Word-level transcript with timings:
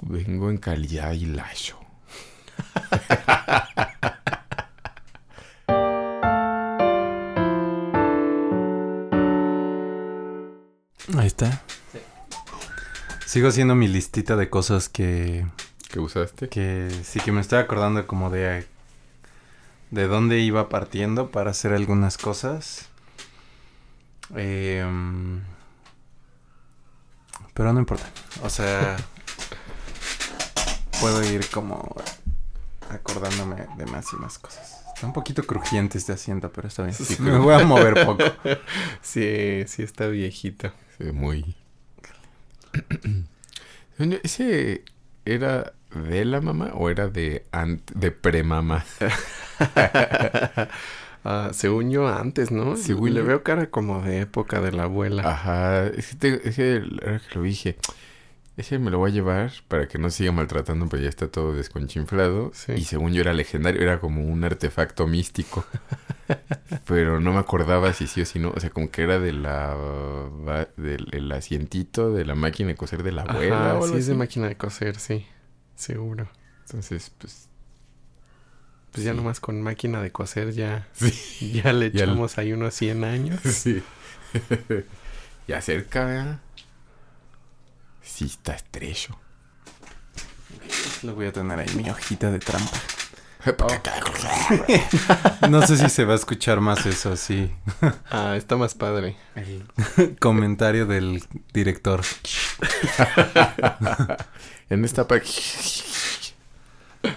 vengo 0.00 0.50
en 0.50 0.58
calidad 0.58 1.12
y 1.12 1.26
layo. 1.26 1.76
Ahí 11.16 11.26
está. 11.26 11.62
Sigo 13.26 13.48
haciendo 13.48 13.74
mi 13.74 13.88
listita 13.88 14.36
de 14.36 14.48
cosas 14.50 14.88
que, 14.88 15.46
¿Qué 15.88 16.00
usaste? 16.00 16.48
que 16.48 16.90
sí 17.04 17.20
que 17.20 17.32
me 17.32 17.40
estoy 17.40 17.58
acordando 17.58 18.06
como 18.06 18.30
de 18.30 18.66
de 19.90 20.06
dónde 20.06 20.38
iba 20.38 20.68
partiendo 20.68 21.30
para 21.30 21.50
hacer 21.50 21.72
algunas 21.72 22.16
cosas. 22.16 22.88
Em, 24.34 25.40
pero 27.54 27.72
no 27.72 27.80
importa. 27.80 28.08
O 28.42 28.50
sea, 28.50 28.96
puedo 31.00 31.22
ir 31.24 31.46
como 31.50 31.94
acordándome 32.90 33.66
de 33.76 33.86
más 33.86 34.12
y 34.12 34.16
más 34.16 34.38
cosas. 34.38 34.76
Está 34.94 35.06
un 35.06 35.12
poquito 35.12 35.42
crujiente 35.44 35.96
este 35.98 36.12
asiento, 36.12 36.50
pero 36.52 36.68
está 36.68 36.82
bien. 36.82 36.94
Sí. 36.94 37.16
Me 37.20 37.38
voy 37.38 37.54
a 37.54 37.64
mover 37.64 38.04
poco. 38.04 38.24
Sí, 39.02 39.64
sí 39.66 39.82
está 39.82 40.06
viejito. 40.08 40.72
Sí, 40.98 41.04
muy... 41.12 41.56
¿Ese 44.22 44.84
era 45.24 45.72
de 45.94 46.24
la 46.24 46.40
mamá 46.40 46.70
o 46.74 46.88
era 46.90 47.08
de, 47.08 47.44
de 47.94 48.10
premamá? 48.10 48.84
Ah, 51.22 51.50
según 51.52 51.90
yo 51.90 52.08
antes, 52.08 52.50
¿no? 52.50 52.78
Según 52.78 53.12
Le 53.12 53.20
yo- 53.20 53.26
veo 53.26 53.42
cara 53.42 53.68
como 53.68 54.00
de 54.00 54.22
época 54.22 54.62
de 54.62 54.72
la 54.72 54.84
abuela. 54.84 55.22
Ajá, 55.30 55.86
es 55.88 56.06
que, 56.08 56.16
te- 56.16 56.48
es 56.48 56.56
que 56.56 56.82
lo 57.34 57.42
dije, 57.42 57.76
ese 58.56 58.78
me 58.78 58.90
lo 58.90 58.98
voy 58.98 59.10
a 59.10 59.14
llevar 59.14 59.52
para 59.68 59.88
que 59.88 59.98
no 59.98 60.10
siga 60.10 60.32
maltratando, 60.32 60.86
pero 60.88 61.02
ya 61.02 61.08
está 61.08 61.28
todo 61.28 61.54
desconchinflado. 61.54 62.50
Sí. 62.54 62.72
Y 62.72 62.84
según 62.84 63.12
yo 63.12 63.22
era 63.22 63.32
legendario, 63.32 63.80
era 63.80 64.00
como 64.00 64.22
un 64.24 64.44
artefacto 64.44 65.06
místico. 65.06 65.64
pero 66.86 67.20
no 67.20 67.32
me 67.32 67.38
acordaba 67.38 67.92
si 67.92 68.06
sí 68.06 68.20
o 68.22 68.26
si 68.26 68.38
no. 68.38 68.50
O 68.50 68.60
sea, 68.60 68.70
como 68.70 68.90
que 68.90 69.02
era 69.02 69.18
de 69.18 69.32
la 69.32 69.76
del 70.76 71.08
el 71.12 71.32
asientito 71.32 72.12
de 72.12 72.24
la 72.24 72.34
máquina 72.34 72.68
de 72.68 72.76
coser 72.76 73.02
de 73.02 73.12
la 73.12 73.22
abuela. 73.22 73.70
Ajá, 73.70 73.78
o 73.78 73.86
sí, 73.88 73.96
es 73.96 74.06
de 74.06 74.14
máquina 74.14 74.48
de 74.48 74.56
coser, 74.56 74.96
sí. 74.98 75.26
Seguro. 75.74 76.28
Entonces, 76.66 77.10
pues. 77.18 77.48
Pues 78.92 79.04
ya 79.04 79.12
Sí. 79.12 79.16
nomás 79.16 79.38
con 79.40 79.62
máquina 79.62 80.02
de 80.02 80.10
coser 80.10 80.52
ya, 80.52 80.88
Sí. 80.92 81.52
ya 81.62 81.72
le 81.72 81.90
Ya 81.92 82.04
echamos 82.04 82.36
ahí 82.38 82.52
unos 82.52 82.74
100 82.74 83.04
años. 83.04 83.40
Sí. 83.44 83.82
y 85.48 85.52
acerca, 85.52 86.04
¿verdad? 86.04 86.40
Sí, 88.14 88.26
está 88.26 88.54
estrecho. 88.54 89.18
Lo 91.02 91.14
voy 91.14 91.26
a 91.26 91.32
tener 91.32 91.58
ahí, 91.58 91.68
mi 91.74 91.88
hojita 91.88 92.30
de 92.30 92.38
trampa. 92.38 92.76
Oh. 93.46 93.66
No 95.48 95.66
sé 95.66 95.78
si 95.78 95.88
se 95.88 96.04
va 96.04 96.12
a 96.12 96.16
escuchar 96.16 96.60
más 96.60 96.84
eso, 96.84 97.16
sí. 97.16 97.50
Ah, 98.10 98.34
está 98.36 98.56
más 98.56 98.74
padre. 98.74 99.16
El 99.34 99.64
comentario 100.20 100.84
del 100.86 101.24
director. 101.54 102.02
en 104.68 104.84
esta 104.84 105.06
pa- 105.08 105.16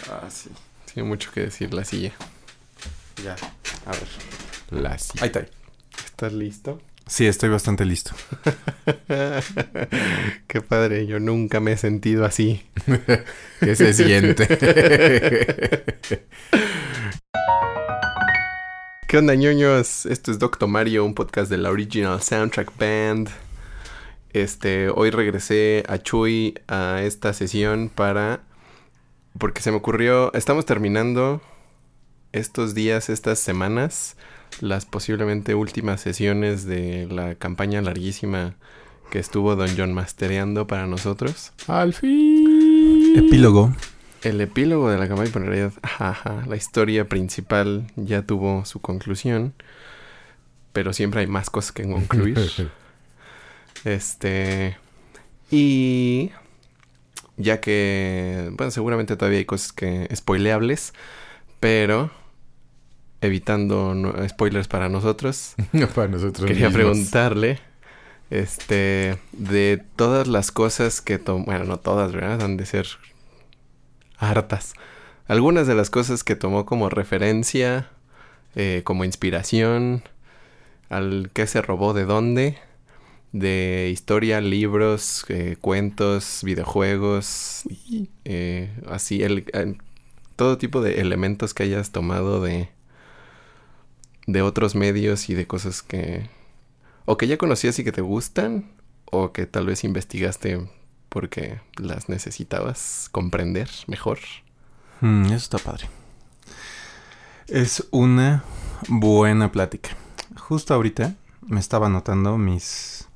Ah, 0.09 0.29
sí. 0.29 0.49
Tiene 0.93 1.09
mucho 1.09 1.31
que 1.31 1.41
decir 1.41 1.73
la 1.73 1.83
silla. 1.83 2.13
Ya. 3.23 3.35
A 3.85 3.91
ver. 3.91 4.07
La 4.71 4.97
sí. 4.97 5.11
Ahí 5.19 5.27
está. 5.27 5.45
¿Estás 6.05 6.31
listo? 6.33 6.81
Sí, 7.05 7.25
estoy 7.25 7.49
bastante 7.49 7.83
listo. 7.85 8.11
Qué 10.47 10.61
padre, 10.61 11.05
yo 11.05 11.19
nunca 11.19 11.59
me 11.59 11.73
he 11.73 11.77
sentido 11.77 12.23
así. 12.25 12.63
¿Qué 13.59 13.75
se 13.75 13.93
siente? 13.93 14.47
¿Qué 19.07 19.17
onda, 19.17 19.35
ñoños? 19.35 20.05
Esto 20.05 20.31
es 20.31 20.39
Doctor 20.39 20.69
Mario, 20.69 21.03
un 21.05 21.13
podcast 21.13 21.51
de 21.51 21.57
la 21.57 21.69
Original 21.69 22.21
Soundtrack 22.21 22.71
Band. 22.77 23.29
Este, 24.31 24.89
hoy 24.89 25.11
regresé 25.11 25.83
a 25.87 25.97
Chuy 25.99 26.55
a 26.67 27.01
esta 27.03 27.33
sesión 27.33 27.91
para... 27.93 28.41
Porque 29.37 29.61
se 29.61 29.71
me 29.71 29.77
ocurrió... 29.77 30.33
Estamos 30.33 30.65
terminando 30.65 31.41
estos 32.31 32.73
días, 32.73 33.09
estas 33.09 33.39
semanas, 33.39 34.15
las 34.61 34.85
posiblemente 34.85 35.55
últimas 35.55 36.01
sesiones 36.01 36.65
de 36.65 37.07
la 37.09 37.35
campaña 37.35 37.81
larguísima 37.81 38.55
que 39.09 39.19
estuvo 39.19 39.55
Don 39.55 39.69
John 39.77 39.93
mastereando 39.93 40.65
para 40.67 40.87
nosotros. 40.87 41.53
Al 41.67 41.93
fin. 41.93 43.13
Epílogo. 43.15 43.75
El 44.23 44.41
epílogo 44.41 44.89
de 44.89 44.97
la 44.97 45.07
campaña, 45.07 45.29
pero 45.33 45.45
en 45.45 45.51
realidad, 45.51 45.73
ajá, 45.81 46.43
la 46.47 46.55
historia 46.55 47.07
principal 47.07 47.85
ya 47.95 48.23
tuvo 48.23 48.65
su 48.65 48.79
conclusión. 48.79 49.53
Pero 50.71 50.93
siempre 50.93 51.21
hay 51.21 51.27
más 51.27 51.49
cosas 51.49 51.73
que 51.73 51.83
concluir. 51.83 52.39
este. 53.85 54.77
Y. 55.51 56.31
Ya 57.37 57.59
que. 57.61 58.49
Bueno, 58.53 58.71
seguramente 58.71 59.15
todavía 59.15 59.39
hay 59.39 59.45
cosas 59.45 59.73
que. 59.73 60.09
spoileables. 60.15 60.93
Pero. 61.59 62.09
Evitando 63.23 63.95
no- 63.95 64.13
spoilers 64.29 64.67
para 64.67 64.89
nosotros. 64.89 65.55
Para 65.95 66.07
nosotros 66.09 66.45
Quería 66.47 66.67
mismos. 66.69 66.73
preguntarle. 66.73 67.59
Este. 68.29 69.17
De 69.31 69.83
todas 69.95 70.27
las 70.27 70.51
cosas 70.51 71.01
que 71.01 71.17
tomó. 71.19 71.45
Bueno, 71.45 71.63
no 71.65 71.77
todas, 71.77 72.11
¿verdad? 72.11 72.41
Han 72.41 72.57
de 72.57 72.65
ser. 72.65 72.87
hartas. 74.17 74.73
Algunas 75.27 75.67
de 75.67 75.75
las 75.75 75.89
cosas 75.89 76.23
que 76.23 76.35
tomó 76.35 76.65
como 76.65 76.89
referencia. 76.89 77.89
eh, 78.55 78.81
como 78.83 79.03
inspiración. 79.05 80.03
Al 80.89 81.31
que 81.33 81.47
se 81.47 81.61
robó 81.61 81.93
de 81.93 82.05
dónde. 82.05 82.57
De 83.31 83.89
historia, 83.91 84.41
libros, 84.41 85.25
eh, 85.29 85.55
cuentos, 85.59 86.41
videojuegos. 86.43 87.63
eh, 88.25 88.69
así, 88.87 89.23
el, 89.23 89.45
el- 89.53 89.77
todo 90.35 90.57
tipo 90.57 90.81
de 90.81 90.99
elementos 91.01 91.53
que 91.53 91.63
hayas 91.63 91.91
tomado 91.91 92.41
de. 92.41 92.69
De 94.27 94.41
otros 94.41 94.75
medios 94.75 95.29
y 95.29 95.33
de 95.33 95.47
cosas 95.47 95.81
que. 95.81 96.29
o 97.05 97.17
que 97.17 97.27
ya 97.27 97.37
conocías 97.37 97.77
y 97.79 97.83
que 97.83 97.91
te 97.91 98.01
gustan. 98.01 98.71
O 99.05 99.31
que 99.31 99.45
tal 99.45 99.65
vez 99.67 99.83
investigaste 99.83 100.67
porque 101.09 101.59
las 101.77 102.09
necesitabas 102.09 103.09
comprender 103.11 103.69
mejor. 103.87 104.17
Mm, 105.01 105.25
eso 105.25 105.35
está 105.35 105.57
padre. 105.59 105.87
Es 107.47 107.85
una 107.91 108.43
buena 108.87 109.51
plática. 109.51 109.89
Justo 110.35 110.73
ahorita 110.73 111.13
me 111.45 111.59
estaba 111.59 111.87
anotando 111.87 112.37
mis, 112.37 113.07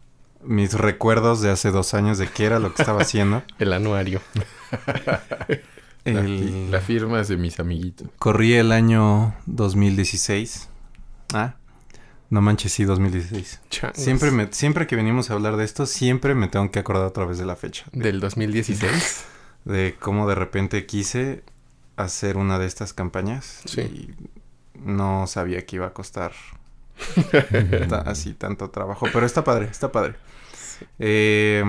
mis 0.44 0.74
recuerdos 0.74 1.42
de 1.42 1.50
hace 1.50 1.72
dos 1.72 1.94
años 1.96 2.18
de 2.20 2.28
qué 2.28 2.46
era 2.46 2.60
lo 2.60 2.74
que 2.74 2.82
estaba 2.84 3.02
haciendo. 3.02 3.42
El 3.58 3.74
anuario. 3.74 4.22
La, 6.06 6.22
El- 6.22 6.28
fi- 6.40 6.68
la 6.72 6.80
firma 6.80 7.20
es 7.20 7.28
de 7.28 7.36
mis 7.38 7.60
amiguitos. 7.60 8.08
Corrí 8.18 8.54
el 8.54 8.72
año 8.72 9.34
2016. 9.46 10.70
Ah, 11.34 11.56
no 12.30 12.42
manches, 12.42 12.72
sí, 12.74 12.84
2016. 12.84 13.62
Changos. 13.70 13.98
Siempre, 13.98 14.32
me, 14.32 14.52
siempre 14.52 14.86
que 14.88 14.96
venimos 14.96 15.30
a 15.30 15.34
hablar 15.34 15.56
de 15.58 15.64
esto, 15.66 15.86
siempre 15.86 16.36
me 16.36 16.48
tengo 16.48 16.70
que 16.72 16.80
acordar 16.80 17.06
otra 17.06 17.26
vez 17.26 17.38
de 17.38 17.46
la 17.46 17.56
fecha. 17.56 17.86
Del 17.94 18.20
2016. 18.20 19.26
De 19.66 19.96
cómo 20.00 20.28
de 20.30 20.36
repente 20.36 20.86
quise 20.86 21.44
hacer 21.98 22.38
una 22.38 22.58
de 22.60 22.66
estas 22.68 22.94
campañas. 22.94 23.62
Sí. 23.66 23.82
Y 23.82 24.16
no 24.80 25.28
sabía 25.28 25.66
que 25.66 25.76
iba 25.78 25.88
a 25.88 25.94
costar 25.94 26.32
ta- 27.90 28.02
así 28.02 28.34
tanto 28.34 28.70
trabajo. 28.70 29.08
Pero 29.12 29.26
está 29.26 29.44
padre, 29.44 29.66
está 29.70 29.92
padre. 29.92 30.16
Eh, 31.00 31.64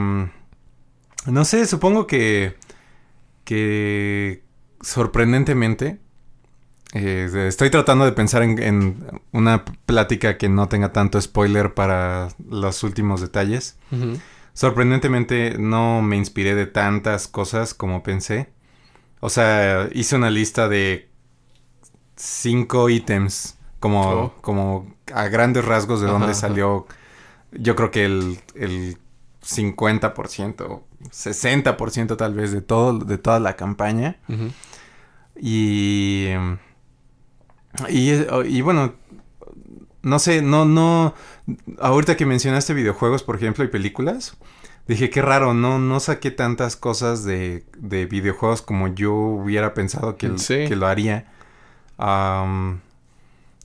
no 1.27 1.45
sé, 1.45 1.67
supongo 1.67 2.07
que, 2.07 2.55
que 3.45 4.45
sorprendentemente 4.81 5.99
eh, 6.95 7.29
estoy 7.49 7.71
tratando 7.71 8.05
de 8.05 8.13
pensar 8.13 8.43
en, 8.43 8.59
en 8.63 9.05
una 9.33 9.65
plática 9.65 10.39
que 10.39 10.49
no 10.49 10.69
tenga 10.69 10.93
tanto 10.93 11.21
spoiler 11.21 11.75
para 11.75 12.29
los 12.49 12.83
últimos 12.83 13.21
detalles. 13.21 13.77
Sorprendentemente 14.55 15.57
no 15.59 16.03
me 16.03 16.17
inspiré 16.17 16.55
de 16.55 16.67
tantas 16.67 17.29
cosas 17.29 17.75
como 17.75 18.03
pensé. 18.03 18.51
O 19.21 19.31
sea, 19.31 19.89
hice 19.93 20.17
una 20.17 20.31
lista 20.31 20.69
de 20.69 21.09
cinco 22.17 22.89
ítems 22.89 23.57
como, 23.81 24.03
Oh. 24.11 24.35
como 24.41 24.95
a 25.15 25.29
grandes 25.29 25.65
rasgos 25.65 26.01
de 26.01 26.07
Ajá, 26.07 26.13
dónde 26.15 26.33
ajá. 26.33 26.41
salió. 26.41 26.87
Yo 27.53 27.77
creo 27.77 27.91
que 27.91 28.05
el, 28.05 28.39
el 28.55 28.99
50%, 29.45 30.83
60% 31.11 32.17
tal 32.17 32.35
vez 32.35 32.53
de 32.53 32.61
todo, 32.61 32.99
de 32.99 33.19
toda 33.19 33.39
la 33.41 33.55
campaña. 33.57 34.17
Y, 35.41 36.27
em, 36.29 36.59
y, 37.89 38.13
y 38.47 38.61
bueno, 38.63 38.95
no 40.03 40.19
sé, 40.19 40.43
no, 40.43 40.65
no, 40.65 41.15
ahorita 41.81 42.17
que 42.17 42.27
mencionaste 42.27 42.75
videojuegos, 42.75 43.23
por 43.23 43.37
ejemplo, 43.37 43.65
y 43.65 43.69
películas, 43.69 44.37
dije, 44.87 45.11
qué 45.11 45.23
raro, 45.23 45.55
no, 45.55 45.79
no 45.79 46.01
saqué 46.01 46.31
tantas 46.31 46.77
cosas 46.77 47.25
de, 47.25 47.65
de 47.77 48.07
videojuegos 48.07 48.63
como 48.63 48.89
yo 48.89 49.13
hubiera 49.15 49.75
pensado 49.75 50.17
que, 50.17 50.39
Sí. 50.39 50.65
que 50.67 50.77
lo 50.77 50.87
haría. 50.87 51.27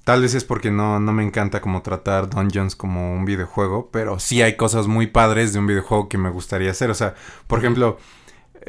Tal 0.04 0.22
vez 0.22 0.34
es 0.34 0.44
porque 0.44 0.70
no, 0.70 1.00
no 1.00 1.14
me 1.14 1.24
encanta 1.24 1.62
como 1.62 1.82
tratar 1.82 2.30
Dungeons 2.30 2.76
como 2.76 3.14
un 3.16 3.24
videojuego, 3.24 3.90
pero 3.90 4.20
sí 4.20 4.42
hay 4.42 4.58
cosas 4.58 4.88
muy 4.88 5.08
padres 5.08 5.54
de 5.54 5.60
un 5.60 5.68
videojuego 5.68 6.10
que 6.10 6.18
me 6.18 6.30
gustaría 6.30 6.72
hacer. 6.72 6.90
O 6.90 6.94
sea, 6.94 7.16
por 7.48 7.60
ejemplo, 7.60 7.98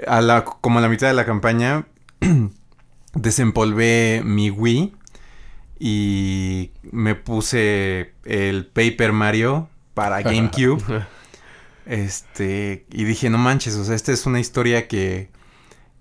a 0.07 0.21
la, 0.21 0.45
como 0.45 0.79
a 0.79 0.83
la 0.83 0.89
mitad 0.89 1.09
de 1.09 1.15
la 1.15 1.25
campaña, 1.27 1.87
desempolvé 3.15 4.23
mi 4.25 4.51
Wii 4.51 4.95
y 5.79 6.71
me 6.83 7.15
puse 7.15 8.13
el 8.25 8.67
Paper 8.67 9.13
Mario 9.13 9.69
para 9.95 10.23
GameCube. 10.23 11.05
Este, 11.87 12.87
y 12.91 13.05
dije, 13.05 13.29
no 13.31 13.39
manches, 13.39 13.75
o 13.77 13.85
sea, 13.85 13.95
esta 13.95 14.13
es 14.13 14.27
una 14.27 14.41
historia 14.41 14.89
que, 14.89 15.29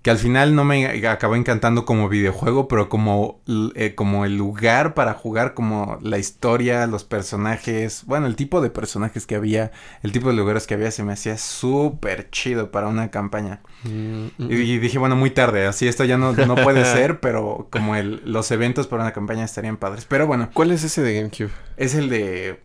que 0.04 0.12
al 0.12 0.18
final 0.20 0.54
no 0.54 0.66
me 0.66 1.08
acabó 1.08 1.36
encantando 1.38 1.86
como 1.86 2.10
videojuego, 2.10 2.68
pero 2.68 2.90
como, 2.90 3.42
eh, 3.74 3.96
como 3.96 4.26
el 4.26 4.38
lugar 4.38 4.94
para 4.96 5.14
jugar, 5.14 5.54
como 5.54 5.98
la 6.02 6.18
historia, 6.20 6.86
los 6.88 7.06
personajes, 7.06 8.04
bueno, 8.06 8.28
el 8.28 8.36
tipo 8.36 8.60
de 8.62 8.70
personajes 8.70 9.26
que 9.26 9.36
había, 9.36 9.72
el 10.04 10.12
tipo 10.12 10.28
de 10.28 10.36
lugares 10.36 10.68
que 10.68 10.74
había, 10.74 10.92
se 10.92 11.04
me 11.04 11.14
hacía 11.14 11.38
súper 11.38 12.30
chido 12.32 12.70
para 12.70 12.90
una 12.90 13.12
campaña. 13.12 13.62
Mm, 13.86 14.26
Y, 14.52 14.56
y 14.56 14.78
dije, 14.80 14.98
bueno, 15.00 15.16
muy 15.16 15.32
tarde, 15.32 15.66
así 15.66 15.88
esto 15.88 16.04
ya 16.04 16.18
no, 16.18 16.34
no 16.34 16.56
puede 16.56 16.84
ser, 16.94 17.22
pero 17.22 17.70
como 17.72 17.96
el, 17.96 18.22
los 18.26 18.52
eventos 18.52 18.88
para 18.88 19.04
una 19.04 19.14
campaña 19.14 19.46
estarían 19.46 19.78
padres. 19.78 20.06
Pero 20.06 20.28
bueno, 20.28 20.50
¿Cuál 20.54 20.72
es 20.72 20.84
ese 20.84 21.02
de 21.02 21.14
GameCube? 21.16 21.52
es 21.78 21.96
el 21.96 22.10
de 22.10 22.60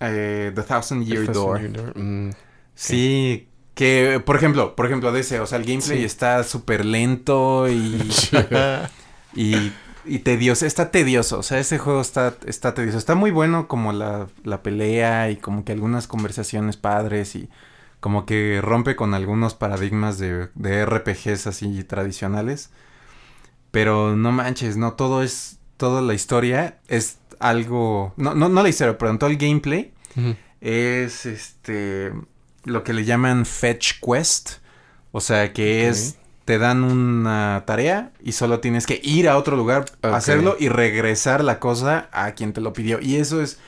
eh, 0.00 0.52
The 0.54 0.62
Thousand 0.62 1.04
Year 1.04 1.26
The 1.26 1.32
Door. 1.32 1.58
Thousand 1.58 1.74
Year 1.76 1.84
Door. 1.94 1.98
Mm, 2.02 2.30
Sí, 2.74 3.47
que 3.78 4.20
por 4.26 4.34
ejemplo, 4.34 4.74
por 4.74 4.86
ejemplo, 4.86 5.12
de 5.12 5.20
ese, 5.20 5.38
o 5.38 5.46
sea, 5.46 5.58
el 5.58 5.64
gameplay 5.64 5.98
Sí. 6.00 6.04
está 6.04 6.42
súper 6.42 6.84
lento 6.84 7.68
y, 7.68 8.10
y, 9.36 9.72
y 10.04 10.18
tedioso, 10.18 10.66
está 10.66 10.90
tedioso, 10.90 11.38
o 11.38 11.42
sea, 11.44 11.60
ese 11.60 11.78
juego 11.78 12.00
está, 12.00 12.34
está 12.46 12.74
tedioso, 12.74 12.98
está 12.98 13.14
muy 13.14 13.30
bueno 13.30 13.68
como 13.68 13.92
la, 13.92 14.26
la 14.42 14.64
pelea 14.64 15.30
y 15.30 15.36
como 15.36 15.64
que 15.64 15.70
algunas 15.70 16.08
conversaciones 16.08 16.76
padres 16.76 17.36
y 17.36 17.48
como 18.00 18.26
que 18.26 18.58
rompe 18.60 18.96
con 18.96 19.14
algunos 19.14 19.54
paradigmas 19.54 20.18
de, 20.18 20.48
de 20.56 20.84
RPGs 20.84 21.46
así 21.46 21.84
tradicionales, 21.84 22.70
pero 23.70 24.16
no 24.16 24.32
manches, 24.32 24.76
no, 24.76 24.94
todo 24.94 25.22
es, 25.22 25.60
toda 25.76 26.02
la 26.02 26.14
historia 26.14 26.78
es 26.88 27.18
algo, 27.38 28.12
no, 28.16 28.34
no, 28.34 28.48
no 28.48 28.60
la 28.60 28.68
historia, 28.70 28.98
perdón, 28.98 29.20
todo 29.20 29.30
el 29.30 29.36
gameplay 29.36 29.92
es 30.60 31.26
este 31.26 32.12
lo 32.68 32.84
que 32.84 32.92
le 32.92 33.04
llaman 33.04 33.46
fetch 33.46 33.94
quest, 34.00 34.50
o 35.12 35.20
sea 35.20 35.52
que 35.52 35.88
es 35.88 36.16
te 36.44 36.58
dan 36.58 36.82
una 36.84 37.64
tarea 37.66 38.12
y 38.22 38.32
solo 38.32 38.60
tienes 38.60 38.86
que 38.86 39.00
ir 39.04 39.28
a 39.28 39.36
otro 39.36 39.56
lugar 39.56 39.84
Ok. 40.02 40.14
hacerlo 40.14 40.56
y 40.58 40.68
regresar 40.70 41.44
la 41.44 41.58
cosa 41.58 42.08
a 42.12 42.32
quien 42.32 42.52
te 42.54 42.60
lo 42.62 42.72
pidió 42.72 43.00
y 43.02 43.16
eso 43.16 43.42
es 43.42 43.58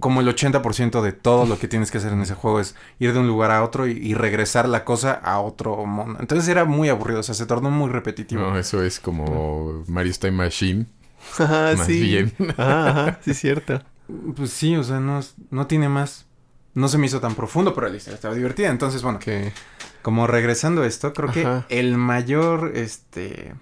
como 0.00 0.20
el 0.22 0.28
80% 0.28 1.02
de 1.02 1.12
todo 1.12 1.44
lo 1.44 1.58
que 1.58 1.68
tienes 1.68 1.90
que 1.90 1.98
hacer 1.98 2.12
en 2.14 2.22
ese 2.22 2.34
juego 2.34 2.58
es 2.60 2.74
ir 2.98 3.12
de 3.12 3.18
un 3.20 3.26
lugar 3.26 3.50
a 3.50 3.62
otro 3.62 3.86
y, 3.86 3.92
y 3.92 4.14
regresar 4.14 4.66
la 4.68 4.84
cosa 4.84 5.12
a 5.12 5.40
otro 5.40 5.84
mundo. 5.84 6.18
Entonces 6.20 6.48
era 6.48 6.64
muy 6.64 6.88
aburrido, 6.88 7.20
o 7.20 7.22
sea, 7.22 7.34
se 7.34 7.44
tornó 7.44 7.70
muy 7.70 7.90
repetitivo. 7.90 8.40
No, 8.40 8.58
eso 8.58 8.82
es 8.82 8.98
como 8.98 9.84
Mario 9.86 10.14
Time 10.18 10.32
Machine. 10.32 10.86
Ajá, 11.38 11.74
Más 11.76 11.86
sí. 11.86 12.00
bien. 12.00 12.32
Ajá, 12.56 12.88
ajá, 12.88 13.18
sí, 13.22 13.34
cierto. 13.34 13.82
Pues 14.34 14.50
sí, 14.50 14.74
o 14.76 14.82
sea, 14.82 14.98
no, 14.98 15.18
es- 15.18 15.34
no 15.50 15.66
tiene 15.66 15.88
más. 15.90 16.26
No 16.74 16.88
se 16.88 16.98
me 16.98 17.06
hizo 17.06 17.20
tan 17.20 17.34
profundo, 17.34 17.74
pero 17.74 17.88
la 17.88 17.96
historia 17.96 18.14
estaba 18.16 18.34
divertida. 18.34 18.70
Entonces, 18.70 19.02
bueno, 19.02 19.18
Como 20.02 20.26
regresando 20.26 20.82
a 20.82 20.86
esto, 20.86 21.12
creo 21.12 21.28
Ajá. 21.30 21.66
que 21.68 21.78
el 21.78 21.96
mayor, 21.98 22.72
este, 22.74 23.54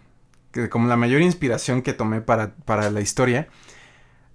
como 0.71 0.89
la 0.89 0.97
mayor 0.97 1.21
inspiración 1.21 1.83
que 1.83 1.93
tomé 1.93 2.21
para, 2.21 2.55
para 2.65 2.91
la 2.91 3.01
historia, 3.01 3.49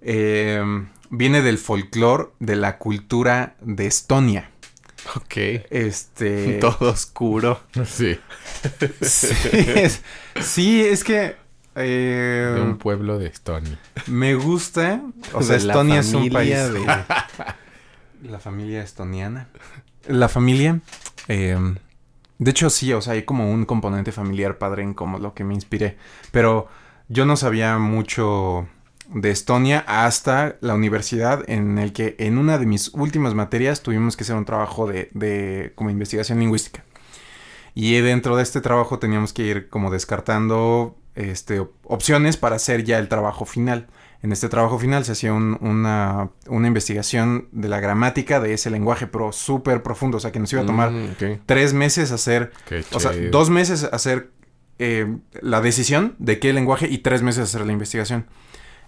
eh, 0.02 0.62
viene 1.10 1.42
del 1.42 1.58
folclore 1.58 2.28
de 2.38 2.56
la 2.56 2.78
cultura 2.78 3.56
de 3.60 3.86
Estonia. 3.86 4.50
Ok. 5.14 5.34
Este... 5.70 6.54
Todo 6.60 6.90
oscuro. 6.90 7.60
Sí, 7.84 8.18
Sí, 9.00 9.28
es, 9.52 10.02
sí, 10.40 10.82
es 10.84 11.04
que... 11.04 11.36
eh, 11.76 12.52
de 12.54 12.60
un 12.60 12.78
pueblo 12.78 13.18
de 13.18 13.26
Estonia. 13.28 13.78
me 14.06 14.34
gusta, 14.34 15.02
o 15.32 15.42
sea, 15.42 15.56
De 15.58 15.64
la 15.64 15.72
Estonia 15.74 16.00
es 16.00 16.12
un 16.12 16.28
país 16.30 16.50
de- 16.72 16.84
La 18.28 18.38
familia 18.38 18.82
estoniana. 18.82 19.48
La 20.08 20.28
familia. 20.28 20.80
eh, 21.28 21.58
de 22.38 22.50
hecho, 22.50 22.68
sí, 22.68 22.92
o 22.92 23.00
sea, 23.00 23.14
hay 23.14 23.22
como 23.24 23.50
un 23.50 23.64
componente 23.64 24.12
familiar 24.12 24.58
padre 24.58 24.82
en 24.82 24.92
como 24.94 25.18
lo 25.18 25.32
que 25.32 25.44
me 25.44 25.54
inspiré. 25.54 25.96
Pero 26.32 26.68
yo 27.08 27.24
no 27.24 27.36
sabía 27.36 27.78
mucho 27.78 28.68
de 29.08 29.30
Estonia 29.30 29.84
hasta 29.86 30.56
la 30.60 30.74
universidad 30.74 31.48
en 31.48 31.78
el 31.78 31.92
que 31.92 32.16
en 32.18 32.36
una 32.38 32.58
de 32.58 32.66
mis 32.66 32.88
últimas 32.88 33.34
materias 33.34 33.82
tuvimos 33.82 34.16
que 34.16 34.24
hacer 34.24 34.36
un 34.36 34.44
trabajo 34.44 34.86
de, 34.86 35.10
de 35.14 35.72
como 35.76 35.90
investigación 35.90 36.40
lingüística. 36.40 36.84
Y 37.74 37.98
dentro 38.00 38.36
de 38.36 38.42
este 38.42 38.60
trabajo 38.60 38.98
teníamos 38.98 39.32
que 39.32 39.42
ir 39.44 39.68
como 39.68 39.90
descartando 39.90 40.96
este, 41.14 41.60
op- 41.60 41.74
opciones 41.84 42.36
para 42.36 42.56
hacer 42.56 42.84
ya 42.84 42.98
el 42.98 43.08
trabajo 43.08 43.44
final. 43.44 43.86
En 44.22 44.32
este 44.32 44.48
trabajo 44.48 44.78
final 44.78 45.04
se 45.04 45.12
hacía 45.12 45.32
un- 45.32 45.58
una, 45.60 46.30
una 46.48 46.66
investigación 46.68 47.48
de 47.52 47.68
la 47.68 47.80
gramática 47.80 48.40
de 48.40 48.54
ese 48.54 48.70
lenguaje, 48.70 49.06
pero 49.06 49.30
súper 49.32 49.82
profundo. 49.82 50.16
O 50.16 50.20
sea, 50.20 50.32
que 50.32 50.40
nos 50.40 50.52
iba 50.52 50.62
a 50.62 50.66
tomar 50.66 50.90
Mm, 50.90 51.10
ok. 51.12 51.40
tres 51.46 51.72
meses 51.74 52.10
hacer, 52.12 52.52
Qué 52.68 52.82
o 52.92 53.00
sea, 53.00 53.12
dos 53.30 53.50
meses 53.50 53.84
hacer 53.84 54.30
eh, 54.78 55.16
la 55.40 55.60
decisión 55.60 56.14
de 56.18 56.38
qué 56.38 56.52
lenguaje 56.52 56.88
y 56.88 56.98
tres 56.98 57.22
meses 57.22 57.44
hacer 57.44 57.64
la 57.66 57.72
investigación. 57.72 58.26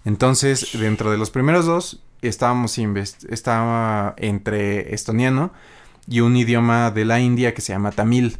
Entonces, 0.05 0.71
dentro 0.79 1.11
de 1.11 1.19
los 1.19 1.31
primeros 1.31 1.67
dos, 1.67 2.03
estábamos 2.23 2.73
estaba 3.31 4.15
entre 4.19 4.95
estoniano 4.95 5.53
y 6.07 6.21
un 6.21 6.37
idioma 6.37 6.91
de 6.91 7.05
la 7.05 7.21
India 7.21 7.55
que 7.55 7.61
se 7.61 7.73
llama 7.73 7.93
tamil. 7.93 8.39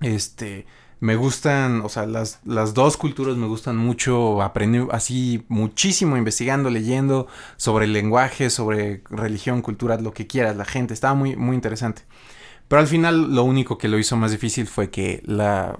Este, 0.00 0.66
me 1.00 1.14
gustan, 1.16 1.80
o 1.82 1.88
sea, 1.88 2.06
las, 2.06 2.40
las 2.44 2.74
dos 2.74 2.96
culturas 2.96 3.36
me 3.36 3.46
gustan 3.46 3.76
mucho, 3.76 4.42
aprendí 4.42 4.80
así 4.90 5.44
muchísimo 5.48 6.16
investigando, 6.16 6.70
leyendo 6.70 7.26
sobre 7.56 7.84
el 7.84 7.92
lenguaje, 7.92 8.50
sobre 8.50 9.02
religión, 9.10 9.62
cultura, 9.62 9.96
lo 10.00 10.12
que 10.12 10.26
quieras, 10.26 10.56
la 10.56 10.64
gente, 10.64 10.94
estaba 10.94 11.14
muy, 11.14 11.36
muy 11.36 11.54
interesante. 11.54 12.02
Pero 12.66 12.80
al 12.80 12.86
final 12.88 13.34
lo 13.34 13.44
único 13.44 13.78
que 13.78 13.88
lo 13.88 13.98
hizo 13.98 14.16
más 14.16 14.30
difícil 14.32 14.66
fue 14.66 14.90
que 14.90 15.22
la, 15.24 15.78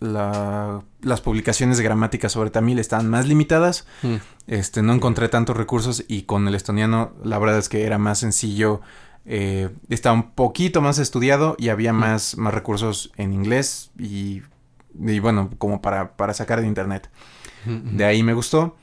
la- 0.00 0.82
las 1.00 1.20
publicaciones 1.20 1.78
de 1.78 1.84
gramática 1.84 2.28
sobre 2.28 2.50
tamil 2.50 2.78
estaban 2.78 3.08
más 3.08 3.26
limitadas, 3.26 3.86
Mm. 4.02 4.16
este, 4.48 4.82
no 4.82 4.92
encontré 4.92 5.28
tantos 5.28 5.56
recursos 5.56 6.04
y 6.08 6.22
con 6.22 6.46
el 6.48 6.54
estoniano 6.54 7.12
la 7.24 7.38
verdad 7.38 7.58
es 7.58 7.68
que 7.68 7.84
era 7.86 7.98
más 7.98 8.18
sencillo, 8.18 8.80
eh, 9.24 9.70
estaba 9.88 10.14
un 10.14 10.30
poquito 10.32 10.80
más 10.82 10.98
estudiado 10.98 11.56
y 11.58 11.68
había 11.70 11.92
más, 11.92 12.36
más 12.36 12.52
recursos 12.54 13.10
en 13.16 13.32
inglés 13.32 13.90
y, 13.98 14.42
y 15.00 15.18
bueno, 15.18 15.50
como 15.58 15.80
para, 15.82 16.16
para 16.16 16.34
sacar 16.34 16.60
de 16.60 16.66
internet. 16.66 17.10
De 17.64 18.04
ahí 18.04 18.22
me 18.22 18.32
gustó 18.32 18.76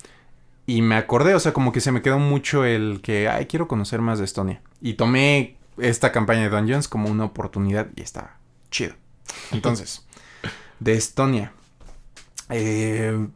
y 0.65 0.81
me 0.81 0.95
acordé, 0.95 1.35
o 1.35 1.39
sea, 1.39 1.53
como 1.53 1.71
que 1.71 1.79
se 1.79 1.91
me 1.93 2.01
quedó 2.01 2.19
mucho 2.19 2.65
el 2.65 2.99
que, 3.01 3.29
ay, 3.29 3.45
quiero 3.45 3.67
conocer 3.69 4.01
más 4.01 4.19
de 4.19 4.25
Estonia. 4.25 4.61
Y 4.81 4.95
tomé 4.95 5.55
esta 5.77 6.11
campaña 6.11 6.41
de 6.41 6.49
Dungeons 6.49 6.87
como 6.89 7.09
una 7.09 7.23
oportunidad 7.23 7.87
y 7.95 8.01
está 8.01 8.37
chido. 8.71 8.93
Entonces, 9.51 10.05
de 10.79 10.93
Estonia. 10.95 11.53
Eh, 12.49 13.27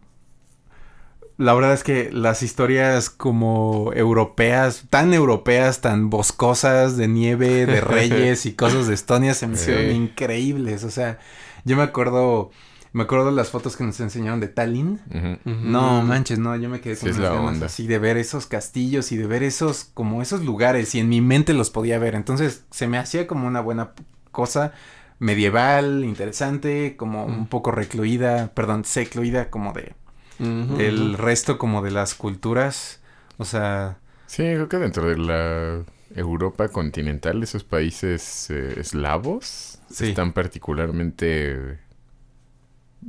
la 1.37 1.53
verdad 1.53 1.73
es 1.73 1.83
que 1.83 2.09
las 2.11 2.41
historias 2.43 3.09
como 3.09 3.91
europeas, 3.93 4.83
tan 4.89 5.13
europeas, 5.13 5.81
tan 5.81 6.09
boscosas, 6.09 6.97
de 6.97 7.07
nieve, 7.07 7.65
de 7.67 7.79
reyes 7.79 8.45
y 8.47 8.53
cosas 8.53 8.87
de 8.87 8.95
Estonia 8.95 9.33
se 9.33 9.47
me 9.47 9.53
hicieron 9.53 9.85
Sí. 9.85 9.91
increíbles. 9.91 10.83
O 10.83 10.89
sea, 10.89 11.19
yo 11.67 11.75
me 11.77 11.83
acuerdo, 11.83 12.49
me 12.93 13.03
acuerdo 13.03 13.27
de 13.27 13.31
las 13.33 13.49
fotos 13.49 13.75
que 13.77 13.83
nos 13.83 13.99
enseñaron 13.99 14.39
de 14.39 14.47
Tallinn. 14.47 14.99
No 15.45 16.01
manches, 16.01 16.39
no, 16.39 16.55
yo 16.55 16.69
me 16.69 16.81
quedé 16.81 16.95
Sí, 16.95 17.01
con 17.01 17.09
es 17.11 17.17
unas 17.17 17.29
la 17.29 17.35
ganas 17.35 17.53
onda. 17.53 17.65
así 17.67 17.85
de 17.87 17.99
ver 17.99 18.17
esos 18.17 18.47
castillos 18.47 19.11
y 19.11 19.17
de 19.17 19.27
ver 19.27 19.43
esos, 19.43 19.89
como 19.93 20.21
esos 20.21 20.43
lugares 20.43 20.95
y 20.95 20.99
en 20.99 21.09
mi 21.09 21.21
mente 21.21 21.53
los 21.53 21.69
podía 21.69 21.99
ver. 21.99 22.15
Entonces 22.15 22.63
se 22.71 22.87
me 22.87 22.97
hacía 22.97 23.27
como 23.27 23.47
una 23.47 23.61
buena 23.61 23.91
cosa 24.31 24.73
medieval, 25.19 26.03
interesante, 26.05 26.95
como 26.97 27.25
un 27.25 27.47
poco 27.47 27.71
recluida, 27.71 28.51
perdón, 28.53 28.85
secluida 28.85 29.49
como 29.49 29.73
de 29.73 29.93
del 30.39 31.17
resto 31.17 31.57
como 31.57 31.81
de 31.81 31.91
las 31.91 32.13
culturas. 32.15 33.01
O 33.37 33.45
sea, 33.45 33.97
Sí, 34.27 34.43
creo 34.43 34.67
que 34.69 34.77
dentro 34.77 35.07
de 35.07 35.17
la 35.17 35.83
Europa 36.15 36.67
continental, 36.69 37.41
esos 37.43 37.63
países 37.63 38.49
eh, 38.49 38.79
eslavos 38.79 39.76
Sí. 39.89 40.07
están 40.09 40.33
particularmente 40.33 41.79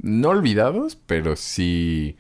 no 0.02 0.28
olvidados, 0.30 0.96
pero 0.96 1.36
sí 1.36 2.16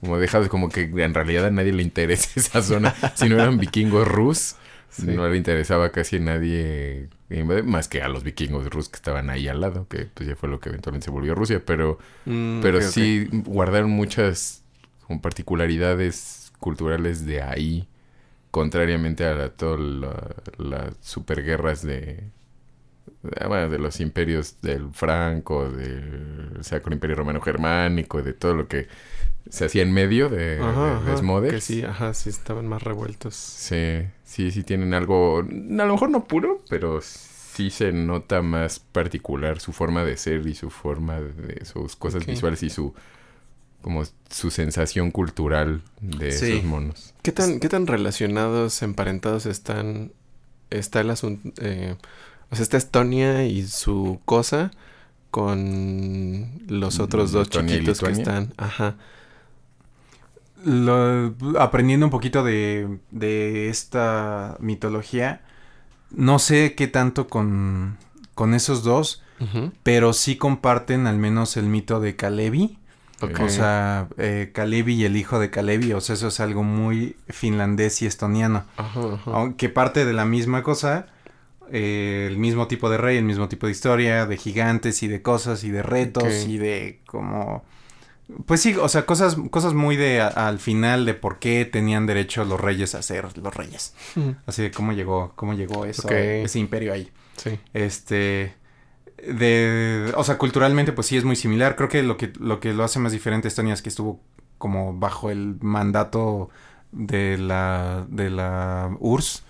como 0.00 0.18
dejados 0.18 0.48
como 0.48 0.68
que 0.68 0.82
en 0.82 1.14
realidad 1.14 1.46
a 1.46 1.50
nadie 1.50 1.72
le 1.72 1.82
interesa 1.82 2.30
esa 2.36 2.62
zona. 2.62 2.94
si 3.14 3.28
no 3.28 3.36
eran 3.36 3.58
vikingos 3.58 4.06
rus, 4.06 4.56
Sí. 4.88 5.04
No 5.08 5.28
le 5.28 5.36
interesaba 5.36 5.90
casi 5.90 6.16
a 6.16 6.20
nadie 6.20 7.10
más 7.64 7.86
que 7.86 8.00
a 8.00 8.08
los 8.08 8.22
vikingos 8.22 8.64
rusos 8.70 8.88
que 8.88 8.96
estaban 8.96 9.28
ahí 9.28 9.46
al 9.46 9.60
lado, 9.60 9.86
que 9.88 10.06
pues 10.06 10.26
ya 10.26 10.36
fue 10.36 10.48
lo 10.48 10.58
que 10.58 10.70
eventualmente 10.70 11.04
se 11.06 11.10
volvió 11.10 11.34
Rusia, 11.34 11.62
pero, 11.66 11.98
Mm, 12.24 12.60
pero 12.62 12.80
sí 12.80 13.28
guardaron 13.30 13.90
muchas 13.90 14.62
como 15.06 15.20
particularidades 15.20 16.50
culturales 16.60 17.26
de 17.26 17.42
ahí, 17.42 17.88
contrariamente 18.50 19.26
a 19.26 19.34
la- 19.34 19.50
todas 19.50 19.80
la- 19.80 20.34
las 20.56 20.94
superguerras 21.02 21.82
de, 21.82 21.96
de, 21.96 22.22
bueno, 23.22 23.68
de 23.68 23.78
los 23.78 24.00
imperios 24.00 24.60
del 24.62 24.90
Franco, 24.92 25.68
del 25.70 26.58
Sacro 26.62 26.92
Imperio 26.92 27.16
Romano 27.16 27.40
Germánico, 27.40 28.22
de 28.22 28.32
todo 28.32 28.54
lo 28.54 28.68
que 28.68 28.88
se 29.48 29.66
hacía 29.66 29.82
en 29.82 29.92
medio 29.92 30.28
de, 30.28 30.58
Ajá, 30.60 31.00
de. 31.40 31.50
Que 31.50 31.60
sí, 31.60 31.82
ajá, 31.82 32.14
sí 32.14 32.30
estaban 32.30 32.66
más 32.66 32.82
revueltos. 32.82 33.34
Sí, 33.34 34.02
sí, 34.24 34.50
sí 34.50 34.62
tienen 34.64 34.92
algo, 34.94 35.38
a 35.40 35.42
lo 35.84 35.92
mejor 35.92 36.10
no 36.10 36.24
puro, 36.24 36.62
pero 36.68 37.00
sí 37.00 37.70
se 37.70 37.92
nota 37.92 38.42
más 38.42 38.80
particular 38.80 39.60
su 39.60 39.72
forma 39.72 40.04
de 40.04 40.16
ser 40.16 40.46
y 40.46 40.54
su 40.54 40.70
forma 40.70 41.20
de 41.20 41.64
sus 41.64 41.96
cosas 41.96 42.26
visuales 42.26 42.62
y 42.62 42.70
su 42.70 42.94
como 43.82 44.02
su 44.30 44.50
sensación 44.50 45.12
cultural 45.12 45.80
de 46.00 46.32
Sí. 46.32 46.52
esos 46.54 46.64
monos. 46.64 47.14
¿Qué 47.22 47.30
tan, 47.30 47.60
qué 47.60 47.68
tan 47.68 47.86
relacionados, 47.86 48.82
emparentados 48.82 49.46
están, 49.46 50.10
está 50.70 51.00
el 51.02 51.10
asunto, 51.10 51.52
eh, 51.62 51.94
o 52.50 52.56
sea, 52.56 52.62
está 52.62 52.76
Estonia 52.76 53.44
y 53.46 53.66
su 53.66 54.20
cosa 54.24 54.70
con 55.30 56.50
los 56.68 57.00
otros 57.00 57.32
dos 57.32 57.50
chiquitos 57.50 58.02
que 58.02 58.12
están, 58.12 58.54
ajá, 58.58 58.96
Lo- 60.64 61.34
aprendiendo 61.60 62.06
un 62.06 62.10
poquito 62.10 62.42
de, 62.42 62.98
de 63.10 63.68
esta 63.68 64.56
mitología, 64.58 65.42
no 66.10 66.38
sé 66.40 66.74
qué 66.76 66.88
tanto 66.88 67.28
con, 67.28 67.98
con 68.34 68.54
esos 68.54 68.84
dos, 68.84 69.22
ujú, 69.40 69.72
pero 69.82 70.12
sí 70.14 70.36
comparten 70.36 71.06
al 71.06 71.18
menos 71.18 71.56
el 71.56 71.66
mito 71.66 72.00
de 72.00 72.16
Kalevi. 72.16 72.78
ok, 73.20 73.40
O 73.40 73.48
sea, 73.48 74.08
eh, 74.18 74.52
Kalevi 74.54 74.94
y 74.94 75.04
el 75.06 75.16
hijo 75.16 75.38
de 75.40 75.50
Kalevi, 75.50 75.92
o 75.94 76.00
sea, 76.02 76.14
eso 76.14 76.28
es 76.28 76.40
algo 76.40 76.62
muy 76.64 77.16
finlandés 77.28 78.02
y 78.02 78.06
estoniano. 78.06 78.66
ajá, 78.76 79.00
ajá, 79.14 79.32
Aunque 79.32 79.68
parte 79.68 80.04
de 80.04 80.12
la 80.12 80.24
misma 80.26 80.62
cosa, 80.62 81.08
eh, 81.72 82.26
el 82.30 82.38
mismo 82.38 82.66
tipo 82.68 82.88
de 82.90 82.98
rey, 82.98 83.16
el 83.18 83.24
mismo 83.24 83.48
tipo 83.48 83.66
de 83.66 83.72
historia, 83.72 84.26
de 84.26 84.36
gigantes 84.36 85.02
y 85.02 85.08
de 85.08 85.22
cosas 85.22 85.64
y 85.64 85.70
de 85.70 85.82
retos 85.82 86.46
y 86.46 86.58
de 86.58 87.00
como... 87.06 87.64
Pues 88.46 88.60
sí, 88.60 88.74
o 88.74 88.88
sea, 88.88 89.06
cosas, 89.06 89.36
cosas 89.50 89.74
muy 89.74 89.96
de 89.96 90.20
a- 90.20 90.26
al 90.28 90.58
final 90.58 91.06
de 91.06 91.14
por 91.14 91.38
qué 91.38 91.64
tenían 91.64 92.06
derecho 92.06 92.44
los 92.44 92.60
reyes 92.60 92.94
a 92.96 93.02
ser 93.02 93.38
los 93.38 93.54
reyes. 93.54 93.94
Así 94.46 94.62
de 94.62 94.70
cómo 94.72 94.92
llegó, 94.92 95.32
cómo 95.36 95.54
llegó 95.54 95.84
eso, 95.84 96.08
Ok. 96.08 96.12
ese 96.12 96.58
imperio 96.58 96.92
ahí. 96.92 97.10
sí, 97.36 97.58
Este 97.72 98.54
de 99.26 100.12
o 100.16 100.24
sea, 100.24 100.38
culturalmente 100.38 100.92
pues 100.92 101.06
sí 101.06 101.16
es 101.16 101.24
muy 101.24 101.36
similar. 101.36 101.76
Creo 101.76 101.88
que 101.88 102.02
lo 102.02 102.16
que 102.16 102.32
lo 102.38 102.60
que 102.60 102.72
lo 102.74 102.84
hace 102.84 102.98
más 102.98 103.12
diferente 103.12 103.46
a 103.48 103.50
Estonia 103.50 103.74
es 103.74 103.82
que 103.82 103.88
estuvo 103.88 104.20
como 104.58 104.94
bajo 104.98 105.30
el 105.30 105.56
mandato 105.60 106.50
de 106.92 107.38
la 107.38 108.06
de 108.08 108.30
la 108.30 108.94
URSS, 109.00 109.42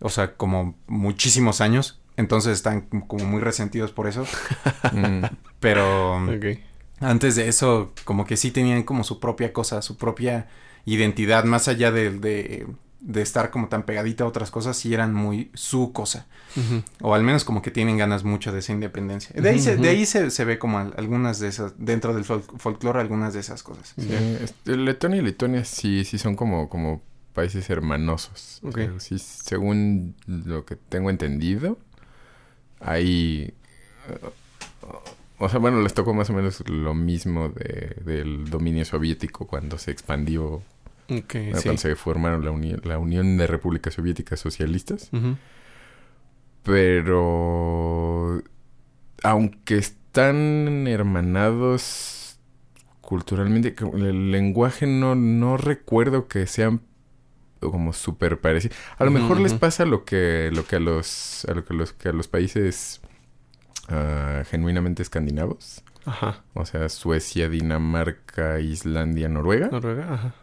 o 0.00 0.08
sea, 0.08 0.34
como 0.36 0.74
muchísimos 0.86 1.60
años. 1.60 2.00
Entonces 2.16 2.52
están 2.52 2.82
como 2.82 3.24
muy 3.24 3.40
resentidos 3.40 3.92
por 3.92 4.06
eso, 4.06 4.26
Mm, 4.92 5.24
pero 5.60 6.18
antes 7.00 7.36
de 7.36 7.48
eso 7.48 7.92
como 8.04 8.26
que 8.26 8.36
sí 8.36 8.50
tenían 8.50 8.82
como 8.82 9.04
su 9.04 9.20
propia 9.20 9.52
cosa, 9.52 9.80
su 9.82 9.96
propia 9.96 10.48
identidad 10.84 11.44
más 11.44 11.68
allá 11.68 11.90
de, 11.92 12.10
de 12.10 12.66
de 13.02 13.22
estar 13.22 13.50
como 13.50 13.68
tan 13.68 13.84
pegadita 13.84 14.24
a 14.24 14.26
otras 14.26 14.50
cosas, 14.50 14.76
sí 14.76 14.92
eran 14.92 15.14
muy 15.14 15.50
su 15.54 15.90
cosa. 15.94 16.26
O 17.00 17.14
al 17.14 17.22
menos 17.22 17.44
como 17.44 17.62
que 17.62 17.70
tienen 17.70 17.96
ganas 17.96 18.24
mucho 18.24 18.52
de 18.52 18.58
esa 18.58 18.72
independencia. 18.72 19.34
De 19.40 19.48
ahí, 19.48 19.58
se, 19.58 19.76
de 19.78 19.88
ahí 19.88 20.04
se, 20.04 20.30
se 20.30 20.44
ve 20.44 20.58
como 20.58 20.78
al- 20.78 20.92
algunas 20.98 21.38
de 21.40 21.48
esas, 21.48 21.72
dentro 21.78 22.12
del 22.12 22.24
fol- 22.26 22.44
folclore, 22.58 23.00
algunas 23.00 23.32
de 23.32 23.40
esas 23.40 23.62
cosas. 23.62 23.94
sí, 23.96 24.06
este, 24.42 24.76
Letonia 24.76 25.20
y 25.20 25.24
Lituania 25.24 25.64
sí, 25.64 26.04
sí 26.04 26.18
son 26.18 26.36
como, 26.36 26.68
como 26.68 27.00
países 27.40 27.70
hermanosos. 27.70 28.60
O 28.62 28.68
Ok. 28.68 28.78
sea, 28.78 29.00
sí, 29.00 29.18
según 29.18 30.14
lo 30.26 30.64
que 30.66 30.76
tengo 30.76 31.08
entendido, 31.10 31.78
hay... 32.80 33.52
O 35.38 35.48
sea, 35.48 35.58
bueno, 35.58 35.80
les 35.80 35.94
tocó 35.94 36.12
más 36.12 36.28
o 36.30 36.34
menos 36.34 36.62
lo 36.68 36.92
mismo 36.94 37.48
de, 37.48 37.96
del 38.04 38.50
dominio 38.50 38.84
soviético 38.84 39.46
cuando 39.46 39.78
se 39.78 39.90
expandió, 39.90 40.62
ok, 41.08 41.32
bueno, 41.32 41.56
sí, 41.56 41.62
cuando 41.64 41.80
se 41.80 41.96
formaron 41.96 42.44
la, 42.44 42.50
uni- 42.50 42.76
la 42.84 42.98
Unión 42.98 43.38
de 43.38 43.46
Repúblicas 43.46 43.94
Soviéticas 43.94 44.38
Socialistas. 44.38 45.10
Pero 46.62 48.42
aunque 49.22 49.78
están 49.78 50.86
hermanados 50.86 52.38
culturalmente, 53.00 53.74
el 53.94 54.30
lenguaje 54.30 54.86
no, 54.86 55.14
no 55.14 55.56
recuerdo 55.56 56.28
que 56.28 56.46
sean 56.46 56.82
como 57.60 57.92
súper 57.92 58.40
parecidos. 58.40 58.76
A 58.98 59.04
lo 59.04 59.10
mejor 59.10 59.40
les 59.40 59.54
pasa 59.54 59.84
lo 59.84 60.04
que, 60.04 60.50
lo 60.52 60.66
que 60.66 60.76
a 60.76 60.80
los, 60.80 61.44
a 61.46 61.54
lo 61.54 61.64
que 61.64 61.74
los, 61.74 61.92
que 61.92 62.08
a 62.08 62.12
los 62.12 62.28
países 62.28 63.00
ah, 63.88 64.42
genuinamente 64.50 65.02
escandinavos. 65.02 65.82
ajá, 66.04 66.42
O 66.54 66.64
sea, 66.66 66.88
Suecia, 66.88 67.48
Dinamarca, 67.48 68.60
Islandia, 68.60 69.28
Noruega. 69.28 69.68
Noruega, 69.70 70.14
ajá, 70.14 70.34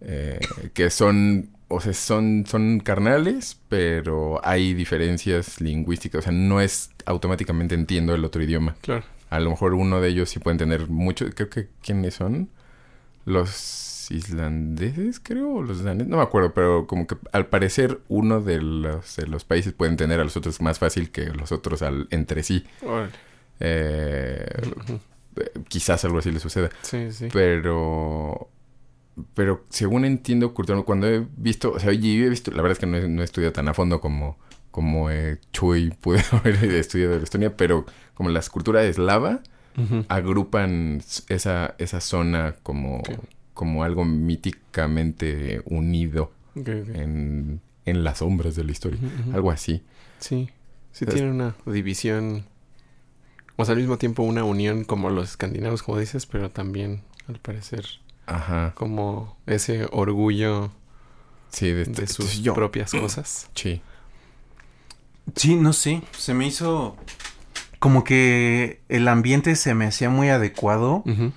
eh, 0.00 0.40
que 0.74 0.90
son, 0.90 1.50
o 1.68 1.80
sea, 1.80 1.92
son, 1.94 2.44
son 2.46 2.80
carnales, 2.80 3.60
pero 3.68 4.40
hay 4.44 4.74
diferencias 4.74 5.60
lingüísticas. 5.60 6.20
O 6.20 6.22
sea, 6.22 6.32
no 6.32 6.60
es 6.60 6.90
automáticamente 7.06 7.74
entiendo 7.74 8.14
el 8.14 8.24
otro 8.24 8.42
idioma. 8.42 8.76
claro, 8.80 9.04
A 9.30 9.40
lo 9.40 9.50
mejor 9.50 9.74
uno 9.74 10.00
de 10.00 10.08
ellos 10.08 10.30
sí 10.30 10.38
pueden 10.40 10.58
tener 10.58 10.88
mucho. 10.88 11.26
Creo 11.30 11.48
que, 11.50 11.68
¿quiénes 11.82 12.14
son? 12.14 12.50
Los 13.24 13.50
islandeses, 14.10 15.20
creo, 15.20 15.54
o 15.54 15.62
los 15.62 15.82
daneses, 15.82 16.08
no 16.08 16.16
me 16.16 16.22
acuerdo, 16.22 16.52
pero 16.54 16.86
como 16.86 17.06
que 17.06 17.16
al 17.32 17.46
parecer 17.46 18.00
uno 18.08 18.40
de 18.40 18.60
los, 18.60 19.16
de 19.16 19.26
los 19.26 19.44
países 19.44 19.72
pueden 19.72 19.96
tener 19.96 20.20
a 20.20 20.24
los 20.24 20.36
otros 20.36 20.60
más 20.60 20.78
fácil 20.78 21.10
que 21.10 21.26
los 21.26 21.52
otros 21.52 21.82
al, 21.82 22.08
entre 22.10 22.42
sí. 22.42 22.64
Eh, 23.60 24.44
eh, 25.36 25.50
quizás 25.68 26.04
algo 26.04 26.18
así 26.18 26.30
le 26.30 26.40
suceda. 26.40 26.70
sí, 26.82 27.12
sí, 27.12 27.28
Pero. 27.32 28.48
Pero 29.34 29.66
según 29.68 30.04
entiendo, 30.04 30.54
cuando 30.54 31.06
he 31.06 31.26
visto. 31.36 31.72
O 31.72 31.78
sea, 31.78 31.92
yo 31.92 32.24
he 32.24 32.28
visto. 32.28 32.50
La 32.50 32.62
verdad 32.62 32.72
es 32.72 32.78
que 32.78 32.86
no 32.86 32.96
he, 32.96 33.08
no 33.08 33.22
he 33.22 33.24
estudiado 33.24 33.52
tan 33.52 33.68
a 33.68 33.74
fondo 33.74 34.00
como. 34.00 34.38
Como 34.70 35.10
eh, 35.10 35.38
Chuy 35.52 35.90
pude 35.90 36.22
haber 36.32 36.64
estudiado 36.64 37.14
en 37.14 37.22
Estonia. 37.22 37.56
Pero 37.56 37.84
como 38.14 38.30
las 38.30 38.48
culturas 38.48 38.84
eslava 38.84 39.42
ujú, 39.76 40.04
agrupan 40.08 41.02
esa, 41.28 41.74
esa 41.78 42.00
zona 42.00 42.56
como. 42.62 43.02
Como 43.62 43.84
algo 43.84 44.04
míticamente 44.04 45.62
unido 45.66 46.32
en, 46.56 47.60
en 47.84 48.02
las 48.02 48.18
sombras 48.18 48.56
de 48.56 48.64
la 48.64 48.72
historia. 48.72 48.98
Algo 49.32 49.52
así. 49.52 49.84
Sí, 50.18 50.50
sí 50.90 51.06
tiene 51.06 51.30
una 51.30 51.54
división, 51.64 52.44
o 53.54 53.64
sea, 53.64 53.74
al 53.74 53.78
mismo 53.78 53.98
tiempo 53.98 54.24
una 54.24 54.42
unión 54.42 54.82
como 54.82 55.10
los 55.10 55.28
escandinavos, 55.30 55.84
como 55.84 56.00
dices, 56.00 56.26
pero 56.26 56.50
también, 56.50 57.02
al 57.28 57.38
parecer, 57.38 57.86
Ajá. 58.26 58.72
como 58.74 59.36
ese 59.46 59.86
orgullo 59.92 60.72
Sí, 61.50 61.70
de, 61.70 61.84
de 61.84 62.08
sus 62.08 62.42
yo. 62.42 62.54
propias 62.54 62.90
cosas. 63.00 63.48
Sí. 63.54 63.80
Sí, 65.36 65.54
no 65.54 65.72
sé, 65.72 66.02
se 66.18 66.34
me 66.34 66.48
hizo 66.48 66.96
como 67.78 68.02
que 68.02 68.80
el 68.88 69.06
ambiente 69.06 69.54
se 69.54 69.72
me 69.76 69.84
hacía 69.86 70.10
muy 70.10 70.30
adecuado, 70.30 71.04
Ujú. 71.06 71.30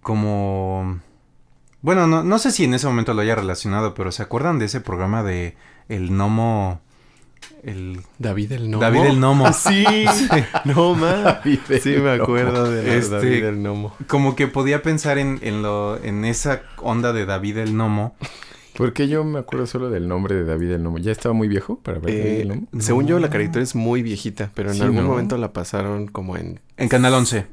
como... 0.00 1.00
Bueno, 1.80 2.06
no, 2.06 2.22
no 2.24 2.38
sé 2.38 2.50
si 2.50 2.64
en 2.64 2.74
ese 2.74 2.86
momento 2.86 3.14
lo 3.14 3.22
haya 3.22 3.34
relacionado, 3.36 3.94
pero 3.94 4.10
¿se 4.12 4.22
acuerdan 4.22 4.58
de 4.58 4.64
ese 4.66 4.80
programa 4.80 5.22
de 5.22 5.56
El 5.88 6.08
Gnomo? 6.10 6.80
El... 7.62 8.00
David 8.18 8.52
el 8.52 8.70
Nomo. 8.70 8.82
David 8.82 9.00
el 9.04 9.16
Gnomo. 9.18 9.52
Sí, 9.52 9.84
no 10.64 10.94
más. 10.94 11.38
Sí, 11.80 11.90
me 12.02 12.10
acuerdo 12.12 12.70
de 12.70 12.98
Este- 12.98 13.14
David 13.16 13.44
el 13.44 13.62
Nomo. 13.62 13.94
Como 14.06 14.34
que 14.36 14.46
podía 14.48 14.82
pensar 14.82 15.18
en, 15.18 15.38
en, 15.42 15.62
lo, 15.62 16.02
en 16.02 16.24
esa 16.24 16.62
onda 16.78 17.12
de 17.12 17.26
David 17.26 17.58
el 17.58 17.72
Gnomo. 17.74 18.16
Porque 18.76 19.08
yo 19.08 19.24
me 19.24 19.40
acuerdo 19.40 19.66
solo 19.66 19.90
del 19.90 20.06
nombre 20.06 20.36
de 20.36 20.44
David 20.44 20.70
el 20.72 20.82
Nomo. 20.84 20.98
¿Ya 20.98 21.10
estaba 21.12 21.32
muy 21.32 21.48
viejo 21.48 21.78
para 21.80 21.98
ver 21.98 22.12
David 22.14 22.26
Eh, 22.26 22.40
el 22.42 22.48
Nomo? 22.48 22.66
según 22.78 23.06
yo, 23.06 23.18
la 23.18 23.28
caricatura 23.30 23.62
es 23.64 23.74
muy 23.74 24.02
viejita, 24.02 24.50
pero 24.54 24.70
en 24.70 24.76
Sí, 24.76 24.82
algún 24.82 25.02
¿no? 25.02 25.08
momento 25.08 25.36
la 25.36 25.52
pasaron 25.52 26.06
como 26.06 26.36
en... 26.36 26.60
En 26.76 26.88
Canal 26.88 27.14
11. 27.14 27.46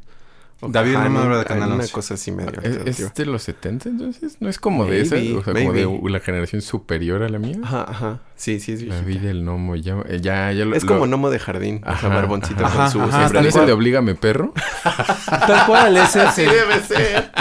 David 0.61 0.91
el 0.91 0.95
Ajá, 0.97 1.03
Nomo 1.09 1.19
en 1.21 1.25
era 1.27 1.37
de 1.39 1.45
Canal 1.45 1.67
en 1.69 1.73
Una 1.75 1.83
11. 1.83 1.93
cosa 1.93 2.13
así 2.13 2.31
medio 2.31 2.49
¿Es, 2.51 2.57
alternativa. 2.57 3.07
es 3.09 3.13
de 3.13 3.25
los 3.25 3.43
70 3.43 3.89
entonces? 3.89 4.37
¿No 4.39 4.49
es 4.49 4.57
como 4.57 4.85
de 4.85 5.01
esa? 5.01 5.15
Maybe, 5.15 5.35
O 5.37 5.43
sea, 5.43 5.53
como 5.53 5.71
maybe. 5.73 5.99
de 6.03 6.09
la 6.09 6.19
generación 6.21 6.61
superior 6.61 7.23
a 7.23 7.29
la 7.29 7.39
mía. 7.39 7.57
Ajá, 7.63 7.85
ajá. 7.87 8.21
Sí, 8.35 8.59
sí 8.59 8.71
es 8.73 8.81
viejita. 8.81 9.01
David 9.01 9.25
el 9.25 9.45
Nomo. 9.45 9.75
Ya, 9.75 9.97
eh, 10.07 10.19
ya, 10.21 10.51
ya 10.53 10.65
lo... 10.65 10.75
Es 10.75 10.83
lo- 10.83 10.93
como 10.93 11.07
Nomo 11.07 11.29
de 11.29 11.39
jardín. 11.39 11.77
O 11.83 11.85
sea, 11.85 11.93
Ajá, 11.93 12.07
barboncito 12.09 12.65
ajá. 12.65 12.83
con 12.83 12.91
su 12.91 13.01
Ajá, 13.01 13.25
¿Es 13.25 13.31
el 13.33 13.51
cual. 13.51 13.65
de 13.67 13.73
Oblígame 13.73 14.15
Perro? 14.15 14.53
Tal 15.25 15.65
cual, 15.67 15.97
ese 15.97 16.23
es 16.23 16.37
el- 16.39 16.49
debe 16.49 16.79
ser. 16.81 17.31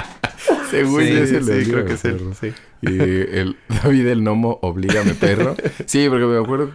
Según 0.71 1.03
Sí, 1.03 1.09
es 1.13 1.33
el 1.33 1.45
sí, 1.45 1.71
creo 1.71 1.85
que 1.85 1.93
es 1.95 2.05
él, 2.05 2.21
sí. 2.39 2.53
Y 2.83 2.89
el 2.99 3.57
David 3.83 4.09
el 4.09 4.25
Nomo, 4.25 4.59
Oblígame 4.63 5.15
Perro. 5.15 5.55
Sí, 5.87 6.09
porque 6.09 6.25
me 6.27 6.39
acuerdo 6.39 6.73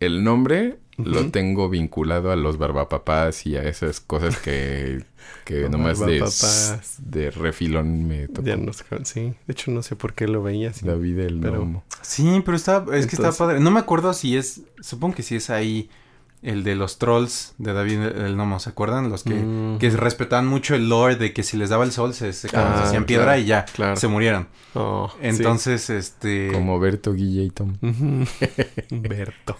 el 0.00 0.22
nombre 0.22 0.78
lo 0.98 1.30
tengo 1.30 1.68
vinculado 1.68 2.30
a 2.30 2.36
los 2.36 2.58
barbapapás 2.58 3.46
y 3.46 3.56
a 3.56 3.62
esas 3.62 4.00
cosas 4.00 4.36
que, 4.38 5.04
que 5.44 5.68
nomás 5.68 5.98
de, 6.00 6.22
de 6.98 7.30
refilón 7.30 8.06
me 8.06 8.28
tocó. 8.28 8.46
Ya 8.46 8.56
sí. 9.04 9.20
De 9.46 9.52
hecho, 9.52 9.70
no 9.70 9.82
sé 9.82 9.96
por 9.96 10.14
qué 10.14 10.28
lo 10.28 10.42
veía 10.42 10.70
así. 10.70 10.86
David 10.86 11.18
el 11.20 11.40
Pero- 11.40 11.58
Nomo. 11.58 11.84
Sí, 12.02 12.42
pero 12.44 12.56
está, 12.56 12.78
es 12.78 13.06
que 13.06 13.16
está 13.16 13.28
Entonces- 13.28 13.38
padre. 13.38 13.60
No 13.60 13.70
me 13.70 13.80
acuerdo 13.80 14.12
si 14.12 14.36
es, 14.36 14.62
supongo 14.80 15.14
que 15.16 15.22
sí 15.22 15.36
es 15.36 15.50
ahí 15.50 15.88
el 16.42 16.64
de 16.64 16.74
los 16.74 16.98
trolls 16.98 17.54
de 17.58 17.72
David 17.72 18.00
el 18.02 18.36
Nomo, 18.36 18.58
¿se 18.58 18.68
acuerdan? 18.70 19.08
Los 19.10 19.22
que, 19.22 19.34
Mm, 19.34 19.78
que 19.78 19.90
respetaban 19.90 20.46
mucho 20.46 20.74
el 20.74 20.88
lore 20.88 21.14
de 21.16 21.32
que 21.32 21.42
si 21.44 21.56
les 21.56 21.70
daba 21.70 21.84
el 21.84 21.92
sol 21.92 22.14
se, 22.14 22.32
se, 22.32 22.48
Ah, 22.56 22.74
se 22.78 22.82
hacían 22.88 23.04
piedra 23.04 23.26
claro, 23.26 23.40
y 23.40 23.44
ya 23.44 23.64
claro. 23.66 23.96
se 23.96 24.08
murieron. 24.08 24.48
oh, 24.74 25.08
sí. 25.12 25.18
Entonces, 25.28 25.88
este... 25.90 26.50
Como 26.52 26.80
Berto, 26.80 27.12
Guille 27.14 27.44
y 27.44 27.50
Tom. 27.50 27.76
Berto. 28.90 29.56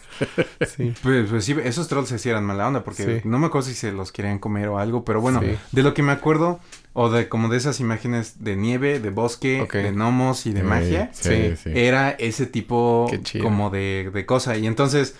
Sí. 0.66 0.92
Pues, 1.02 1.28
pues 1.30 1.44
sí, 1.44 1.54
esos 1.64 1.88
trolls 1.88 2.08
se 2.08 2.16
hicieran 2.16 2.44
mala 2.44 2.66
onda 2.68 2.82
porque 2.84 3.20
Sí. 3.22 3.28
no 3.28 3.38
me 3.38 3.46
acuerdo 3.46 3.68
si 3.68 3.74
se 3.74 3.92
los 3.92 4.12
querían 4.12 4.38
comer 4.38 4.68
o 4.68 4.78
algo, 4.78 5.04
pero 5.04 5.20
bueno, 5.20 5.40
Sí. 5.40 5.56
de 5.72 5.82
lo 5.82 5.94
que 5.94 6.02
me 6.02 6.12
acuerdo, 6.12 6.60
o 6.94 7.10
de 7.10 7.28
como 7.28 7.48
de 7.48 7.56
esas 7.58 7.80
imágenes 7.80 8.42
de 8.44 8.56
nieve, 8.56 9.00
de 9.00 9.10
bosque, 9.10 9.66
de 9.72 9.92
gnomos 9.92 10.46
y 10.46 10.52
de 10.52 10.60
Eh, 10.60 10.64
magia, 10.64 11.10
Sí, 11.12 11.54
era 11.66 12.10
ese 12.10 12.46
tipo 12.46 13.10
como 13.40 13.70
de, 13.70 14.10
de 14.12 14.26
cosa. 14.26 14.56
Y 14.56 14.66
entonces, 14.66 15.16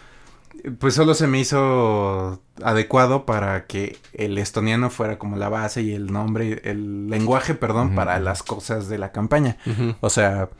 pues 0.78 0.95
solo 0.95 1.14
se 1.14 1.26
me 1.26 1.40
hizo 1.40 2.40
adecuado 2.62 3.26
para 3.26 3.66
que 3.66 3.99
el 4.12 4.38
estoniano 4.38 4.90
fuera 4.90 5.19
como 5.19 5.37
la 5.37 5.49
base 5.49 5.83
y 5.83 5.92
el 5.92 6.12
nombre, 6.12 6.61
el 6.64 7.09
lenguaje, 7.09 7.54
perdón, 7.54 7.95
para 7.95 8.21
las 8.21 8.42
cosas 8.42 8.88
de 8.88 8.99
la 8.99 9.11
campaña. 9.12 9.57
O 10.00 10.11
sea, 10.11 10.50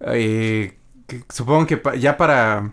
eh, 0.00 0.78
que- 1.06 1.24
supongo 1.28 1.66
que 1.66 1.76
pa- 1.76 1.94
ya 1.96 2.16
para 2.16 2.72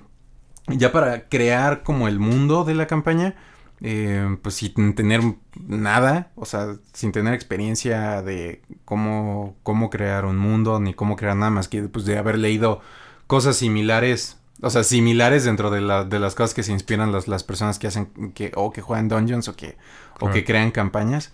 ya 0.67 0.91
para 0.91 1.27
crear 1.27 1.83
como 1.83 2.07
el 2.07 2.19
mundo 2.19 2.63
de 2.63 2.75
la 2.75 2.87
campaña, 2.87 3.35
eh, 3.81 4.37
pues 4.41 4.55
sin 4.55 4.93
tener 4.93 5.21
nada, 5.67 6.31
o 6.35 6.45
sea, 6.45 6.75
sin 6.93 7.11
tener 7.11 7.33
experiencia 7.33 8.21
de 8.21 8.61
cómo, 8.85 9.55
cómo 9.63 9.89
crear 9.89 10.23
un 10.25 10.37
mundo, 10.37 10.79
ni 10.79 10.93
cómo 10.93 11.15
crear 11.17 11.35
nada 11.35 11.49
más 11.51 11.67
que 11.67 11.81
pues, 11.83 12.05
de 12.05 12.17
haber 12.17 12.37
leído 12.37 12.79
cosas 13.27 13.57
similares, 13.57 14.37
o 14.61 14.69
sea, 14.69 14.83
similares 14.83 15.43
dentro 15.43 15.71
de, 15.71 15.81
la, 15.81 16.03
de 16.03 16.19
las 16.19 16.35
cosas 16.35 16.53
que 16.53 16.63
se 16.63 16.71
inspiran 16.71 17.11
las, 17.11 17.27
las 17.27 17.43
personas 17.43 17.79
que 17.79 17.87
hacen, 17.87 18.31
que, 18.33 18.51
o 18.55 18.71
que 18.71 18.81
juegan 18.81 19.09
dungeons 19.09 19.47
o 19.47 19.55
que, 19.55 19.75
o 20.19 20.29
que 20.29 20.45
crean 20.45 20.71
campañas. 20.71 21.33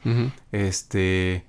Este 0.52 1.46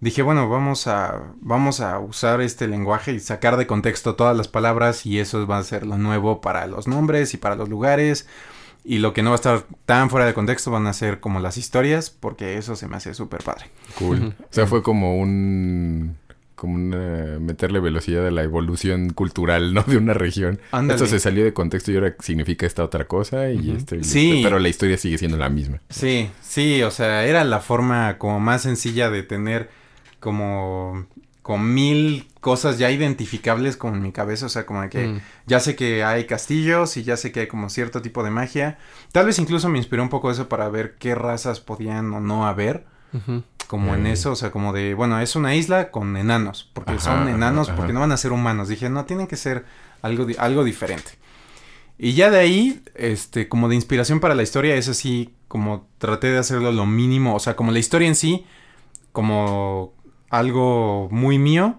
dije 0.00 0.20
bueno 0.20 0.50
vamos 0.50 0.86
a 0.86 1.22
vamos 1.40 1.80
a 1.80 1.98
usar 1.98 2.42
este 2.42 2.68
lenguaje 2.68 3.12
y 3.12 3.20
sacar 3.20 3.56
de 3.56 3.66
contexto 3.66 4.16
todas 4.16 4.36
las 4.36 4.48
palabras 4.48 5.06
y 5.06 5.18
eso 5.18 5.46
va 5.46 5.56
a 5.56 5.62
ser 5.62 5.86
lo 5.86 5.96
nuevo 5.96 6.42
para 6.42 6.66
los 6.66 6.86
nombres 6.86 7.32
y 7.32 7.38
para 7.38 7.56
los 7.56 7.68
lugares. 7.68 8.28
Y 8.86 8.98
lo 8.98 9.14
que 9.14 9.22
no 9.22 9.30
va 9.30 9.36
a 9.36 9.40
estar 9.40 9.64
tan 9.86 10.10
fuera 10.10 10.26
de 10.26 10.34
contexto 10.34 10.70
van 10.70 10.86
a 10.86 10.92
ser 10.92 11.20
como 11.20 11.40
las 11.40 11.56
historias 11.56 12.10
porque 12.10 12.58
eso 12.58 12.76
se 12.76 12.86
me 12.86 12.96
hace 12.96 13.14
súper 13.14 13.42
padre. 13.42 13.70
Cool. 13.98 14.34
O 14.38 14.46
sea, 14.50 14.66
fue 14.66 14.82
como 14.82 15.18
un... 15.18 16.18
Como 16.64 16.74
una... 16.74 17.38
Meterle 17.40 17.78
velocidad 17.80 18.26
a 18.26 18.30
la 18.30 18.42
evolución 18.42 19.10
cultural, 19.10 19.74
¿no? 19.74 19.82
De 19.86 19.96
una 19.96 20.14
región. 20.14 20.58
Ándale. 20.72 20.96
Esto 20.96 21.06
se 21.08 21.20
salió 21.20 21.44
de 21.44 21.52
contexto 21.52 21.92
y 21.92 21.96
ahora 21.96 22.14
significa 22.20 22.66
esta 22.66 22.82
otra 22.84 23.04
cosa 23.06 23.50
y 23.50 23.58
Ujú. 23.70 23.76
este... 23.76 23.96
y 23.98 24.04
Sí. 24.04 24.30
este, 24.30 24.42
pero 24.44 24.58
la 24.58 24.68
historia 24.68 24.96
sigue 24.96 25.18
siendo 25.18 25.36
la 25.36 25.48
misma. 25.48 25.80
sí 25.90 26.30
sí 26.42 26.82
o 26.82 26.90
sea 26.90 27.24
era 27.24 27.44
la 27.44 27.60
forma 27.60 28.16
como 28.18 28.40
más 28.40 28.62
sencilla 28.62 29.10
de 29.10 29.22
tener 29.22 29.68
como 30.20 31.06
con 31.42 31.74
mil 31.74 32.26
cosas 32.40 32.78
ya 32.78 32.90
identificables 32.90 33.76
como 33.76 33.94
en 33.96 34.02
mi 34.02 34.12
cabeza 34.12 34.46
o 34.46 34.48
sea 34.48 34.64
como 34.66 34.82
de 34.82 34.88
que 34.88 35.06
Mm. 35.08 35.20
Ya 35.46 35.60
sé 35.60 35.76
que 35.76 36.02
hay 36.02 36.24
castillos 36.24 36.96
y 36.96 37.02
ya 37.02 37.18
sé 37.18 37.30
que 37.30 37.40
hay 37.40 37.46
como 37.48 37.68
cierto 37.68 38.00
tipo 38.00 38.24
de 38.24 38.30
magia. 38.30 38.78
Tal 39.12 39.26
vez 39.26 39.38
incluso 39.38 39.68
me 39.68 39.76
inspiró 39.76 40.02
un 40.02 40.08
poco 40.08 40.30
eso 40.30 40.48
para 40.48 40.70
ver 40.70 40.94
qué 40.98 41.14
razas 41.14 41.60
podían 41.60 42.12
o 42.14 42.20
no 42.20 42.46
haber. 42.46 42.86
Ujú. 43.12 43.42
Como 43.66 43.94
en 43.94 44.06
eso, 44.06 44.32
o 44.32 44.36
sea, 44.36 44.50
como 44.50 44.72
de, 44.72 44.94
bueno, 44.94 45.18
es 45.20 45.36
una 45.36 45.54
isla 45.54 45.90
con 45.90 46.16
enanos. 46.16 46.70
Porque 46.74 46.92
Ajá, 46.92 47.00
son 47.00 47.28
enanos, 47.28 47.68
ajá. 47.68 47.76
porque 47.76 47.92
no 47.92 48.00
van 48.00 48.12
a 48.12 48.16
ser 48.16 48.32
humanos. 48.32 48.68
Dije, 48.68 48.88
no, 48.90 49.04
tienen 49.04 49.26
que 49.26 49.36
ser 49.36 49.64
algo, 50.02 50.26
di- 50.26 50.36
algo 50.38 50.64
diferente. 50.64 51.12
Y 51.98 52.12
ya 52.14 52.30
de 52.30 52.38
ahí, 52.38 52.82
este, 52.94 53.48
como 53.48 53.68
de 53.68 53.74
inspiración 53.76 54.20
para 54.20 54.34
la 54.34 54.42
historia, 54.42 54.74
es 54.76 54.88
así, 54.88 55.34
como 55.48 55.88
traté 55.98 56.28
de 56.28 56.38
hacerlo 56.38 56.72
lo 56.72 56.86
mínimo. 56.86 57.34
O 57.34 57.40
sea, 57.40 57.56
como 57.56 57.72
la 57.72 57.78
historia 57.78 58.08
en 58.08 58.14
sí, 58.16 58.44
como 59.12 59.94
algo 60.30 61.08
muy 61.10 61.38
mío. 61.38 61.78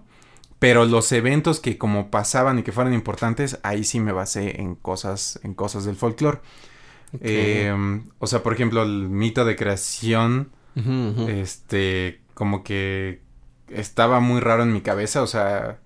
Pero 0.57 0.85
los 0.85 1.11
eventos 1.11 1.59
que 1.59 1.77
como 1.77 2.09
pasaban 2.09 2.57
y 2.57 2.63
que 2.63 2.71
fueran 2.71 2.93
importantes, 2.93 3.59
ahí 3.61 3.83
sí 3.83 3.99
me 3.99 4.13
basé 4.13 4.61
en 4.61 4.75
cosas, 4.75 5.39
en 5.43 5.53
cosas 5.53 5.85
del 5.85 5.97
folclore. 5.97 6.39
Eh, 7.21 8.01
o 8.19 8.27
sea, 8.27 8.41
por 8.41 8.53
ejemplo, 8.53 8.81
el 8.83 9.09
mito 9.09 9.45
de 9.45 9.55
creación, 9.55 10.49
Este, 11.29 12.21
como 12.33 12.63
que 12.63 13.21
estaba 13.69 14.19
muy 14.19 14.41
raro 14.41 14.63
en 14.63 14.73
mi 14.73 14.81
cabeza, 14.81 15.21
o 15.21 15.27
sea, 15.27 15.79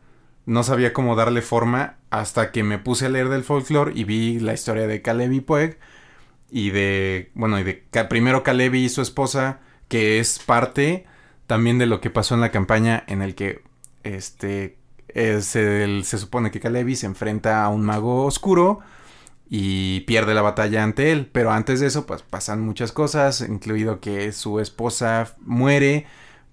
no 0.46 0.64
sabía 0.64 0.94
cómo 0.94 1.16
darle 1.16 1.42
forma 1.42 1.96
hasta 2.10 2.52
que 2.52 2.64
me 2.64 2.80
puse 2.80 3.06
a 3.06 3.10
leer 3.10 3.30
del 3.30 3.44
folclore 3.44 3.92
y 3.96 4.04
vi 4.04 4.40
la 4.40 4.54
historia 4.54 4.88
de 4.88 5.02
Caleb 5.02 5.32
y 5.34 5.42
Pueg 5.42 5.78
y 6.52 6.72
de, 6.72 7.32
bueno, 7.36 7.60
y 7.60 7.64
de 7.64 7.84
primero 8.10 8.44
Caleb 8.44 8.74
y 8.76 8.90
su 8.90 9.02
esposa, 9.02 9.60
que 9.88 10.20
es 10.20 10.40
parte 10.40 11.06
también 11.48 11.78
de 11.78 11.86
lo 11.86 12.02
que 12.02 12.10
pasó 12.10 12.36
en 12.36 12.42
la 12.42 12.52
campaña 12.52 13.04
en 13.08 13.22
el 13.22 13.36
que, 13.36 13.62
este, 14.04 14.78
es 15.10 15.56
el- 15.56 16.04
se 16.06 16.18
supone 16.18 16.52
que 16.52 16.60
Calebi 16.60 16.96
se 16.96 17.06
enfrenta 17.06 17.64
a 17.64 17.70
un 17.70 17.84
mago 17.84 18.26
oscuro 18.26 18.80
y 19.50 20.02
pierde 20.02 20.34
la 20.34 20.42
batalla 20.42 20.84
ante 20.84 21.12
él. 21.12 21.30
Pero 21.32 21.52
antes 21.52 21.80
de 21.80 21.88
eso, 21.88 22.06
pues 22.06 22.22
pasan 22.24 22.62
muchas 22.62 22.92
cosas, 22.92 23.42
incluido 23.42 24.00
que 24.00 24.32
su 24.32 24.60
esposa 24.60 25.36
muere 25.42 26.06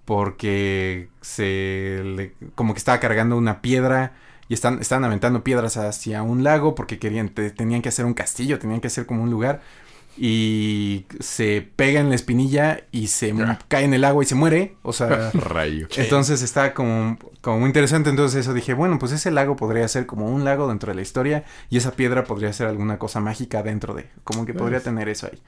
porque 0.05 1.09
se 1.21 2.03
le, 2.05 2.35
como 2.55 2.75
que 2.75 2.79
estaba 2.79 3.01
cargando 3.01 3.37
una 3.37 3.61
piedra 3.61 4.15
y 4.49 4.55
están, 4.55 4.81
estaban 4.81 5.05
aventando 5.05 5.43
piedras 5.43 5.77
hacia 5.77 6.23
un 6.23 6.45
lago 6.45 6.75
porque 6.77 6.99
querían, 6.99 7.29
te- 7.31 7.51
tenían 7.51 7.83
que 7.83 7.89
hacer 7.89 8.05
un 8.05 8.15
castillo, 8.15 8.59
tenían 8.61 8.81
que 8.81 8.87
hacer 8.87 9.07
como 9.07 9.23
un 9.25 9.31
lugar. 9.31 9.63
Y 10.19 11.07
se 11.21 11.69
pega 11.77 12.01
en 12.01 12.09
la 12.09 12.15
espinilla 12.15 12.81
y 12.91 13.09
se 13.09 13.35
cae 13.69 13.85
en 13.85 13.95
el 13.95 14.05
agua 14.05 14.23
y 14.23 14.27
se 14.27 14.35
muere. 14.35 14.75
O 14.83 14.93
sea, 14.93 15.31
Rayo. 15.35 15.89
entonces 15.97 16.43
está 16.43 16.73
como, 16.75 17.19
como 17.41 17.61
muy 17.61 17.67
interesante. 17.69 18.11
Entonces 18.11 18.41
eso 18.41 18.55
dije, 18.55 18.75
bueno, 18.75 18.99
pues 18.99 19.13
ese 19.13 19.31
lago 19.31 19.57
podría 19.57 19.87
ser 19.89 20.07
como 20.07 20.27
un 20.27 20.45
lago 20.45 20.69
dentro 20.69 20.91
de 20.91 20.97
la 20.97 21.03
historia 21.03 21.45
y 21.71 21.77
esa 21.77 21.93
piedra 21.93 22.25
podría 22.25 22.53
ser 22.53 22.67
alguna 22.67 22.99
cosa 22.99 23.21
mágica 23.21 23.63
dentro 23.63 23.95
de, 23.95 24.09
como 24.25 24.47
que 24.47 24.55
podría 24.55 24.79
Pues. 24.79 24.85
tener 24.85 25.09
eso 25.09 25.27
ahí. 25.31 25.39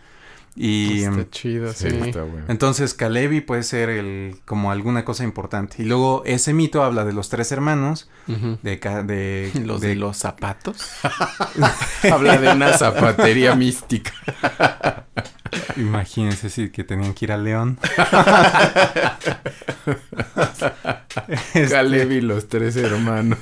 Y 0.61 1.05
Está 1.05 1.31
chido, 1.31 1.73
sí. 1.73 1.89
Sí, 1.89 1.97
está 2.03 2.25
bueno. 2.25 2.45
entonces 2.49 2.93
Kalevi 2.93 3.41
puede 3.41 3.63
ser 3.63 3.91
el, 3.91 4.41
como 4.45 4.73
alguna 4.73 5.05
cosa 5.05 5.23
importante. 5.23 5.77
Y 5.79 5.85
luego 5.85 6.25
ese 6.27 6.53
mito 6.53 6.83
habla 6.83 7.05
de 7.05 7.13
los 7.13 7.29
tres 7.29 7.53
hermanos, 7.53 8.11
de, 8.27 8.77
de, 9.05 9.53
Los 9.65 9.81
de 9.81 9.95
los 9.95 10.17
zapatos. 10.17 10.85
Habla 12.11 12.39
de 12.39 12.49
una 12.51 12.73
zapatería 12.77 13.55
mística. 13.55 14.13
Imagínense 15.77 16.51
si 16.51 16.71
que 16.71 16.83
tenían 16.83 17.15
que 17.15 17.27
ir 17.27 17.33
a 17.33 17.37
León. 17.37 17.79
Este, 21.29 21.69
Caleb 21.69 22.13
y 22.13 22.21
los 22.21 22.49
tres 22.49 22.77
hermanos. 22.77 23.39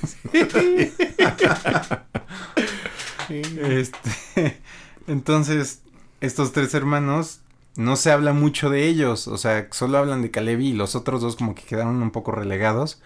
Este, 3.28 4.60
entonces, 5.06 5.80
estos 6.26 6.52
tres 6.52 6.74
hermanos, 6.74 7.40
no 7.76 7.96
se 7.96 8.10
habla 8.12 8.32
mucho 8.32 8.70
de 8.70 8.86
ellos, 8.86 9.28
o 9.28 9.38
sea, 9.38 9.68
solo 9.70 9.98
hablan 9.98 10.22
de 10.22 10.30
Kalevi 10.30 10.68
y 10.68 10.72
los 10.74 10.94
otros 10.96 11.20
dos 11.22 11.36
como 11.36 11.54
que 11.54 11.62
quedaron 11.62 12.02
un 12.02 12.10
poco 12.10 12.32
relegados. 12.32 13.00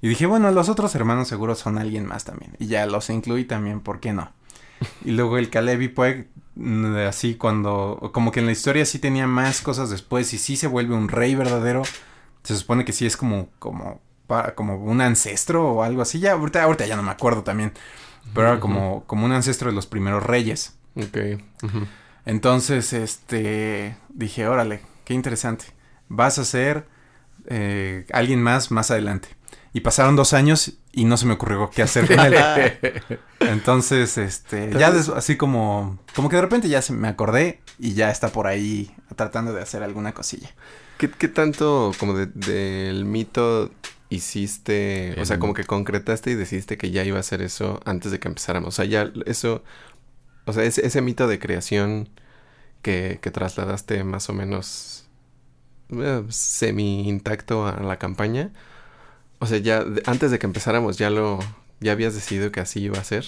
Y 0.00 0.08
dije, 0.08 0.26
bueno, 0.26 0.50
los 0.52 0.68
otros 0.68 0.94
hermanos 0.94 1.28
seguro 1.28 1.54
son 1.56 1.78
alguien 1.78 2.06
más 2.06 2.24
también. 2.24 2.52
Y 2.58 2.66
ya 2.68 2.86
los 2.86 3.10
incluí 3.10 3.44
también, 3.44 3.80
¿por 3.80 4.00
qué 4.00 4.12
no? 4.12 4.32
Y 5.04 5.10
luego 5.12 5.38
el 5.38 5.50
Kalevi 5.50 5.88
Pueg, 5.88 6.28
mm, 6.54 6.96
así 7.08 7.34
cuando, 7.34 8.10
como 8.14 8.30
que 8.32 8.40
en 8.40 8.46
la 8.46 8.52
historia 8.52 8.84
sí 8.86 8.98
tenía 9.00 9.26
más 9.26 9.60
cosas 9.60 9.90
después 9.90 10.32
y 10.34 10.38
sí 10.38 10.56
se 10.56 10.66
vuelve 10.68 10.94
un 10.94 11.08
rey 11.08 11.34
verdadero. 11.34 11.82
Se 12.44 12.56
supone 12.56 12.84
que 12.84 12.92
sí 12.92 13.06
es 13.06 13.16
como, 13.16 13.48
como, 13.58 14.00
pa- 14.28 14.54
como 14.54 14.76
un 14.76 15.00
ancestro 15.00 15.68
o 15.68 15.82
algo 15.82 16.02
así. 16.02 16.20
Ya, 16.20 16.32
ahorita, 16.32 16.62
ahorita 16.62 16.86
ya 16.86 16.96
no 16.96 17.02
me 17.02 17.10
acuerdo 17.10 17.42
también. 17.42 17.72
Pero 18.34 18.48
era 18.48 18.60
como, 18.60 19.04
como 19.06 19.24
un 19.26 19.32
ancestro 19.32 19.70
de 19.70 19.74
los 19.74 19.86
primeros 19.86 20.22
reyes. 20.22 20.76
Ok. 20.96 21.40
Ujú. 21.62 21.86
Entonces, 22.28 22.92
este, 22.92 23.96
dije, 24.10 24.46
órale, 24.46 24.82
qué 25.06 25.14
interesante. 25.14 25.64
Vas 26.08 26.38
a 26.38 26.44
ser 26.44 26.86
eh, 27.46 28.04
alguien 28.12 28.42
más 28.42 28.70
más 28.70 28.90
adelante. 28.90 29.28
Y 29.72 29.80
pasaron 29.80 30.14
dos 30.14 30.32
años 30.34 30.74
y 30.92 31.04
no 31.06 31.16
se 31.16 31.24
me 31.26 31.32
ocurrió 31.34 31.70
qué 31.70 31.82
hacer 31.82 32.06
con 32.06 32.20
él. 32.20 32.34
Entonces, 33.40 34.18
este, 34.18 34.70
ya 34.78 34.90
des- 34.90 35.08
así 35.08 35.36
como, 35.36 35.98
como 36.14 36.28
que 36.28 36.36
de 36.36 36.42
repente 36.42 36.68
ya 36.68 36.82
se 36.82 36.92
me 36.92 37.08
acordé 37.08 37.60
y 37.78 37.94
ya 37.94 38.10
está 38.10 38.28
por 38.28 38.46
ahí 38.46 38.94
tratando 39.16 39.54
de 39.54 39.62
hacer 39.62 39.82
alguna 39.82 40.12
cosilla. 40.12 40.50
¿Qué, 40.98 41.10
qué 41.10 41.28
tanto 41.28 41.92
como 41.98 42.12
de- 42.14 42.26
del 42.26 43.06
mito 43.06 43.70
hiciste, 44.10 45.16
o 45.20 45.24
sea, 45.24 45.34
El- 45.34 45.40
como 45.40 45.54
que 45.54 45.64
concretaste 45.64 46.30
y 46.32 46.34
decidiste 46.34 46.76
que 46.76 46.90
ya 46.90 47.04
iba 47.04 47.16
a 47.16 47.20
hacer 47.20 47.40
eso 47.40 47.80
antes 47.86 48.12
de 48.12 48.18
que 48.18 48.28
empezáramos. 48.28 48.68
O 48.68 48.72
sea, 48.76 48.84
ya 48.84 49.10
eso, 49.26 49.62
o 50.48 50.52
sea, 50.54 50.64
ese, 50.64 50.86
ese 50.86 51.02
mito 51.02 51.28
de 51.28 51.38
creación 51.38 52.08
que, 52.80 53.18
que 53.20 53.30
trasladaste 53.30 54.02
más 54.02 54.30
o 54.30 54.32
menos 54.32 55.06
eh, 55.90 56.24
semi 56.30 57.06
intacto 57.06 57.66
a 57.66 57.82
la 57.82 57.98
campaña. 57.98 58.50
O 59.40 59.46
sea, 59.46 59.58
ya 59.58 59.84
antes 60.06 60.30
de 60.30 60.38
que 60.38 60.46
empezáramos 60.46 60.96
ya 60.96 61.10
lo, 61.10 61.38
ya 61.80 61.92
habías 61.92 62.14
decidido 62.14 62.50
que 62.50 62.60
así 62.60 62.80
iba 62.80 62.98
a 62.98 63.04
ser. 63.04 63.26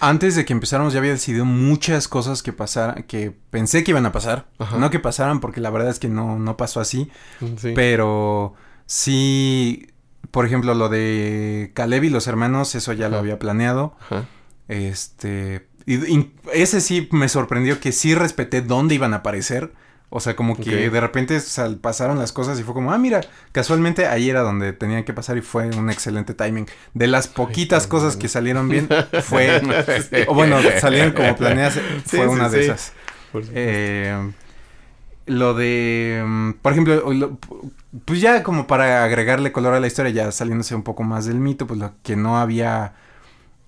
Antes 0.00 0.36
de 0.36 0.44
que 0.44 0.52
empezáramos 0.52 0.92
ya 0.92 0.98
había 0.98 1.12
decidido 1.12 1.46
muchas 1.46 2.08
cosas 2.08 2.42
que 2.42 2.52
pasaran, 2.52 3.04
que 3.04 3.32
pensé 3.50 3.82
que 3.82 3.92
iban 3.92 4.04
a 4.04 4.12
pasar. 4.12 4.46
Ajá. 4.58 4.76
No 4.76 4.90
que 4.90 5.00
pasaran 5.00 5.40
porque 5.40 5.62
la 5.62 5.70
verdad 5.70 5.90
es 5.90 5.98
que 5.98 6.08
no, 6.08 6.38
no 6.38 6.58
pasó 6.58 6.80
así. 6.80 7.10
Sí. 7.56 7.72
Pero 7.74 8.54
sí, 8.86 9.88
por 10.30 10.44
ejemplo, 10.44 10.74
lo 10.74 10.90
de 10.90 11.72
Caleb 11.74 12.04
y 12.04 12.10
los 12.10 12.26
hermanos, 12.26 12.74
eso 12.74 12.92
ya 12.92 13.08
lo 13.08 13.18
había 13.18 13.38
planeado. 13.38 13.96
Ajá. 14.00 14.26
Este, 14.68 15.68
y, 15.86 15.94
y 15.96 16.32
ese 16.52 16.80
sí 16.80 17.08
me 17.12 17.28
sorprendió 17.28 17.80
que 17.80 17.92
sí 17.92 18.14
respeté 18.14 18.62
dónde 18.62 18.94
iban 18.94 19.12
a 19.14 19.18
aparecer. 19.18 19.72
O 20.10 20.20
sea, 20.20 20.36
como 20.36 20.56
que 20.60 20.90
de 20.90 21.00
repente 21.00 21.40
sal- 21.40 21.78
pasaron 21.78 22.18
las 22.20 22.30
cosas 22.32 22.60
y 22.60 22.62
fue 22.62 22.72
como, 22.72 22.92
ah, 22.92 22.98
mira, 22.98 23.20
casualmente 23.50 24.06
ahí 24.06 24.30
era 24.30 24.42
donde 24.42 24.72
tenían 24.72 25.02
que 25.02 25.12
pasar 25.12 25.36
y 25.38 25.40
fue 25.40 25.68
un 25.76 25.90
excelente 25.90 26.34
timing. 26.34 26.66
De 26.92 27.08
las 27.08 27.26
poquitas 27.26 27.88
cosas 27.88 28.16
que 28.16 28.28
salieron 28.28 28.68
bien, 28.68 28.88
fue, 29.22 29.60
o 30.28 30.34
bueno, 30.34 30.58
salieron 30.80 31.12
como 31.14 31.34
planeadas, 31.36 31.80
fue 32.06 32.28
sí, 32.28 32.32
una 32.32 32.48
de 32.48 32.58
sí. 32.58 32.64
esas. 32.70 32.92
Eh, 33.54 34.16
lo 35.26 35.54
de, 35.54 36.22
mm, 36.26 36.50
por 36.62 36.72
ejemplo, 36.72 37.12
lo- 37.12 37.38
pues 38.04 38.20
ya 38.20 38.42
como 38.42 38.66
para 38.66 39.04
agregarle 39.04 39.52
color 39.52 39.74
a 39.74 39.80
la 39.80 39.86
historia, 39.86 40.12
ya 40.12 40.32
saliéndose 40.32 40.74
un 40.74 40.82
poco 40.82 41.02
más 41.02 41.26
del 41.26 41.36
mito, 41.40 41.66
pues 41.66 41.80
lo 41.80 41.92
que 42.02 42.16
no 42.16 42.38
había, 42.38 42.94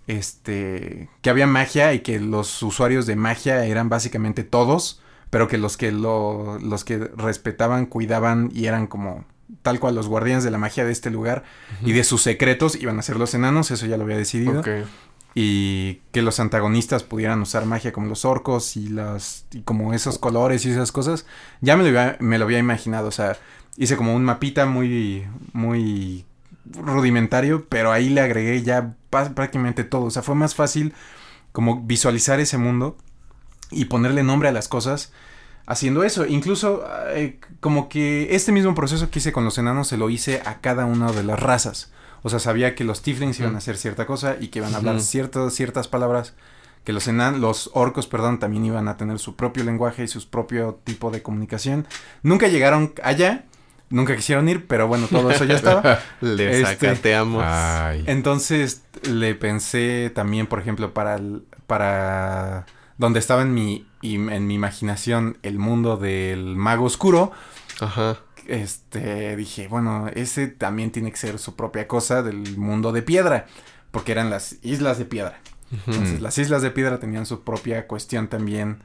este, 0.07 1.09
que 1.23 1.31
había 1.31 1.47
magia 1.47 1.93
y 1.95 2.01
que 2.01 2.21
los 2.21 2.63
usuarios 2.63 3.07
de 3.07 3.17
magia 3.17 3.65
eran 3.65 3.89
básicamente 3.89 4.45
todos, 4.45 5.01
pero 5.31 5.49
que 5.49 5.59
los 5.59 5.77
que 5.77 5.93
lo, 5.93 6.59
los 6.61 6.85
que 6.85 6.99
respetaban, 6.99 7.87
cuidaban 7.87 8.51
y 8.55 8.67
eran 8.67 8.87
como 8.87 9.25
tal 9.63 9.79
cual 9.81 9.95
los 9.95 10.09
guardianes 10.09 10.45
de 10.45 10.51
la 10.51 10.59
magia 10.59 10.85
de 10.85 10.93
este 10.93 11.11
lugar 11.11 11.45
y 11.85 11.93
de 11.93 12.05
sus 12.05 12.23
secretos 12.23 12.75
iban 12.77 12.99
a 12.99 13.03
ser 13.03 13.17
los 13.17 13.35
enanos, 13.35 13.71
eso 13.71 13.87
ya 13.87 13.97
lo 13.97 14.05
había 14.05 14.17
decidido. 14.17 14.63
Y 15.39 16.01
que 16.13 16.23
los 16.23 16.41
antagonistas 16.41 17.03
pudieran 17.03 17.43
usar 17.43 17.67
magia 17.67 17.93
como 17.93 18.07
los 18.07 18.25
orcos 18.25 18.75
y 18.77 18.89
las 18.89 19.45
y 19.53 19.61
como 19.61 19.93
esos 19.93 20.19
colores 20.19 20.65
y 20.65 20.71
esas 20.71 20.93
cosas. 20.93 21.27
Ya 21.61 21.77
me 21.77 21.83
lo 21.83 21.91
había, 21.91 22.17
me 22.21 22.39
lo 22.39 22.47
había 22.47 22.59
imaginado 22.59 23.09
o 23.09 23.11
sea 23.11 23.37
hice 23.77 23.97
como 23.97 24.15
un 24.15 24.25
mapita 24.25 24.65
muy 24.65 25.27
muy 25.53 26.25
rudimentario 26.73 27.67
pero 27.69 27.93
ahí 27.93 28.09
le 28.09 28.21
agregué 28.21 28.63
ya 28.63 28.97
prácticamente 29.11 29.85
todo 29.85 30.05
o 30.05 30.11
sea 30.11 30.23
fue 30.23 30.35
más 30.35 30.55
fácil 30.55 30.95
como 31.53 31.83
visualizar 31.83 32.41
ese 32.41 32.59
mundo 32.59 32.97
y 33.71 33.87
ponerle 33.87 34.23
nombre 34.23 34.49
a 34.49 34.53
las 34.53 34.69
cosas 34.69 35.13
haciendo 35.67 36.05
eso 36.05 36.27
incluso 36.27 36.85
eh, 37.09 37.41
como 37.61 37.89
que 37.89 38.35
este 38.35 38.53
mismo 38.53 38.75
proceso 38.75 39.11
que 39.11 39.19
hice 39.19 39.33
con 39.33 39.45
los 39.45 39.59
enanos 39.59 39.89
se 39.89 39.97
lo 39.97 40.11
hice 40.11 40.43
a 40.45 40.61
cada 40.61 40.87
una 40.87 41.13
de 41.13 41.23
las 41.23 41.41
razas 41.41 41.91
o 42.27 42.29
sea, 42.29 42.41
sabía 42.41 42.75
que 42.75 42.83
los 42.83 43.03
tieflings 43.03 43.39
iban 43.39 43.55
a 43.55 43.59
hacer 43.59 43.77
cierta 43.77 44.05
cosa 44.05 44.37
y 44.41 44.49
que 44.49 44.59
iban 44.59 44.75
a 44.75 44.79
hablar 44.79 45.01
ciertas, 45.01 45.55
ciertas 45.55 45.87
palabras. 45.87 46.35
Que 46.83 46.93
los 46.93 47.07
enan 47.07 47.41
los 47.41 47.71
orcos, 47.73 48.09
perdón, 48.09 48.41
también 48.41 48.65
iban 48.65 48.89
a 48.89 48.97
tener 48.97 49.21
su 49.21 49.37
propio 49.37 49.63
lenguaje 49.63 50.03
y 50.03 50.09
su 50.09 50.29
propio 50.29 50.81
tipo 50.83 51.13
de 51.13 51.23
comunicación. 51.23 51.87
Nunca 52.25 52.49
llegaron 52.49 52.95
allá, 53.05 53.45
nunca 53.91 54.15
quisieron 54.17 54.49
ir, 54.49 54.67
pero 54.67 54.89
bueno, 54.89 55.07
todo 55.11 55.31
eso 55.31 55.45
ya 55.45 55.55
estaba. 55.57 56.01
Le 56.21 56.61
Este- 56.61 56.87
sacateamos. 56.89 57.43
Ay. 57.47 58.05
Entonces 58.07 58.83
le 59.03 59.35
pensé 59.35 60.11
también, 60.15 60.47
por 60.47 60.59
ejemplo, 60.61 60.93
para 60.95 61.17
el- 61.17 61.45
para 61.67 62.67
donde 62.99 63.19
estaba 63.19 63.43
en 63.43 63.53
mi 63.55 63.87
en 64.03 64.47
mi 64.47 64.55
imaginación 64.55 65.37
el 65.43 65.59
mundo 65.59 65.97
del 65.97 66.55
mago 66.57 66.85
oscuro, 66.85 67.33
Ajá. 67.81 68.19
este, 68.47 69.35
dije, 69.37 69.67
bueno, 69.67 70.09
ese 70.15 70.47
también 70.47 70.93
tiene 70.93 71.11
que 71.11 71.17
ser 71.17 71.39
su 71.41 71.57
propia 71.57 71.89
cosa 71.89 72.23
del 72.23 72.57
mundo 72.57 72.93
de 72.93 73.03
piedra, 73.03 73.47
porque 73.91 74.13
eran 74.13 74.31
las 74.31 74.57
islas 74.63 74.99
de 74.99 75.05
piedra. 75.05 75.41
Entonces, 75.89 76.21
las 76.21 76.39
islas 76.39 76.63
de 76.63 76.71
piedra 76.71 77.01
tenían 77.01 77.27
su 77.27 77.43
propia 77.43 77.89
cuestión 77.89 78.29
también, 78.29 78.79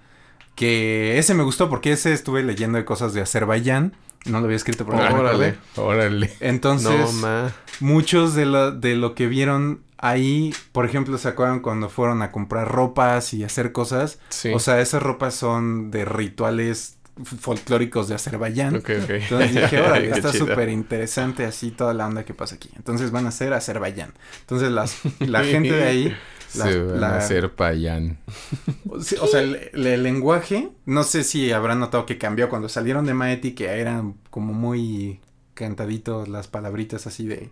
que 0.56 1.18
ese 1.18 1.34
me 1.34 1.44
gustó 1.44 1.70
porque 1.70 1.92
ese 1.94 2.14
estuve 2.14 2.44
leyendo 2.44 2.78
de 2.78 2.86
cosas 2.86 3.14
de 3.14 3.22
Azerbaiyán, 3.22 3.94
no 4.26 4.40
lo 4.40 4.46
había 4.46 4.58
escrito 4.58 4.86
pero 4.86 4.98
ahora 5.00 5.14
me 5.14 5.20
Órale. 5.20 5.56
Órale. 5.78 6.34
Entonces, 6.40 7.14
no, 7.16 7.52
muchos 7.80 8.36
de 8.36 8.46
lo, 8.46 8.72
de 8.72 8.96
lo 8.96 9.16
que 9.16 9.28
vieron 9.28 9.82
ahí, 9.98 10.54
por 10.72 10.86
ejemplo, 10.86 11.18
se 11.18 11.28
acuerdan 11.28 11.60
cuando 11.62 11.90
fueron 11.90 12.22
a 12.22 12.32
comprar 12.32 12.68
ropas 12.68 13.34
y 13.34 13.44
hacer 13.44 13.72
cosas, 13.72 14.20
Sí. 14.30 14.52
o 14.54 14.60
sea, 14.60 14.80
esas 14.82 15.02
ropas 15.02 15.34
son 15.36 15.90
de 15.92 16.06
rituales 16.06 16.98
folclóricos 17.40 18.08
de 18.08 18.16
Azerbaiyán. 18.16 18.76
ok, 18.78 18.90
ok. 19.04 19.10
Entonces 19.10 19.54
dije, 19.54 19.82
órale, 19.86 20.10
está 20.12 20.32
súper 20.34 20.70
interesante 20.70 21.46
así 21.46 21.72
toda 21.72 21.94
la 21.94 22.08
onda 22.08 22.24
que 22.24 22.34
pasa 22.34 22.56
aquí. 22.56 22.70
Entonces 22.76 23.12
van 23.12 23.28
a 23.28 23.32
ser 23.32 23.54
Azerbaiyán. 23.54 24.14
Entonces 24.42 24.72
las, 24.72 24.98
la 25.20 25.44
gente 25.44 25.72
de 25.74 25.84
ahí... 25.84 26.18
la- 26.56 26.66
Se 26.66 26.84
van 26.84 27.00
la- 27.02 27.10
a 27.10 27.18
hacer 27.18 27.54
payán. 27.56 28.18
sí, 29.02 29.16
o 29.22 29.28
sea, 29.28 29.42
el, 29.42 29.70
el 29.74 30.04
lenguaje, 30.04 30.70
no 30.86 31.04
sé 31.04 31.24
si 31.24 31.52
habrán 31.52 31.80
notado 31.80 32.06
que 32.06 32.18
cambió 32.18 32.50
cuando 32.50 32.70
salieron 32.70 33.06
de 33.06 33.14
Maeti, 33.14 33.54
que 33.54 33.68
eran 33.68 34.16
como 34.30 34.54
muy 34.54 35.20
cantaditos 35.54 36.28
las 36.28 36.48
palabritas 36.48 37.08
así 37.08 37.28
de... 37.28 37.50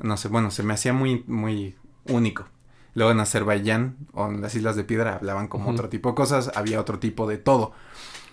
No 0.00 0.16
sé, 0.16 0.28
bueno, 0.28 0.50
se 0.50 0.62
me 0.62 0.74
hacía 0.74 0.92
muy, 0.92 1.24
muy 1.26 1.76
único. 2.08 2.46
Luego 2.94 3.12
en 3.12 3.20
Azerbaiyán 3.20 3.96
o 4.12 4.26
en 4.28 4.40
las 4.40 4.54
Islas 4.54 4.74
de 4.76 4.84
Piedra 4.84 5.14
hablaban 5.16 5.46
como 5.48 5.70
otro 5.70 5.88
tipo 5.88 6.08
de 6.10 6.14
cosas, 6.16 6.50
había 6.54 6.80
otro 6.80 6.98
tipo 6.98 7.26
de 7.28 7.38
todo. 7.38 7.72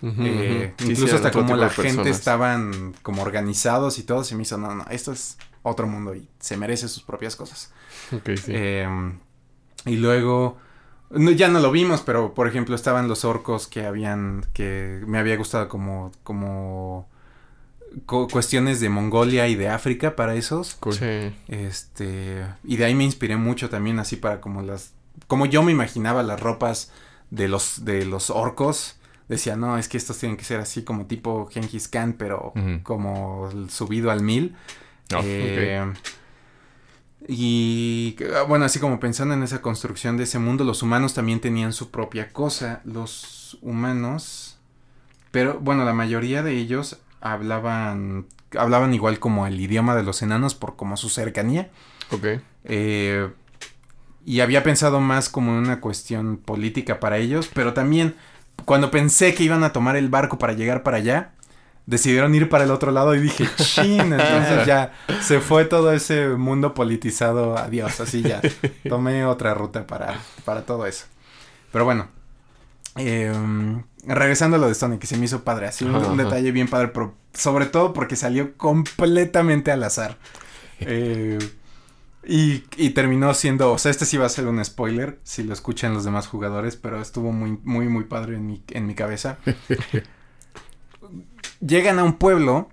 Eh, 0.02 0.74
incluso 0.80 1.08
sí, 1.08 1.14
hasta 1.14 1.30
como 1.30 1.56
la 1.56 1.68
gente 1.70 1.82
personas. 1.88 2.06
estaban 2.18 2.94
como 3.02 3.22
organizados 3.22 3.98
y 3.98 4.04
todo, 4.04 4.24
se 4.24 4.34
me 4.36 4.42
hizo, 4.42 4.56
no, 4.56 4.74
no, 4.74 4.84
esto 4.90 5.12
es 5.12 5.38
otro 5.62 5.86
mundo 5.86 6.14
y 6.14 6.28
se 6.38 6.56
merece 6.56 6.88
sus 6.88 7.02
propias 7.02 7.36
cosas. 7.36 7.72
Ok, 8.12 8.30
sí. 8.36 8.52
Eh, 8.54 8.88
y 9.86 9.96
luego, 9.96 10.58
no, 11.10 11.30
ya 11.30 11.48
no 11.48 11.60
lo 11.60 11.70
vimos, 11.70 12.02
pero 12.02 12.34
por 12.34 12.48
ejemplo 12.48 12.74
estaban 12.74 13.08
los 13.08 13.24
orcos 13.24 13.66
que 13.66 13.86
habían, 13.86 14.44
que 14.52 15.00
me 15.06 15.18
había 15.18 15.36
gustado 15.36 15.68
como, 15.68 16.12
como 16.22 17.08
cu- 18.06 18.28
cuestiones 18.28 18.80
de 18.80 18.88
Mongolia 18.88 19.48
y 19.48 19.54
de 19.54 19.68
África 19.68 20.16
para 20.16 20.34
esos. 20.34 20.74
Cool. 20.74 20.94
Sí. 20.94 21.34
Este, 21.48 22.44
y 22.64 22.76
de 22.76 22.84
ahí 22.84 22.94
me 22.94 23.04
inspiré 23.04 23.36
mucho 23.36 23.68
también 23.70 23.98
así 23.98 24.16
para 24.16 24.40
como 24.40 24.62
las, 24.62 24.92
como 25.26 25.46
yo 25.46 25.62
me 25.62 25.72
imaginaba 25.72 26.22
las 26.22 26.40
ropas 26.40 26.90
de 27.30 27.48
los, 27.48 27.84
de 27.84 28.04
los 28.04 28.30
orcos. 28.30 28.96
Decía, 29.28 29.56
no, 29.56 29.76
es 29.76 29.88
que 29.88 29.98
estos 29.98 30.18
tienen 30.18 30.38
que 30.38 30.44
ser 30.44 30.58
así 30.58 30.84
como 30.84 31.04
tipo 31.04 31.48
Genghis 31.52 31.86
Khan, 31.88 32.14
pero 32.14 32.52
como 32.82 33.50
subido 33.68 34.10
al 34.10 34.22
mil. 34.22 34.56
Oh, 35.14 35.20
Eh, 35.22 35.92
Y 37.26 38.16
ah, 38.36 38.42
bueno, 38.42 38.64
así 38.64 38.78
como 38.78 39.00
pensando 39.00 39.34
en 39.34 39.42
esa 39.42 39.60
construcción 39.60 40.16
de 40.16 40.24
ese 40.24 40.38
mundo, 40.38 40.64
los 40.64 40.82
humanos 40.82 41.14
también 41.14 41.40
tenían 41.40 41.72
su 41.72 41.90
propia 41.90 42.28
cosa. 42.32 42.80
Los 42.84 43.58
humanos, 43.60 44.58
pero 45.30 45.58
bueno, 45.60 45.84
la 45.84 45.94
mayoría 45.94 46.42
de 46.42 46.52
ellos 46.52 46.98
hablaban, 47.20 48.26
hablaban 48.56 48.94
igual 48.94 49.18
como 49.18 49.46
el 49.46 49.60
idioma 49.60 49.96
de 49.96 50.04
los 50.04 50.22
enanos 50.22 50.54
por 50.54 50.76
como 50.76 50.96
su 50.96 51.08
cercanía. 51.08 51.70
Ok. 52.10 52.40
Eh, 52.64 53.28
y 54.24 54.40
había 54.40 54.62
pensado 54.62 55.00
más 55.00 55.28
como 55.28 55.52
en 55.52 55.58
una 55.58 55.80
cuestión 55.80 56.36
política 56.36 57.00
para 57.00 57.18
ellos, 57.18 57.50
pero 57.52 57.72
también 57.72 58.14
cuando 58.64 58.90
pensé 58.90 59.34
que 59.34 59.44
iban 59.44 59.64
a 59.64 59.72
tomar 59.72 59.96
el 59.96 60.08
barco 60.08 60.38
para 60.38 60.52
llegar 60.52 60.82
para 60.82 60.98
allá, 60.98 61.32
decidieron 61.88 62.34
ir 62.34 62.50
para 62.50 62.64
el 62.64 62.70
otro 62.70 62.92
lado 62.92 63.14
y 63.14 63.20
dije, 63.20 63.48
chin, 63.56 64.12
entonces 64.12 64.66
ya 64.66 64.92
se 65.22 65.40
fue 65.40 65.64
todo 65.64 65.90
ese 65.92 66.28
mundo 66.28 66.74
politizado, 66.74 67.56
adiós, 67.56 67.98
así 68.00 68.20
ya, 68.20 68.42
tomé 68.86 69.24
otra 69.24 69.54
ruta 69.54 69.86
para, 69.86 70.20
para 70.44 70.66
todo 70.66 70.86
eso. 70.86 71.06
Pero 71.72 71.86
bueno, 71.86 72.08
eh, 72.96 73.32
regresando 74.04 74.58
a 74.58 74.60
lo 74.60 74.68
de 74.68 74.74
Sony, 74.74 74.98
que 74.98 75.06
se 75.06 75.16
me 75.16 75.24
hizo 75.24 75.44
padre, 75.44 75.66
así 75.66 75.86
un, 75.86 75.94
un 75.94 76.18
detalle 76.18 76.52
bien 76.52 76.68
padre, 76.68 76.88
pero 76.88 77.14
sobre 77.32 77.64
todo 77.64 77.94
porque 77.94 78.16
salió 78.16 78.54
completamente 78.58 79.72
al 79.72 79.82
azar. 79.82 80.18
Eh, 80.80 81.38
y, 82.22 82.64
y 82.76 82.90
terminó 82.90 83.32
siendo, 83.32 83.72
o 83.72 83.78
sea, 83.78 83.90
este 83.90 84.04
sí 84.04 84.18
va 84.18 84.26
a 84.26 84.28
ser 84.28 84.46
un 84.46 84.62
spoiler 84.62 85.18
si 85.22 85.42
lo 85.42 85.54
escuchan 85.54 85.94
los 85.94 86.04
demás 86.04 86.26
jugadores, 86.26 86.76
pero 86.76 87.00
estuvo 87.00 87.32
muy, 87.32 87.58
muy, 87.64 87.88
muy 87.88 88.04
padre 88.04 88.36
en 88.36 88.46
mi, 88.46 88.62
en 88.68 88.86
mi 88.86 88.94
cabeza. 88.94 89.38
Llegan 91.60 91.98
a 91.98 92.04
un 92.04 92.14
pueblo 92.14 92.68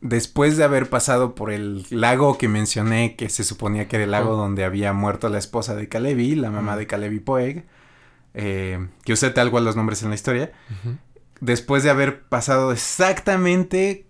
después 0.00 0.56
de 0.56 0.64
haber 0.64 0.90
pasado 0.90 1.34
por 1.34 1.50
el 1.50 1.86
lago 1.90 2.36
que 2.36 2.48
mencioné, 2.48 3.14
que 3.16 3.28
se 3.28 3.44
suponía 3.44 3.88
que 3.88 3.96
era 3.96 4.04
el 4.04 4.10
lago 4.10 4.36
donde 4.36 4.64
había 4.64 4.92
muerto 4.92 5.28
la 5.28 5.38
esposa 5.38 5.74
de 5.76 5.88
Kalevi, 5.88 6.34
la 6.34 6.50
mamá 6.50 6.76
de 6.76 6.86
Kalevi 6.86 7.20
Poeg, 7.20 7.64
eh, 8.34 8.88
que 9.04 9.12
usé 9.12 9.30
tal 9.30 9.50
cual 9.50 9.64
los 9.64 9.76
nombres 9.76 10.02
en 10.02 10.08
la 10.08 10.16
historia. 10.16 10.52
Después 11.40 11.82
de 11.82 11.90
haber 11.90 12.22
pasado 12.22 12.72
exactamente 12.72 14.06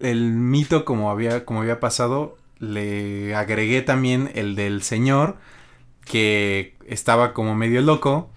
el 0.00 0.32
mito 0.32 0.84
como 0.84 1.10
había, 1.10 1.44
como 1.44 1.60
había 1.60 1.80
pasado, 1.80 2.36
le 2.58 3.34
agregué 3.34 3.82
también 3.82 4.30
el 4.34 4.56
del 4.56 4.82
señor 4.82 5.36
que 6.04 6.76
estaba 6.86 7.34
como 7.34 7.54
medio 7.54 7.82
loco 7.82 8.30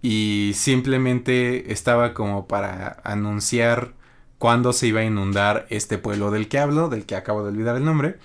y 0.00 0.52
simplemente 0.54 1.72
estaba 1.72 2.12
como 2.14 2.48
para 2.48 3.00
anunciar 3.04 3.94
cuándo 4.42 4.72
se 4.72 4.88
iba 4.88 5.02
a 5.02 5.04
inundar 5.04 5.68
este 5.70 5.98
pueblo 5.98 6.32
del 6.32 6.48
que 6.48 6.58
hablo, 6.58 6.88
del 6.88 7.06
que 7.06 7.14
acabo 7.14 7.44
de 7.44 7.50
olvidar 7.50 7.76
el 7.76 7.84
nombre. 7.84 8.16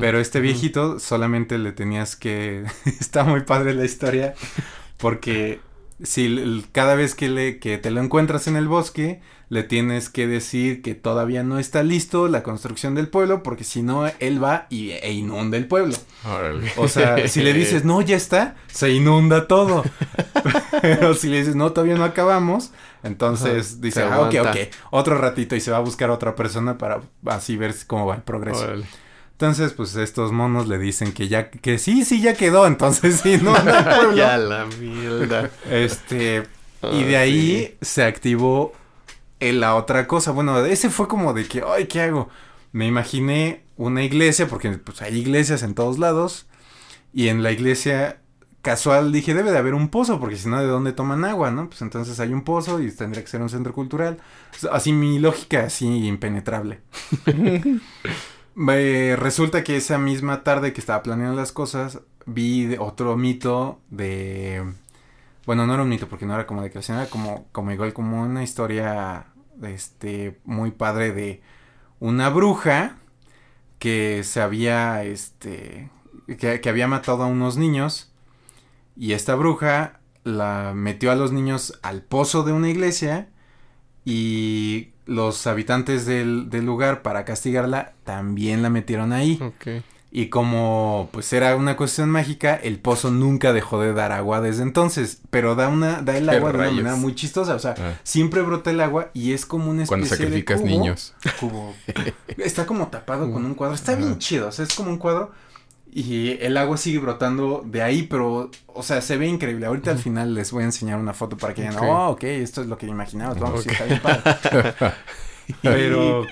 Pero 0.00 0.18
este 0.18 0.40
viejito 0.40 0.98
solamente 0.98 1.58
le 1.58 1.72
tenías 1.72 2.16
que... 2.16 2.64
Está 2.86 3.22
muy 3.22 3.42
padre 3.42 3.74
la 3.74 3.84
historia 3.84 4.32
porque 4.96 5.60
si 6.02 6.64
cada 6.72 6.94
vez 6.94 7.14
que, 7.14 7.28
le, 7.28 7.58
que 7.58 7.76
te 7.76 7.90
lo 7.90 8.00
encuentras 8.00 8.46
en 8.46 8.56
el 8.56 8.66
bosque, 8.66 9.20
le 9.50 9.62
tienes 9.62 10.08
que 10.08 10.26
decir 10.26 10.80
que 10.80 10.94
todavía 10.94 11.42
no 11.42 11.58
está 11.58 11.82
listo 11.82 12.28
la 12.28 12.42
construcción 12.42 12.94
del 12.94 13.08
pueblo 13.08 13.42
porque 13.42 13.64
si 13.64 13.82
no, 13.82 14.06
él 14.20 14.42
va 14.42 14.68
y, 14.70 14.92
e 14.92 15.12
inunda 15.12 15.58
el 15.58 15.66
pueblo. 15.66 15.94
Órale. 16.24 16.72
O 16.78 16.88
sea, 16.88 17.28
si 17.28 17.42
le 17.42 17.52
dices, 17.52 17.84
no, 17.84 18.00
ya 18.00 18.16
está, 18.16 18.56
se 18.68 18.90
inunda 18.90 19.46
todo. 19.46 19.84
Pero 20.82 21.12
si 21.12 21.28
le 21.28 21.40
dices, 21.40 21.56
no, 21.56 21.72
todavía 21.72 21.96
no 21.96 22.04
acabamos, 22.04 22.72
entonces 23.02 23.72
Ajá, 23.72 23.80
dice, 23.80 24.02
ah, 24.02 24.20
ok, 24.22 24.34
ok, 24.42 24.56
otro 24.90 25.18
ratito 25.18 25.54
y 25.56 25.60
se 25.60 25.70
va 25.70 25.76
a 25.78 25.80
buscar 25.80 26.10
a 26.10 26.14
otra 26.14 26.34
persona 26.34 26.78
para 26.78 27.00
así 27.26 27.56
ver 27.56 27.74
cómo 27.86 28.06
va 28.06 28.16
el 28.16 28.22
progreso. 28.22 28.64
Órale. 28.64 28.86
Entonces, 29.32 29.72
pues 29.72 29.94
estos 29.94 30.32
monos 30.32 30.66
le 30.66 30.78
dicen 30.78 31.12
que 31.12 31.28
ya, 31.28 31.50
que 31.50 31.78
sí, 31.78 32.04
sí, 32.04 32.20
ya 32.20 32.34
quedó, 32.34 32.66
entonces 32.66 33.20
sí, 33.22 33.38
no, 33.40 33.52
no 33.52 33.84
pueblo. 33.96 34.16
ya 34.16 34.36
la 34.36 34.66
mierda. 34.66 35.50
Este, 35.70 36.42
y 36.82 36.86
Ah, 36.86 36.90
de 37.06 37.16
ahí 37.16 37.66
sí. 37.66 37.76
se 37.82 38.02
activó 38.04 38.72
en 39.40 39.60
la 39.60 39.76
otra 39.76 40.06
cosa. 40.08 40.32
Bueno, 40.32 40.64
ese 40.64 40.90
fue 40.90 41.06
como 41.06 41.32
de 41.34 41.46
que, 41.46 41.62
ay, 41.66 41.86
¿qué 41.86 42.00
hago? 42.02 42.28
Me 42.72 42.86
imaginé 42.86 43.64
una 43.76 44.02
iglesia, 44.02 44.48
porque 44.48 44.70
pues 44.72 45.02
hay 45.02 45.16
iglesias 45.18 45.62
en 45.62 45.74
todos 45.74 45.98
lados. 46.00 46.46
Y 47.12 47.28
en 47.28 47.42
la 47.44 47.52
iglesia 47.52 48.20
casual 48.62 49.12
dije, 49.12 49.34
debe 49.34 49.52
de 49.52 49.58
haber 49.58 49.74
un 49.74 49.88
pozo, 49.88 50.18
porque 50.20 50.36
si 50.36 50.48
no, 50.48 50.58
¿de 50.60 50.66
dónde 50.66 50.92
toman 50.92 51.24
agua, 51.24 51.50
no? 51.50 51.68
Pues 51.68 51.82
entonces 51.82 52.18
hay 52.20 52.32
un 52.32 52.42
pozo 52.42 52.80
y 52.80 52.90
tendría 52.90 53.22
que 53.22 53.30
ser 53.30 53.42
un 53.42 53.48
centro 53.48 53.72
cultural. 53.72 54.18
Así 54.72 54.92
mi 54.92 55.18
lógica, 55.18 55.64
así 55.64 56.06
impenetrable. 56.06 56.80
Eh, 58.70 59.14
resulta 59.16 59.62
que 59.62 59.76
esa 59.76 59.98
misma 59.98 60.42
tarde 60.42 60.72
que 60.72 60.80
estaba 60.80 61.00
planeando 61.04 61.36
las 61.36 61.52
cosas, 61.52 62.00
vi 62.26 62.74
otro 62.80 63.16
mito 63.16 63.80
de... 63.88 64.74
Bueno, 65.46 65.64
no 65.64 65.74
era 65.74 65.84
un 65.84 65.88
mito 65.88 66.08
porque 66.08 66.26
no 66.26 66.34
era 66.34 66.44
como 66.44 66.62
de 66.62 66.70
creación, 66.70 66.98
era 66.98 67.08
como, 67.08 67.46
como 67.52 67.70
igual 67.70 67.92
como 67.92 68.20
una 68.20 68.42
historia 68.42 69.26
este, 69.62 70.40
muy 70.44 70.72
padre 70.72 71.12
de 71.12 71.40
una 72.00 72.30
bruja 72.30 72.96
que 73.78 74.24
se 74.24 74.40
había, 74.40 75.04
este, 75.04 75.88
que 76.26 76.68
había 76.68 76.88
matado 76.88 77.22
a 77.22 77.26
unos 77.26 77.58
niños 77.58 78.07
y 78.98 79.12
esta 79.12 79.34
bruja 79.34 80.00
la 80.24 80.72
metió 80.74 81.10
a 81.10 81.14
los 81.14 81.32
niños 81.32 81.78
al 81.82 82.02
pozo 82.02 82.42
de 82.42 82.52
una 82.52 82.68
iglesia 82.68 83.28
y 84.04 84.90
los 85.06 85.46
habitantes 85.46 86.06
del, 86.06 86.50
del 86.50 86.64
lugar 86.64 87.02
para 87.02 87.24
castigarla 87.24 87.92
también 88.04 88.62
la 88.62 88.70
metieron 88.70 89.12
ahí. 89.12 89.38
Ok. 89.42 89.82
Y 90.10 90.28
como 90.30 91.10
pues 91.12 91.30
era 91.34 91.54
una 91.54 91.76
cuestión 91.76 92.08
mágica, 92.08 92.54
el 92.54 92.78
pozo 92.78 93.10
nunca 93.10 93.52
dejó 93.52 93.78
de 93.82 93.92
dar 93.92 94.10
agua 94.10 94.40
desde 94.40 94.62
entonces. 94.62 95.20
Pero 95.28 95.54
da 95.54 95.68
una, 95.68 96.00
da 96.00 96.16
el 96.16 96.28
¿Qué 96.30 96.36
agua 96.36 96.52
de 96.52 96.58
una 96.58 96.70
manera 96.70 96.96
muy 96.96 97.14
chistosa. 97.14 97.54
O 97.54 97.58
sea, 97.58 97.74
Ah. 97.78 97.92
siempre 98.04 98.40
brota 98.40 98.70
el 98.70 98.80
agua 98.80 99.10
y 99.12 99.32
es 99.34 99.44
como 99.44 99.70
una 99.70 99.82
especie 99.82 99.88
Cuando 99.88 100.06
sacrificas 100.06 100.58
de 100.62 100.64
cubo, 100.64 100.78
niños. 100.78 101.14
cubo. 101.38 101.74
Está 102.38 102.64
como 102.64 102.88
tapado 102.88 103.30
con 103.30 103.44
un 103.44 103.54
cuadro. 103.54 103.74
Está 103.74 103.94
bien 103.96 104.18
chido. 104.18 104.48
O 104.48 104.52
sea, 104.52 104.64
es 104.64 104.72
como 104.74 104.90
un 104.90 104.96
cuadro. 104.96 105.30
Y 106.00 106.38
el 106.40 106.56
agua 106.56 106.76
sigue 106.76 106.98
brotando 107.00 107.62
de 107.66 107.82
ahí, 107.82 108.04
pero, 108.04 108.50
o 108.66 108.82
sea, 108.82 109.00
se 109.00 109.16
ve 109.16 109.26
increíble. 109.26 109.66
Ahorita 109.66 109.90
al 109.90 109.98
final 109.98 110.34
les 110.34 110.52
voy 110.52 110.62
a 110.62 110.66
enseñar 110.66 110.98
una 110.98 111.14
foto 111.14 111.38
para 111.38 111.54
que 111.54 111.62
digan, 111.62 111.76
Ok. 111.76 111.82
oh, 111.82 112.08
ok, 112.10 112.22
esto 112.24 112.60
es 112.62 112.68
lo 112.68 112.78
que 112.78 112.86
imaginaba. 112.86 113.34
Vamos, 113.34 113.62
sí, 113.62 113.68
Ok. 113.68 113.72
está 113.72 113.84
bien 113.84 114.00
padre. 114.00 114.22
Pero, 115.62 116.30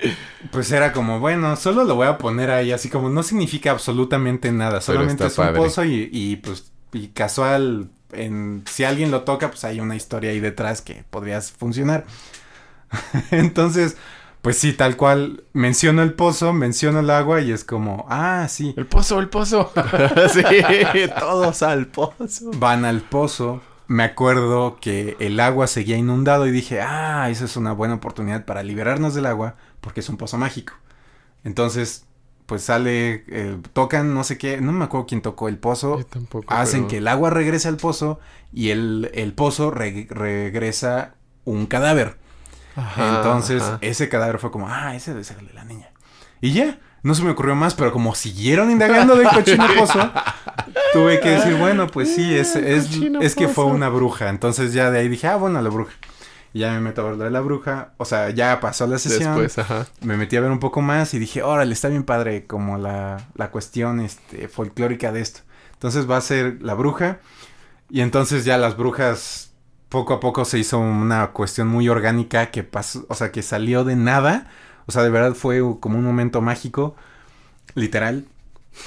pues 0.51 0.71
era 0.73 0.93
como, 0.93 1.21
bueno, 1.21 1.57
solo 1.57 1.85
lo 1.85 1.95
voy 1.97 2.07
a 2.07 2.19
poner 2.19 2.51
ahí, 2.51 2.73
así 2.73 2.91
como 2.91 3.09
no 3.09 3.23
significa 3.23 3.71
absolutamente 3.71 4.53
nada, 4.53 4.81
solamente 4.81 5.27
es 5.27 5.39
un 5.39 5.47
padre. 5.47 5.57
pozo 5.57 5.85
y, 5.85 6.09
y, 6.13 6.37
pues, 6.37 6.71
y 6.93 7.09
casual, 7.09 7.89
en, 8.13 8.63
si 8.67 8.85
alguien 8.85 9.11
lo 9.11 9.23
toca, 9.25 9.49
pues 9.51 9.65
hay 9.65 9.81
una 9.81 9.97
historia 9.97 10.31
ahí 10.31 10.41
detrás 10.41 10.83
que 10.83 11.05
podría 11.11 11.41
funcionar. 11.41 12.05
Entonces, 13.31 13.97
pues 14.47 14.59
sí, 14.59 14.73
tal 14.75 14.97
cual, 14.97 15.43
menciono 15.53 16.03
el 16.03 16.13
pozo, 16.15 16.53
menciono 16.53 17.01
el 17.01 17.11
agua 17.11 17.41
y 17.41 17.51
es 17.51 17.65
como, 17.65 18.07
ah, 18.09 18.47
sí, 18.49 18.73
El 18.77 18.87
pozo, 18.87 19.19
el 19.19 19.29
pozo. 19.29 19.73
sí, 20.33 20.43
todos 21.19 21.63
al 21.65 21.87
pozo. 21.89 22.53
van 22.57 22.85
al 22.85 23.01
pozo. 23.01 23.61
Me 23.89 24.05
acuerdo 24.05 24.79
que 24.81 25.17
el 25.19 25.41
agua 25.41 25.67
seguía 25.67 25.97
inundado 25.97 26.47
y 26.47 26.53
dije, 26.53 26.81
ah, 26.81 27.29
esa 27.29 27.45
es 27.45 27.57
una 27.57 27.73
buena 27.73 27.95
oportunidad 27.95 28.45
para 28.45 28.63
liberarnos 28.63 29.15
del 29.15 29.27
agua 29.27 29.57
porque 29.81 29.99
es 29.99 30.09
un 30.09 30.17
pozo 30.17 30.39
mágico. 30.39 30.75
Entonces, 31.43 32.05
pues 32.47 32.63
sale, 32.63 33.25
eh, 33.29 33.59
tocan, 33.73 34.15
no 34.15 34.23
sé 34.23 34.39
qué, 34.39 34.61
no 34.61 34.71
me 34.71 34.85
acuerdo 34.85 35.07
quién 35.07 35.23
tocó 35.23 35.49
el 35.49 35.59
pozo. 35.59 35.99
Yo 35.99 36.07
tampoco. 36.07 36.53
Hacen 36.55 36.83
pero- 36.83 36.89
que 36.89 36.97
el 36.99 37.09
agua 37.09 37.31
regrese 37.31 37.67
al 37.67 37.79
pozo 37.79 38.21
y 38.53 38.71
el, 38.71 39.11
el 39.15 39.33
pozo 39.33 39.73
re- 39.73 40.07
regresa 40.09 41.15
un 41.45 41.67
cadáver. 41.67 42.17
Ajá, 42.77 43.17
Entonces, 43.17 43.63
ajá. 43.63 43.79
ese 43.81 44.09
cadáver 44.09 44.39
fue 44.39 44.51
como, 44.51 44.69
ah, 44.69 44.95
ese 44.95 45.13
debe 45.13 45.25
ser 45.25 45.39
el 45.39 45.49
de 45.49 45.55
la 45.55 45.65
niña. 45.65 45.89
Y 46.41 46.53
ya, 46.53 46.79
no 47.03 47.15
se 47.15 47.23
me 47.23 47.31
ocurrió 47.31 47.55
más, 47.55 47.75
pero 47.75 47.93
como 47.93 48.15
siguieron 48.15 48.71
indagando 48.71 49.17
del 49.17 49.29
cochino 49.29 49.67
pozo, 49.79 49.99
tuve 50.93 51.21
que 51.21 51.31
decir, 51.31 51.55
bueno, 51.57 51.87
pues 51.87 52.15
sí, 52.15 52.37
es, 52.37 52.55
es, 52.57 52.91
es 53.21 53.35
que 53.35 53.49
fue 53.49 53.65
una 53.65 53.89
bruja. 53.89 54.29
Entonces 54.29 54.73
ya 54.73 54.91
de 54.91 54.99
ahí 54.99 55.09
dije, 55.09 55.27
ah, 55.27 55.37
bueno, 55.37 55.61
la 55.63 55.71
bruja. 55.71 55.93
Y 56.53 56.61
ya 56.61 56.73
me 56.73 56.81
meto 56.81 57.03
a 57.03 57.05
ver 57.11 57.17
lo 57.17 57.25
de 57.25 57.31
la 57.31 57.41
bruja. 57.41 57.93
O 57.99 58.05
sea, 58.05 58.31
ya 58.31 58.61
pasó 58.61 58.87
la 58.87 58.99
sesión. 58.99 59.37
Después, 59.37 59.59
ajá. 59.59 59.87
Me 60.01 60.17
metí 60.17 60.37
a 60.37 60.41
ver 60.41 60.51
un 60.51 60.59
poco 60.59 60.81
más 60.81 61.13
y 61.15 61.19
dije, 61.19 61.43
órale, 61.43 61.73
está 61.75 61.89
bien 61.89 62.03
padre 62.05 62.47
como 62.47 62.79
la, 62.79 63.27
la 63.35 63.51
cuestión 63.51 64.01
este, 64.01 64.49
folclórica 64.49 65.13
de 65.13 65.21
esto. 65.21 65.41
Entonces 65.75 66.11
va 66.11 66.17
a 66.17 66.21
ser 66.23 66.59
la 66.63 66.75
bruja. 66.75 67.19
Y 67.91 68.01
entonces 68.01 68.45
ya 68.45 68.57
las 68.59 68.77
brujas, 68.77 69.46
poco 69.89 70.15
a 70.15 70.21
poco 70.21 70.45
se 70.45 70.59
hizo 70.59 70.79
una 70.79 71.29
cuestión 71.29 71.69
muy 71.69 71.89
orgánica 71.89 72.51
que 72.51 72.65
pasó, 72.65 73.07
o 73.09 73.15
sea, 73.15 73.33
que 73.33 73.43
salió 73.43 73.85
de 73.85 73.97
nada. 73.97 74.49
O 74.87 74.93
sea, 74.93 75.03
de 75.03 75.11
verdad 75.11 75.35
fue 75.35 75.61
como 75.81 75.99
un 75.99 76.05
momento 76.05 76.41
mágico, 76.41 76.97
literal. 77.75 78.27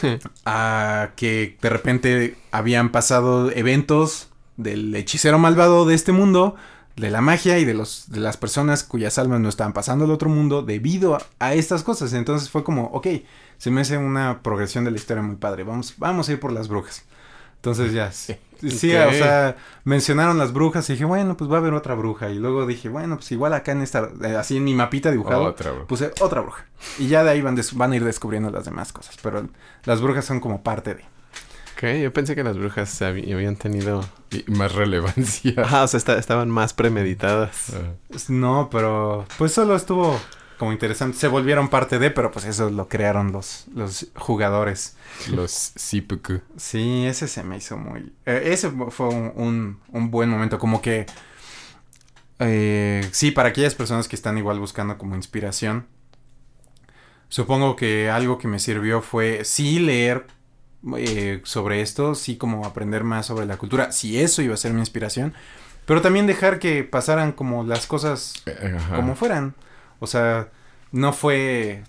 a 0.45 1.11
que 1.15 1.57
de 1.61 1.69
repente 1.69 2.37
habían 2.51 2.91
pasado 2.91 3.51
eventos 3.51 4.29
del 4.57 4.93
hechicero 4.95 5.39
malvado 5.39 5.85
de 5.85 5.95
este 5.95 6.11
mundo, 6.11 6.55
de 6.95 7.09
la 7.09 7.21
magia 7.21 7.57
y 7.59 7.65
de 7.65 7.73
los 7.73 8.11
de 8.11 8.19
las 8.19 8.37
personas 8.37 8.83
cuyas 8.83 9.17
almas 9.17 9.39
no 9.39 9.49
estaban 9.49 9.73
pasando 9.73 10.05
al 10.05 10.11
otro 10.11 10.29
mundo 10.29 10.61
debido 10.61 11.15
a, 11.15 11.21
a 11.39 11.53
estas 11.53 11.83
cosas. 11.83 12.13
Entonces 12.13 12.49
fue 12.49 12.63
como, 12.63 12.85
ok, 12.87 13.07
se 13.57 13.71
me 13.71 13.81
hace 13.81 13.97
una 13.97 14.41
progresión 14.43 14.83
de 14.85 14.91
la 14.91 14.97
historia 14.97 15.23
muy 15.23 15.37
padre. 15.37 15.63
Vamos, 15.63 15.95
vamos 15.97 16.29
a 16.29 16.33
ir 16.33 16.39
por 16.39 16.51
las 16.51 16.67
brujas. 16.67 17.05
Entonces 17.59 17.91
ya, 17.91 18.09
sí, 18.13 18.37
sí, 18.61 18.95
o 18.95 19.11
sea, 19.11 19.57
mencionaron 19.83 20.37
las 20.37 20.53
brujas 20.53 20.89
y 20.89 20.93
dije, 20.93 21.03
bueno, 21.03 21.35
pues 21.35 21.51
va 21.51 21.55
a 21.55 21.59
haber 21.59 21.73
otra 21.73 21.93
bruja. 21.93 22.29
Y 22.29 22.35
luego 22.35 22.65
dije, 22.65 22.87
bueno, 22.87 23.17
pues 23.17 23.29
igual 23.33 23.53
acá 23.53 23.73
en 23.73 23.81
esta, 23.81 24.09
eh, 24.23 24.37
así 24.37 24.55
en 24.55 24.63
mi 24.63 24.73
mapita 24.73 25.11
dibujado, 25.11 25.43
Otra, 25.43 25.73
puse 25.85 26.13
otra 26.21 26.39
bruja. 26.39 26.65
Y 26.99 27.07
ya 27.07 27.23
de 27.25 27.31
ahí 27.31 27.41
van, 27.41 27.59
van 27.73 27.91
a 27.91 27.95
ir 27.97 28.05
descubriendo 28.05 28.49
las 28.49 28.63
demás 28.63 28.93
cosas. 28.93 29.17
Pero 29.21 29.49
las 29.83 29.99
brujas 30.01 30.23
son 30.23 30.39
como 30.39 30.63
parte 30.63 30.95
de. 30.95 31.03
Ok, 31.73 32.01
yo 32.01 32.13
pensé 32.13 32.33
que 32.35 32.43
las 32.45 32.57
brujas 32.57 32.89
se 32.89 33.05
habi- 33.05 33.33
habían 33.33 33.55
tenido... 33.57 34.05
Y 34.31 34.43
más 34.51 34.73
relevancia. 34.73 35.53
Ajá, 35.57 35.83
o 35.83 35.87
sea, 35.87 35.97
esta- 35.97 36.17
estaban 36.17 36.49
más 36.49 36.73
premeditadas. 36.73 37.73
Ah. 37.73 38.17
No, 38.29 38.69
pero 38.71 39.25
pues 39.37 39.51
solo 39.53 39.75
estuvo 39.75 40.17
como 40.59 40.71
interesante. 40.73 41.17
Se 41.17 41.27
volvieron 41.27 41.69
parte 41.69 41.97
de, 41.97 42.11
pero 42.11 42.29
pues 42.31 42.45
eso 42.45 42.69
lo 42.69 42.87
crearon 42.87 43.31
los, 43.31 43.65
los 43.73 44.07
jugadores. 44.15 44.95
Los 45.31 45.51
Sipuku. 45.75 46.41
Sí, 46.57 47.05
ese 47.07 47.27
se 47.27 47.41
me 47.43 47.57
hizo 47.57 47.77
muy... 47.77 48.13
eh, 48.27 48.41
ese 48.53 48.69
fue 48.91 49.07
un, 49.07 49.31
un- 49.35 49.79
un 49.91 50.11
buen 50.11 50.29
momento, 50.29 50.59
como 50.59 50.81
que... 50.81 51.07
eh, 52.39 53.07
sí, 53.11 53.31
para 53.31 53.49
aquellas 53.49 53.73
personas 53.75 54.07
que 54.07 54.15
están 54.15 54.37
igual 54.37 54.59
buscando 54.59 54.97
como 54.97 55.15
inspiración. 55.15 55.87
Supongo 57.27 57.75
que 57.75 58.09
algo 58.09 58.37
que 58.37 58.47
me 58.47 58.59
sirvió 58.59 59.01
fue 59.01 59.45
sí 59.45 59.79
leer 59.79 60.25
eh, 60.97 61.41
sobre 61.43 61.81
esto, 61.81 62.15
sí 62.15 62.37
como 62.37 62.65
aprender 62.65 63.03
más 63.03 63.27
sobre 63.27 63.45
la 63.45 63.57
cultura, 63.57 63.91
si 63.91 64.19
eso 64.19 64.41
iba 64.41 64.53
a 64.53 64.57
ser 64.57 64.73
mi 64.73 64.79
inspiración, 64.79 65.33
pero 65.85 66.01
también 66.01 66.25
dejar 66.27 66.57
que 66.59 66.83
pasaran 66.83 67.31
como 67.33 67.63
las 67.63 67.85
cosas 67.85 68.33
Ajá. 68.75 68.95
como 68.95 69.15
fueran. 69.15 69.53
O 69.99 70.07
sea, 70.07 70.49
no 70.91 71.13
fue 71.13 71.83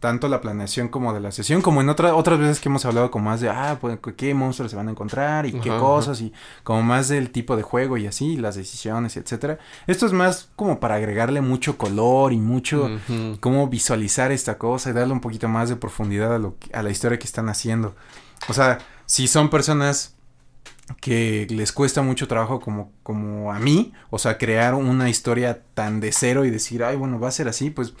tanto 0.00 0.26
la 0.26 0.40
planeación 0.40 0.88
como 0.88 1.14
de 1.14 1.20
la 1.20 1.30
sesión, 1.30 1.62
como 1.62 1.80
en 1.80 1.88
otra, 1.88 2.16
otras 2.16 2.40
veces 2.40 2.58
que 2.58 2.68
hemos 2.68 2.84
hablado 2.84 3.12
como 3.12 3.26
más 3.30 3.40
de, 3.40 3.48
ah, 3.48 3.78
pues, 3.80 3.96
qué 4.16 4.34
monstruos 4.34 4.72
se 4.72 4.76
van 4.76 4.88
a 4.88 4.90
encontrar 4.90 5.46
y 5.46 5.52
qué 5.52 5.70
Ajá, 5.70 5.78
cosas 5.78 6.20
y 6.20 6.32
como 6.64 6.82
más 6.82 7.06
del 7.06 7.30
tipo 7.30 7.54
de 7.56 7.62
juego 7.62 7.96
y 7.96 8.08
así, 8.08 8.36
las 8.36 8.56
decisiones, 8.56 9.16
etcétera. 9.16 9.58
Esto 9.86 10.06
es 10.06 10.12
más 10.12 10.48
como 10.56 10.80
para 10.80 10.96
agregarle 10.96 11.40
mucho 11.40 11.78
color 11.78 12.32
y 12.32 12.38
mucho 12.38 12.86
Ujú. 13.08 13.36
cómo 13.38 13.68
visualizar 13.68 14.32
esta 14.32 14.58
cosa 14.58 14.90
y 14.90 14.92
darle 14.92 15.12
un 15.12 15.20
poquito 15.20 15.46
más 15.48 15.68
de 15.68 15.76
profundidad 15.76 16.34
a, 16.34 16.38
lo 16.40 16.56
que- 16.58 16.74
a 16.74 16.82
la 16.82 16.90
historia 16.90 17.20
que 17.20 17.26
están 17.26 17.48
haciendo. 17.48 17.94
O 18.48 18.54
sea, 18.54 18.78
si 19.06 19.28
son 19.28 19.50
personas 19.50 20.16
que 21.00 21.46
les 21.50 21.72
cuesta 21.72 22.02
mucho 22.02 22.28
trabajo 22.28 22.60
como, 22.60 22.92
como 23.02 23.52
a 23.52 23.58
mí, 23.58 23.92
o 24.10 24.18
sea, 24.18 24.38
crear 24.38 24.74
una 24.74 25.08
historia 25.08 25.62
tan 25.74 26.00
de 26.00 26.12
cero 26.12 26.44
y 26.44 26.50
decir, 26.50 26.82
ay, 26.84 26.96
bueno, 26.96 27.18
va 27.18 27.28
a 27.28 27.32
ser 27.32 27.48
así, 27.48 27.70
pues 27.70 27.94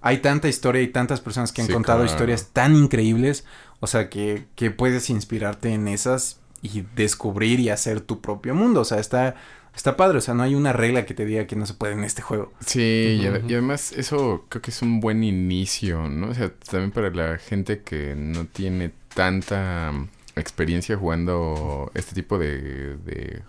hay 0.00 0.18
tanta 0.18 0.48
historia 0.48 0.80
y 0.82 0.88
tantas 0.88 1.20
personas 1.20 1.52
que 1.52 1.60
han 1.60 1.66
Sí, 1.66 1.72
contado 1.72 1.98
claro. 1.98 2.10
historias 2.12 2.48
tan 2.52 2.74
increíbles, 2.76 3.44
o 3.80 3.86
sea, 3.86 4.08
que, 4.08 4.46
que 4.54 4.70
puedes 4.70 5.10
inspirarte 5.10 5.72
en 5.74 5.88
esas 5.88 6.38
y 6.62 6.84
descubrir 6.94 7.60
y 7.60 7.68
hacer 7.70 8.00
tu 8.00 8.20
propio 8.20 8.54
mundo, 8.54 8.80
o 8.80 8.84
sea, 8.84 8.98
está... 8.98 9.36
Está 9.72 9.96
padre, 9.96 10.18
o 10.18 10.20
sea, 10.20 10.34
no 10.34 10.42
hay 10.42 10.56
una 10.56 10.72
regla 10.72 11.06
que 11.06 11.14
te 11.14 11.24
diga 11.24 11.46
que 11.46 11.54
no 11.54 11.64
se 11.64 11.74
puede 11.74 11.92
en 11.92 12.02
este 12.02 12.22
juego. 12.22 12.52
Sí, 12.66 13.20
y, 13.22 13.26
además 13.26 13.92
eso 13.92 14.44
creo 14.48 14.60
que 14.60 14.72
es 14.72 14.82
un 14.82 14.98
buen 14.98 15.22
inicio, 15.22 16.08
¿no? 16.08 16.30
O 16.30 16.34
sea, 16.34 16.50
también 16.68 16.90
para 16.90 17.08
la 17.10 17.38
gente 17.38 17.80
que 17.82 18.16
no 18.16 18.46
tiene 18.46 18.90
tanta 19.14 19.92
experiencia 20.36 20.96
jugando 20.96 21.90
este 21.94 22.14
tipo 22.14 22.38
de, 22.38 22.96
de, 22.96 23.42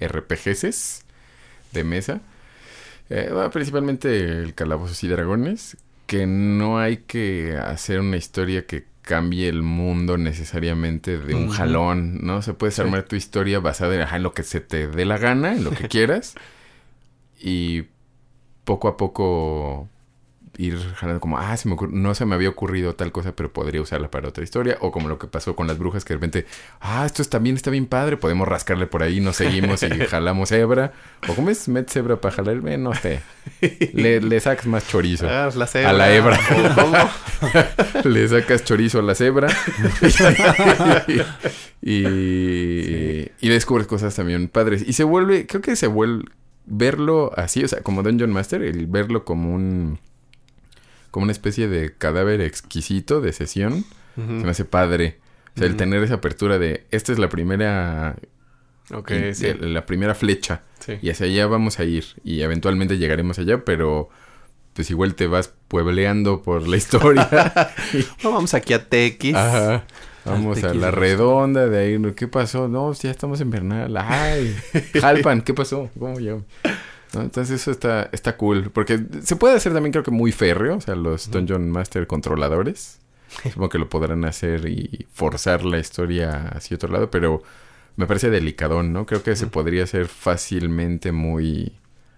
RPGs 0.00 1.04
de 1.72 1.84
mesa. 1.84 2.20
Eh, 3.08 3.30
principalmente 3.52 4.20
el 4.42 4.54
Calabozos 4.54 5.02
y 5.04 5.08
Dragones, 5.08 5.76
que 6.06 6.26
no 6.26 6.78
hay 6.78 6.98
que 6.98 7.56
hacer 7.56 8.00
una 8.00 8.16
historia 8.16 8.66
que 8.66 8.84
cambie 9.02 9.48
el 9.48 9.62
mundo 9.62 10.18
necesariamente 10.18 11.18
de 11.18 11.34
un 11.34 11.48
jalón, 11.48 12.18
¿no? 12.26 12.38
O 12.38 12.54
puedes 12.54 12.74
Sí. 12.74 12.80
armar 12.82 13.04
tu 13.04 13.14
historia 13.14 13.60
basada 13.60 13.94
en, 13.94 14.00
ajá, 14.00 14.16
en 14.16 14.24
lo 14.24 14.34
que 14.34 14.42
se 14.42 14.60
te 14.60 14.88
dé 14.88 15.04
la 15.04 15.16
gana, 15.16 15.54
en 15.54 15.62
lo 15.62 15.70
que 15.70 15.86
quieras, 15.88 16.34
y 17.40 17.84
poco 18.64 18.88
a 18.88 18.96
poco 18.96 19.88
ir 20.58 20.78
jalando 20.94 21.20
como, 21.20 21.38
ah, 21.38 21.56
se 21.56 21.68
me 21.68 21.76
no 21.90 22.14
se 22.14 22.24
me 22.24 22.34
había 22.34 22.48
ocurrido 22.48 22.94
tal 22.94 23.12
cosa, 23.12 23.32
pero 23.34 23.52
podría 23.52 23.80
usarla 23.80 24.10
para 24.10 24.28
otra 24.28 24.44
historia, 24.44 24.76
o 24.80 24.90
como 24.90 25.08
lo 25.08 25.18
que 25.18 25.26
pasó 25.26 25.56
con 25.56 25.66
las 25.66 25.78
brujas, 25.78 26.04
que 26.04 26.14
de 26.14 26.16
repente, 26.16 26.46
ah, 26.80 27.04
esto 27.06 27.24
también 27.24 27.56
está 27.56 27.70
bien 27.70 27.86
padre, 27.86 28.16
podemos 28.16 28.48
rascarle 28.48 28.86
por 28.86 29.02
ahí, 29.02 29.20
nos 29.20 29.36
seguimos 29.36 29.82
y 29.82 29.88
jalamos 30.10 30.52
hebra, 30.52 30.92
o 31.28 31.34
cómo 31.34 31.50
es, 31.50 31.68
metes 31.68 31.96
hebra 31.96 32.20
para 32.20 32.34
jalar, 32.34 32.60
Eh, 32.66 32.78
no 32.78 32.94
sé, 32.94 33.20
le, 33.92 34.20
le 34.20 34.40
sacas 34.40 34.66
más 34.66 34.88
chorizo. 34.88 35.28
Ah, 35.28 35.50
la 35.54 35.64
A 35.88 35.92
la 35.92 36.12
hebra. 36.12 36.38
Le 38.04 38.28
sacas 38.28 38.64
chorizo 38.64 39.00
a 39.00 39.02
la 39.02 39.14
cebra. 39.14 39.48
y, 41.82 42.06
y 43.40 43.48
descubres 43.48 43.86
cosas 43.86 44.14
también 44.14 44.48
padres. 44.48 44.84
Y 44.86 44.92
se 44.92 45.04
vuelve, 45.04 45.46
creo 45.46 45.60
que 45.60 45.76
se 45.76 45.86
vuelve, 45.86 46.24
verlo 46.66 47.32
así, 47.36 47.64
o 47.64 47.68
sea, 47.68 47.80
como 47.82 48.02
Dungeon 48.02 48.30
Master, 48.30 48.62
el 48.62 48.86
verlo 48.86 49.24
como 49.24 49.54
un, 49.54 49.98
como 51.16 51.22
una 51.24 51.32
especie 51.32 51.66
de 51.66 51.94
cadáver 51.96 52.42
exquisito 52.42 53.22
de 53.22 53.32
sesión, 53.32 53.86
Ujú. 54.18 54.38
se 54.40 54.44
me 54.44 54.50
hace 54.50 54.66
padre. 54.66 55.16
O 55.54 55.58
sea, 55.58 55.66
el 55.66 55.76
tener 55.76 56.02
esa 56.02 56.16
apertura 56.16 56.58
de, 56.58 56.84
esta 56.90 57.10
es 57.10 57.18
la 57.18 57.30
primera, 57.30 58.16
Ok, 58.92 59.12
sí. 59.32 59.46
la 59.58 59.86
primera 59.86 60.14
flecha. 60.14 60.60
sí. 60.78 60.98
Y 61.00 61.08
hacia 61.08 61.24
allá 61.24 61.46
vamos 61.46 61.78
a 61.80 61.84
ir. 61.84 62.04
Y 62.22 62.42
eventualmente 62.42 62.98
llegaremos 62.98 63.38
allá, 63.38 63.64
pero 63.64 64.10
pues 64.74 64.90
igual 64.90 65.14
te 65.14 65.26
vas 65.26 65.54
puebleando 65.68 66.42
por 66.42 66.68
la 66.68 66.76
historia. 66.76 67.30
No, 68.22 68.32
vamos 68.32 68.52
aquí 68.52 68.74
a 68.74 68.86
TX. 68.86 69.34
Ajá. 69.34 69.84
Vamos 70.26 70.62
a 70.64 70.74
la 70.74 70.90
redonda 70.90 71.66
de 71.66 71.78
ahí. 71.78 72.12
¿Qué 72.14 72.28
pasó? 72.28 72.68
No, 72.68 72.92
ya 72.92 73.10
estamos 73.10 73.40
en 73.40 73.48
Bernal. 73.48 73.96
Ay, 73.96 74.54
Jalpan, 75.00 75.40
¿qué 75.40 75.54
pasó? 75.54 75.88
¿Cómo 75.98 76.18
llegamos? 76.20 76.44
¿No? 77.16 77.22
Entonces 77.22 77.60
eso 77.60 77.70
está, 77.70 78.08
está 78.12 78.36
cool. 78.36 78.70
Porque 78.70 79.00
se 79.22 79.36
puede 79.36 79.56
hacer 79.56 79.72
también 79.72 79.92
creo 79.92 80.04
que 80.04 80.10
muy 80.10 80.32
férreo. 80.32 80.76
O 80.76 80.80
sea, 80.80 80.94
los 80.94 81.30
Dungeon 81.30 81.70
Master 81.70 82.06
controladores. 82.06 83.00
Supongo 83.44 83.68
que 83.68 83.78
lo 83.78 83.88
podrán 83.88 84.24
hacer 84.24 84.68
y 84.68 85.06
forzar 85.12 85.64
la 85.64 85.78
historia 85.78 86.48
hacia 86.48 86.76
otro 86.76 86.90
lado. 86.90 87.10
Pero 87.10 87.42
me 87.96 88.06
parece 88.06 88.30
delicadón, 88.30 88.92
¿no? 88.92 89.06
Creo 89.06 89.22
que 89.22 89.36
se 89.36 89.46
podría 89.46 89.84
hacer 89.84 90.06
fácilmente 90.06 91.12
muy 91.12 91.72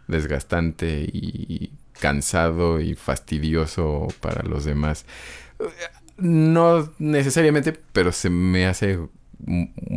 desgastante 0.08 1.08
y 1.12 1.72
cansado 2.00 2.80
y 2.80 2.94
fastidioso 2.94 4.08
para 4.20 4.42
los 4.42 4.64
demás. 4.64 5.04
No 6.16 6.92
necesariamente, 6.98 7.72
pero 7.92 8.10
se 8.12 8.30
me 8.30 8.66
hace 8.66 8.98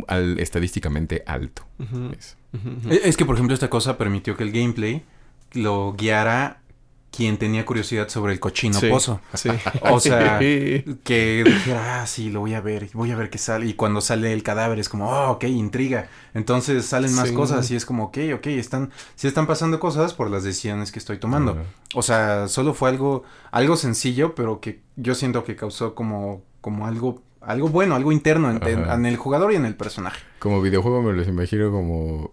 al- 0.08 0.40
estadísticamente 0.40 1.24
alto. 1.26 1.64
E- 2.90 3.02
Es 3.06 3.18
que, 3.18 3.26
por 3.26 3.36
ejemplo, 3.36 3.54
esta 3.54 3.70
cosa 3.70 3.98
permitió 3.98 4.36
que 4.38 4.44
el 4.44 4.52
gameplay 4.52 5.04
lo 5.54 5.94
guiara 5.94 6.58
quien 7.14 7.38
tenía 7.38 7.66
curiosidad 7.66 8.08
sobre 8.08 8.32
el 8.32 8.40
cochino 8.40 8.80
Sí. 8.80 8.88
pozo. 8.88 9.20
Sí. 9.34 9.50
O 9.82 10.00
sea, 10.00 10.40
que 11.04 11.44
dijera, 11.46 12.02
ah, 12.02 12.08
sí, 12.08 12.30
lo 12.30 12.40
voy 12.40 12.54
a 12.54 12.62
ver, 12.62 12.90
voy 12.94 13.12
a 13.12 13.18
ver 13.18 13.30
qué 13.30 13.38
sale. 13.38 13.66
Y 13.66 13.74
cuando 13.74 14.00
sale 14.00 14.32
el 14.32 14.44
cadáver 14.44 14.80
es 14.80 14.88
como, 14.88 15.10
oh, 15.10 15.32
ok, 15.32 15.44
intriga. 15.44 16.08
Entonces 16.34 16.86
salen 16.86 17.14
más 17.16 17.28
Sí. 17.30 17.34
cosas 17.36 17.70
y 17.70 17.76
es 17.76 17.86
como, 17.86 18.06
ok, 18.06 18.18
ok, 18.36 18.48
están, 18.48 18.92
sí 19.16 19.28
están 19.28 19.46
pasando 19.46 19.78
cosas 19.82 20.14
por 20.14 20.30
las 20.30 20.46
decisiones 20.46 20.94
que 20.94 21.00
estoy 21.00 21.18
tomando. 21.18 21.58
O 21.94 22.02
sea, 22.02 22.48
solo 22.48 22.74
fue 22.74 22.88
algo, 22.90 23.24
algo 23.52 23.76
sencillo, 23.76 24.34
pero 24.34 24.62
que 24.62 24.80
yo 24.96 25.14
siento 25.14 25.44
que 25.44 25.58
causó 25.58 25.96
como, 25.96 26.44
como 26.62 26.88
algo, 26.88 27.22
algo 27.42 27.70
bueno, 27.70 27.96
algo 27.96 28.12
interno 28.12 28.50
en, 28.52 28.62
en- 28.68 28.84
Ajá. 28.84 28.96
en 28.96 29.06
el 29.06 29.18
jugador 29.18 29.52
y 29.54 29.56
en 29.56 29.66
el 29.66 29.76
personaje. 29.76 30.22
Como 30.40 30.62
videojuego 30.62 31.02
me 31.02 31.14
los 31.14 31.28
imagino 31.28 31.72
como 31.72 32.32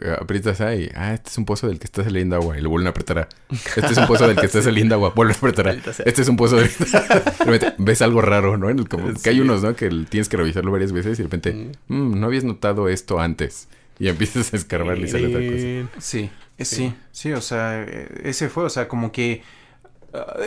eh, 0.00 0.14
aprietas 0.20 0.60
ahí, 0.60 0.90
ah, 0.94 1.14
este 1.14 1.30
es 1.30 1.38
un 1.38 1.46
pozo 1.46 1.68
del 1.68 1.78
que 1.78 1.84
está 1.86 2.04
saliendo 2.04 2.36
agua 2.36 2.58
y 2.58 2.60
lo 2.60 2.68
vuelven 2.68 2.86
a 2.86 2.90
apretar. 2.90 3.18
a, 3.18 3.28
Este 3.50 3.86
es 3.92 3.96
un 3.96 4.06
pozo 4.06 4.26
del 4.28 4.36
que 4.36 4.44
está 4.46 4.60
saliendo 4.62 4.94
agua, 4.94 5.12
vuelve 5.16 5.32
a 5.32 5.36
apretar. 5.36 5.66
a, 5.68 5.70
Maldita 5.70 5.92
sea. 5.94 6.04
Este 6.06 6.20
es 6.22 6.28
un 6.28 6.36
pozo 6.36 6.56
del 6.56 6.68
de 6.68 7.44
repente 7.44 7.74
ves 7.78 8.02
algo 8.02 8.20
raro, 8.20 8.56
¿no? 8.58 8.68
En 8.68 8.78
el- 8.80 8.88
como 8.88 9.12
que 9.14 9.30
hay 9.30 9.40
unos, 9.40 9.62
¿no? 9.62 9.74
Que 9.74 9.86
el- 9.86 10.06
tienes 10.06 10.28
que 10.28 10.36
revisarlo 10.36 10.70
varias 10.70 10.92
veces 10.92 11.18
y 11.18 11.22
de 11.22 11.28
repente, 11.28 11.72
"Mm, 11.88 12.20
no 12.20 12.26
habías 12.26 12.44
notado 12.44 12.88
esto 12.88 13.20
antes. 13.20 13.68
Y 13.98 14.08
empiezas 14.08 14.52
a 14.52 14.56
escarbar 14.56 14.98
y 14.98 15.08
sale 15.08 15.28
otra 15.28 15.40
cosa. 15.40 16.00
Sí. 16.00 16.30
Sí, 16.58 16.94
Sí. 17.12 17.32
o 17.32 17.40
sea, 17.40 17.82
eh, 17.82 18.08
ese 18.24 18.48
fue, 18.50 18.64
o 18.64 18.70
sea, 18.70 18.88
como 18.88 19.12
que... 19.12 19.42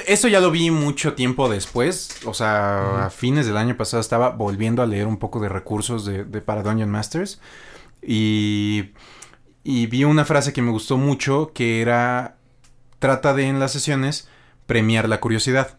eso 0.08 0.28
ya 0.28 0.40
lo 0.40 0.52
vi 0.52 0.72
mucho 0.72 1.14
tiempo 1.14 1.50
después, 1.50 2.18
o 2.26 2.34
sea, 2.34 3.06
a 3.06 3.10
fines 3.10 3.46
del 3.46 3.58
año 3.58 3.78
pasado 3.78 4.02
estaba 4.02 4.30
volviendo 4.30 4.82
a 4.82 4.86
leer 4.86 5.08
un 5.08 5.18
poco 5.18 5.40
de 5.40 5.50
recursos 5.50 6.06
de, 6.06 6.24
de 6.24 6.42
para 6.42 6.64
Dungeon 6.64 6.90
Masters 6.90 7.42
y, 8.02 8.92
y 9.64 9.88
vi 9.88 10.04
una 10.04 10.26
frase 10.26 10.54
que 10.54 10.62
me 10.62 10.72
gustó 10.72 10.98
mucho 10.98 11.52
que 11.54 11.82
era, 11.82 12.38
trata 13.00 13.34
de 13.34 13.44
en 13.44 13.60
las 13.60 13.72
sesiones 13.72 14.28
premiar 14.70 15.10
la 15.10 15.20
curiosidad. 15.20 15.76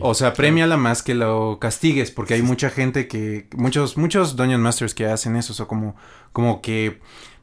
O 0.00 0.14
sea, 0.14 0.32
premiala 0.32 0.76
más 0.76 1.04
que 1.04 1.14
lo 1.14 1.58
castigues, 1.60 2.10
porque 2.10 2.34
hay 2.34 2.42
mucha 2.42 2.68
gente 2.68 3.06
que, 3.06 3.48
muchos, 3.54 3.96
muchos 3.96 4.34
Dungeon 4.34 4.60
Masters 4.60 4.94
que 4.94 5.06
hacen 5.06 5.36
eso, 5.36 5.52
o 5.52 5.56
sea, 5.56 5.66
como, 5.66 5.94
como 6.32 6.60
que 6.60 6.98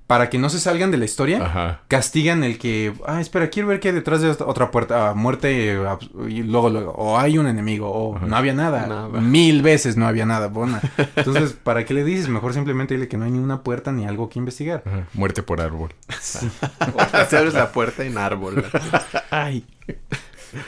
para 0.08 0.30
que 0.30 0.38
no 0.40 0.50
se 0.50 0.60
salgan 0.60 0.90
de 0.90 0.98
la 0.98 1.04
historia, 1.04 1.44
Ajá. 1.46 1.82
castigan 1.90 2.44
el 2.46 2.58
que, 2.58 2.94
ah, 3.06 3.20
espera, 3.20 3.50
quiero 3.50 3.68
ver 3.68 3.82
qué 3.82 3.90
hay 3.90 3.94
detrás 3.94 4.22
de 4.22 4.32
esta 4.32 4.46
otra 4.46 4.72
puerta, 4.72 5.10
ah, 5.10 5.14
muerte, 5.14 5.78
abs- 5.78 6.10
y 6.32 6.44
luego, 6.44 6.70
luego, 6.70 6.92
o 6.94 7.20
hay 7.20 7.38
un 7.38 7.46
enemigo, 7.46 7.90
o 7.92 8.16
Ajá. 8.16 8.26
no 8.26 8.36
había 8.38 8.54
nada, 8.54 8.88
Nada. 8.88 9.10
mil 9.20 9.62
veces 9.62 9.98
no 9.98 10.08
había 10.08 10.26
nada, 10.26 10.48
bueno. 10.50 10.80
Entonces, 11.18 11.52
¿para 11.54 11.84
qué 11.84 11.94
le 11.94 12.06
dices? 12.06 12.30
Mejor 12.30 12.54
simplemente 12.54 12.94
dile 12.94 13.10
que 13.10 13.18
no 13.18 13.26
hay 13.26 13.32
ni 13.32 13.40
una 13.40 13.64
puerta 13.64 13.92
ni 13.92 14.06
algo 14.06 14.30
que 14.30 14.40
investigar. 14.40 14.82
Ajá. 14.86 15.04
Muerte 15.14 15.44
por 15.44 15.60
árbol. 15.60 15.94
Te 17.30 17.38
abres 17.38 17.54
la 17.54 17.72
puerta 17.74 18.04
en 18.06 18.18
árbol. 18.18 18.64
Ay. 19.30 19.66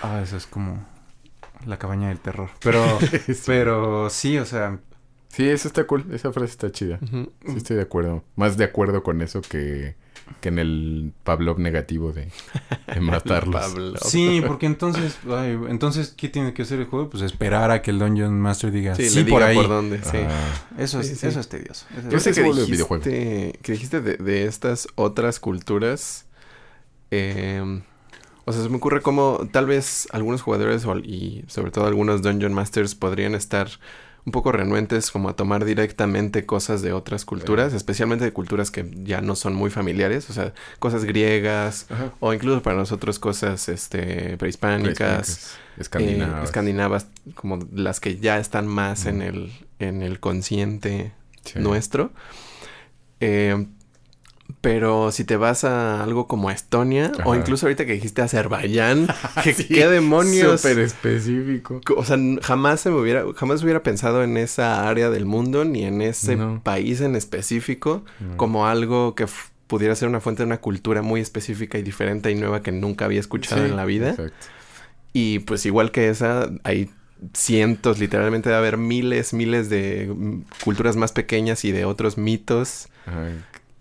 Ah, 0.04 0.20
eso 0.22 0.36
es 0.36 0.46
como 0.48 0.86
la 1.66 1.78
cabaña 1.78 2.10
del 2.10 2.20
terror. 2.20 2.50
Pero, 2.62 2.84
pero 3.46 4.10
sí, 4.10 4.38
o 4.38 4.46
sea, 4.46 4.80
Sí, 5.30 5.48
eso 5.48 5.68
está 5.68 5.86
cool. 5.86 6.06
Esa 6.12 6.32
frase 6.34 6.52
está 6.52 6.72
chida. 6.72 7.00
Sí, 7.12 7.30
estoy 7.56 7.76
de 7.78 7.84
acuerdo. 7.84 8.24
Más 8.36 8.58
de 8.58 8.66
acuerdo 8.66 9.04
con 9.04 9.22
eso 9.22 9.42
que, 9.42 9.96
que 10.42 10.50
en 10.50 10.58
el 10.60 11.14
Pavlov 11.24 11.60
negativo 11.60 12.12
de, 12.12 12.30
de 12.94 13.00
matarlos. 13.00 14.00
Sí, 14.02 14.42
porque 14.46 14.66
entonces, 14.66 15.18
ay, 15.30 15.58
entonces, 15.70 16.14
¿qué 16.18 16.30
tiene 16.30 16.54
que 16.54 16.64
hacer 16.64 16.80
el 16.80 16.86
juego? 16.88 17.10
Pues 17.12 17.22
esperar 17.24 17.70
a 17.72 17.82
que 17.84 17.92
el 17.92 18.00
Dungeon 18.00 18.42
Master 18.42 18.72
diga, 18.72 18.96
Sí, 18.96 19.08
sí, 19.08 19.24
le 19.24 19.30
por 19.32 19.40
diga 19.42 19.48
ahí. 19.52 19.56
por 19.56 19.68
dónde, 19.70 20.00
sí. 20.04 20.18
Ah, 20.18 20.66
Eso 20.80 21.00
es, 21.00 21.08
Sí, 21.10 21.16
sí. 21.16 21.28
eso 21.28 21.40
es 21.40 21.48
tedioso. 21.48 21.86
Eso 21.92 22.08
es- 22.08 22.12
Yo 22.14 22.20
sé 22.20 22.34
que 22.34 22.44
dijiste, 22.44 23.60
que 23.62 23.72
dijiste 23.72 24.02
de, 24.02 24.18
de 24.18 24.46
estas 24.46 24.88
otras 24.96 25.40
culturas, 25.40 26.26
eh, 27.12 27.82
o 28.46 28.52
sea, 28.52 28.64
se 28.64 28.70
me 28.70 28.78
ocurre 28.78 29.02
como 29.02 29.48
tal 29.52 29.68
vez 29.68 30.08
algunos 30.12 30.42
jugadores 30.42 30.84
y 31.04 31.44
sobre 31.48 31.70
todo 31.72 31.86
algunos 31.86 32.24
Dungeon 32.24 32.54
Masters 32.54 32.96
podrían 32.96 33.36
estar 33.36 33.70
un 34.30 34.32
poco 34.32 34.52
renuentes 34.52 35.10
como 35.10 35.28
a 35.30 35.36
tomar 35.36 35.66
directamente 35.66 36.46
cosas 36.46 36.84
de 36.84 36.94
otras 36.94 37.26
culturas, 37.26 37.74
especialmente 37.74 38.24
de 38.26 38.32
culturas 38.32 38.70
que 38.70 38.88
ya 39.04 39.22
no 39.22 39.36
son 39.36 39.56
muy 39.56 39.72
familiares, 39.72 40.30
o 40.30 40.34
sea, 40.34 40.54
cosas 40.78 41.04
griegas 41.04 41.88
Ajá. 41.90 42.14
o 42.20 42.32
incluso 42.32 42.62
para 42.62 42.78
nosotros 42.78 43.18
cosas 43.18 43.68
este 43.70 44.38
prehispánicas, 44.38 45.56
eh, 45.78 45.82
Escandinavas. 45.82 46.44
escandinavas, 46.44 47.08
como 47.34 47.58
las 47.74 48.00
que 48.00 48.18
ya 48.18 48.38
están 48.38 48.68
más 48.68 49.08
en 49.08 49.22
el 49.24 49.52
en 49.80 50.04
el 50.04 50.20
consciente 50.20 51.12
Sí. 51.44 51.58
nuestro. 51.58 52.12
Eh, 53.22 53.66
pero 54.62 55.12
si 55.14 55.24
te 55.24 55.38
vas 55.38 55.64
a 55.64 56.04
algo 56.04 56.28
como 56.28 56.52
Estonia 56.52 57.12
o 57.24 57.34
incluso 57.36 57.66
ahorita 57.66 57.86
que 57.86 57.94
dijiste 57.94 58.22
Azerbaiyán, 58.22 59.08
que 59.44 59.54
Sí, 59.54 59.66
qué 59.68 59.88
demonios. 59.88 60.60
Súper 60.62 60.80
específico. 60.80 61.80
O 61.96 62.04
sea, 62.04 62.18
jamás 62.42 62.82
se 62.82 62.90
me 62.90 62.98
hubiera, 63.00 63.24
jamás 63.36 63.64
hubiera 63.64 63.84
pensado 63.84 64.24
en 64.24 64.36
esa 64.38 64.88
área 64.90 65.10
del 65.10 65.26
mundo 65.26 65.64
ni 65.66 65.84
en 65.86 66.02
ese 66.02 66.36
No. 66.36 66.62
país 66.64 67.00
en 67.02 67.16
específico 67.16 68.04
No. 68.20 68.36
como 68.38 68.68
algo 68.68 69.16
que 69.16 69.26
pudiera 69.68 69.96
ser 69.96 70.10
una 70.10 70.20
fuente 70.20 70.42
de 70.44 70.48
una 70.48 70.58
cultura 70.60 71.02
muy 71.02 71.22
específica 71.22 71.78
y 71.78 71.82
diferente 71.84 72.30
y 72.32 72.36
nueva 72.36 72.62
que 72.62 72.72
nunca 72.72 73.06
había 73.06 73.20
escuchado 73.20 73.64
Sí, 73.64 73.70
en 73.70 73.76
la 73.78 73.86
vida. 73.86 74.10
Exacto. 74.10 74.48
Y 75.14 75.40
pues 75.40 75.66
igual 75.66 75.92
que 75.92 76.10
esa, 76.10 76.50
hay 76.64 76.90
cientos, 77.34 78.00
literalmente 78.00 78.50
debe 78.50 78.60
haber 78.60 78.78
miles, 78.78 79.34
miles 79.34 79.70
de 79.70 80.12
mm, 80.14 80.42
culturas 80.64 80.96
más 80.96 81.12
pequeñas 81.12 81.64
y 81.66 81.72
de 81.72 81.86
otros 81.86 82.18
mitos 82.18 82.88
Ajá. 83.06 83.28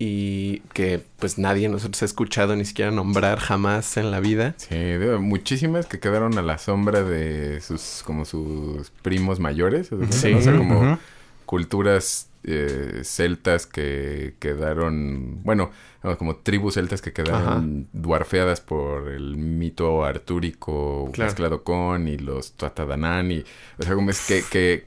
Y 0.01 0.61
que 0.75 1.03
pues 1.19 1.39
nadie 1.39 1.63
de 1.63 1.69
nosotros 1.71 2.01
ha 2.03 2.05
escuchado 2.05 2.55
ni 2.55 2.65
siquiera 2.65 2.91
nombrar 2.93 3.39
jamás 3.41 3.97
en 3.97 4.11
la 4.11 4.21
vida. 4.21 4.55
Sí, 4.57 4.77
de- 4.77 5.19
muchísimas 5.19 5.87
que 5.87 5.99
quedaron 5.99 6.39
a 6.39 6.43
la 6.43 6.59
sombra 6.59 7.03
de 7.03 7.61
sus, 7.61 8.03
como 8.05 8.25
sus 8.25 8.91
primos 9.03 9.41
mayores. 9.41 9.91
¿o 9.93 9.99
sea, 9.99 10.13
Sí. 10.13 10.33
O 10.35 10.41
sea, 10.41 10.57
como 10.57 10.99
culturas 11.47 12.29
eh, 12.45 13.01
celtas 13.05 13.67
que 13.67 14.35
quedaron, 14.39 15.43
bueno, 15.43 15.71
no, 16.05 16.17
como 16.17 16.37
tribus 16.37 16.75
celtas 16.75 17.03
que 17.03 17.13
quedaron 17.13 17.89
duarfeadas 17.93 18.61
por 18.61 19.09
el 19.09 19.37
mito 19.37 20.05
artúrico 20.05 21.11
Claro. 21.13 21.31
mezclado 21.31 21.65
con 21.65 22.07
y 22.07 22.17
los 22.19 22.53
Tuatadanán 22.53 23.33
y, 23.33 23.45
o 23.79 23.83
sea, 23.83 23.95
como 23.95 24.11
es 24.11 24.25
que, 24.27 24.45
que 24.49 24.87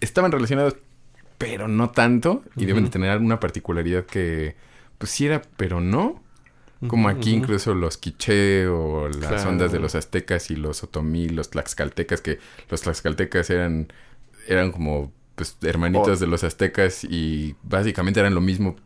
estaban 0.00 0.30
relacionados, 0.30 0.76
pero 1.38 1.68
no 1.68 1.90
tanto 1.90 2.42
y 2.56 2.64
deben 2.66 2.84
de 2.84 2.90
tener 2.90 3.10
alguna 3.10 3.40
particularidad 3.40 4.04
que, 4.06 4.56
pues 4.98 5.10
sí 5.10 5.26
era, 5.26 5.42
pero 5.56 5.80
no. 5.80 6.22
Como 6.88 7.08
aquí 7.08 7.30
incluso 7.32 7.74
los 7.74 7.96
quiché 7.96 8.66
o 8.66 9.08
las 9.08 9.16
Claro. 9.28 9.48
ondas 9.50 9.72
de 9.72 9.78
los 9.80 9.94
aztecas 9.94 10.50
y 10.50 10.56
los 10.56 10.82
otomí, 10.82 11.30
los 11.30 11.48
tlaxcaltecas, 11.48 12.20
que 12.20 12.38
los 12.68 12.82
tlaxcaltecas 12.82 13.48
eran, 13.48 13.88
eran 14.48 14.70
como 14.70 15.10
pues 15.34 15.56
hermanitos 15.62 16.18
O- 16.18 16.20
de 16.20 16.26
los 16.26 16.44
aztecas 16.44 17.02
y 17.04 17.56
básicamente 17.62 18.20
eran 18.20 18.34
lo 18.34 18.42
mismo, 18.42 18.76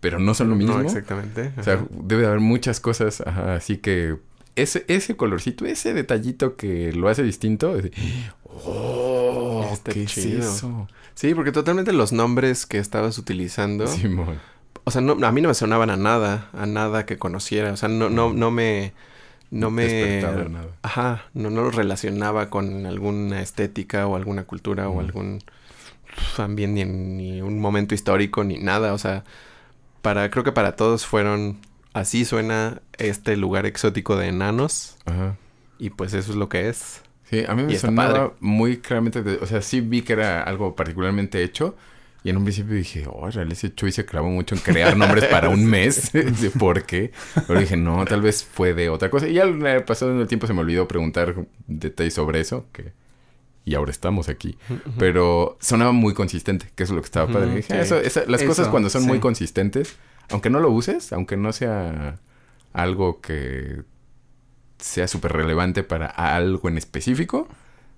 pero 0.00 0.18
no 0.18 0.34
son 0.34 0.50
lo 0.50 0.56
mismo. 0.56 0.74
No, 0.76 0.82
exactamente. 0.82 1.52
o 1.58 1.62
sea, 1.62 1.84
debe 1.90 2.22
de 2.22 2.28
haber 2.28 2.40
muchas 2.40 2.78
cosas, 2.78 3.22
ajá, 3.22 3.54
así 3.54 3.78
que 3.78 4.16
ese, 4.54 4.84
ese 4.88 5.16
colorcito, 5.16 5.64
ese 5.64 5.94
detallito 5.94 6.56
que 6.56 6.92
lo 6.92 7.08
hace 7.08 7.22
distinto, 7.22 7.74
es 7.78 7.90
oh, 8.44 9.09
Está 9.72 9.92
¿qué 9.92 10.06
chido. 10.06 10.40
es 10.40 10.46
eso? 10.56 10.88
Sí, 11.14 11.34
porque 11.34 11.52
totalmente 11.52 11.92
los 11.92 12.12
nombres 12.12 12.66
que 12.66 12.78
estabas 12.78 13.18
utilizando, 13.18 13.86
Simón. 13.86 14.38
o 14.84 14.90
sea, 14.90 15.00
no, 15.00 15.12
a 15.26 15.32
mí 15.32 15.40
no 15.40 15.48
me 15.48 15.54
sonaban 15.54 15.90
a 15.90 15.96
nada, 15.96 16.48
a 16.52 16.66
nada 16.66 17.04
que 17.06 17.18
conociera, 17.18 17.72
o 17.72 17.76
sea, 17.76 17.88
no, 17.88 18.08
no, 18.10 18.32
no 18.32 18.50
me, 18.50 18.92
no 19.50 19.70
me, 19.70 19.84
Despertaba 19.84 20.48
nada. 20.48 20.68
ajá, 20.82 21.24
no, 21.34 21.50
no 21.50 21.62
lo 21.62 21.70
relacionaba 21.70 22.48
con 22.50 22.86
alguna 22.86 23.42
estética 23.42 24.06
o 24.06 24.16
alguna 24.16 24.44
cultura 24.44 24.88
o 24.88 24.94
Mm. 24.96 24.98
algún 25.00 25.38
ni, 26.48 26.84
ni 26.84 27.40
un 27.42 27.60
momento 27.60 27.94
histórico 27.94 28.42
ni 28.44 28.58
nada, 28.58 28.92
o 28.94 28.98
sea, 28.98 29.24
para, 30.02 30.30
creo 30.30 30.44
que 30.44 30.52
para 30.52 30.76
todos 30.76 31.06
fueron, 31.06 31.58
así 31.92 32.24
suena 32.24 32.80
este 32.98 33.36
lugar 33.36 33.66
exótico 33.66 34.16
de 34.16 34.28
enanos 34.28 34.96
Ajá. 35.04 35.36
y 35.78 35.90
pues 35.90 36.14
eso 36.14 36.30
es 36.32 36.36
lo 36.36 36.48
que 36.48 36.68
es. 36.68 37.02
Sí, 37.30 37.44
a 37.46 37.54
mí 37.54 37.62
me 37.62 37.72
sonaba 37.78 38.34
muy 38.40 38.78
claramente, 38.78 39.22
de- 39.22 39.36
o 39.36 39.46
sea, 39.46 39.62
sí 39.62 39.80
vi 39.80 40.02
que 40.02 40.12
era 40.14 40.42
algo 40.42 40.74
particularmente 40.74 41.42
hecho. 41.42 41.76
Y 42.22 42.28
en 42.28 42.36
un 42.36 42.44
principio 42.44 42.74
dije, 42.74 43.06
oh, 43.08 43.30
realmente 43.30 43.54
ese 43.66 43.74
Chuy 43.74 43.92
se 43.92 44.04
clavó 44.04 44.28
mucho 44.28 44.54
en 44.54 44.60
crear 44.60 44.94
nombres 44.94 45.24
para 45.26 45.48
un 45.48 45.64
mes. 45.64 46.10
¿Por 46.58 46.82
qué? 46.84 47.12
Pero 47.46 47.58
dije, 47.60 47.78
no, 47.78 48.04
tal 48.04 48.20
vez 48.20 48.44
fue 48.44 48.74
de 48.74 48.90
otra 48.90 49.08
cosa. 49.08 49.26
Y 49.26 49.34
ya 49.34 49.46
pasado 49.86 50.12
en 50.12 50.20
el 50.20 50.26
tiempo 50.26 50.46
se 50.46 50.52
me 50.52 50.60
olvidó 50.60 50.86
preguntar 50.86 51.46
detalles 51.66 52.12
sobre 52.12 52.40
eso. 52.40 52.66
que 52.72 52.92
Y 53.64 53.74
ahora 53.74 53.90
estamos 53.90 54.28
aquí. 54.28 54.58
Pero 54.98 55.56
sonaba 55.60 55.92
muy 55.92 56.12
consistente, 56.12 56.66
que 56.74 56.82
eso 56.82 56.92
es 56.92 56.96
lo 56.96 57.00
que 57.00 57.06
estaba 57.06 57.32
padre. 57.32 57.54
Dije, 57.54 57.62
sí. 57.68 57.72
"Ah, 57.74 57.80
eso- 57.80 57.98
esa- 58.00 58.24
las 58.26 58.42
cosas 58.48 58.66
cuando 58.68 58.90
son 58.90 59.04
muy 59.06 59.18
consistentes, 59.20 59.96
aunque 60.28 60.50
no 60.50 60.60
lo 60.60 60.70
uses, 60.70 61.12
aunque 61.14 61.38
no 61.38 61.52
sea 61.54 62.18
algo 62.74 63.20
que 63.22 63.82
sea 64.80 65.08
súper 65.08 65.32
relevante 65.32 65.82
para 65.82 66.06
algo 66.06 66.68
en 66.68 66.78
específico, 66.78 67.48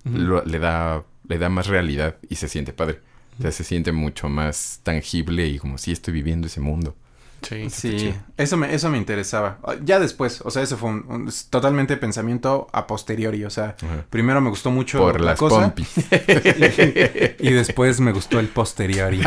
lo- 0.05 0.45
le 0.45 0.59
da 0.59 1.05
le 1.29 1.39
da 1.39 1.49
más 1.49 1.69
realidad 1.69 2.17
y 2.29 2.35
se 2.37 2.49
siente 2.49 2.73
padre. 2.73 3.01
O 3.39 3.43
sea, 3.43 3.53
se 3.53 3.65
siente 3.65 3.93
mucho 3.93 4.29
más 4.29 4.81
tangible 4.83 5.47
y 5.47 5.59
como 5.59 5.79
si 5.79 5.93
estoy 5.93 6.13
viviendo 6.13 6.47
ese 6.49 6.61
mundo. 6.61 6.95
Sí, 7.43 7.71
Sí, 7.71 8.15
eso 8.37 8.57
me, 8.57 8.73
eso 8.75 8.89
me 8.91 8.99
interesaba. 8.99 9.59
Ah, 9.65 9.75
Ya 9.85 9.99
después, 9.99 10.43
o 10.45 10.51
sea, 10.51 10.63
eso 10.63 10.77
fue 10.77 10.91
un, 10.91 11.31
totalmente 11.51 11.97
pensamiento 11.97 12.69
a 12.73 12.87
posteriori. 12.87 13.45
O 13.45 13.51
sea, 13.51 13.77
primero 14.11 14.41
me 14.41 14.51
gustó 14.51 14.71
mucho 14.71 14.99
Por 14.99 15.21
la 15.21 15.33
las 15.33 15.39
cosa 15.39 15.63
pompis. 15.63 15.89
y 17.41 17.51
después 17.53 18.01
me 18.01 18.13
gustó 18.13 18.39
el 18.39 18.49
posteriori. 18.49 19.23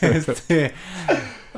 este, 0.00 0.72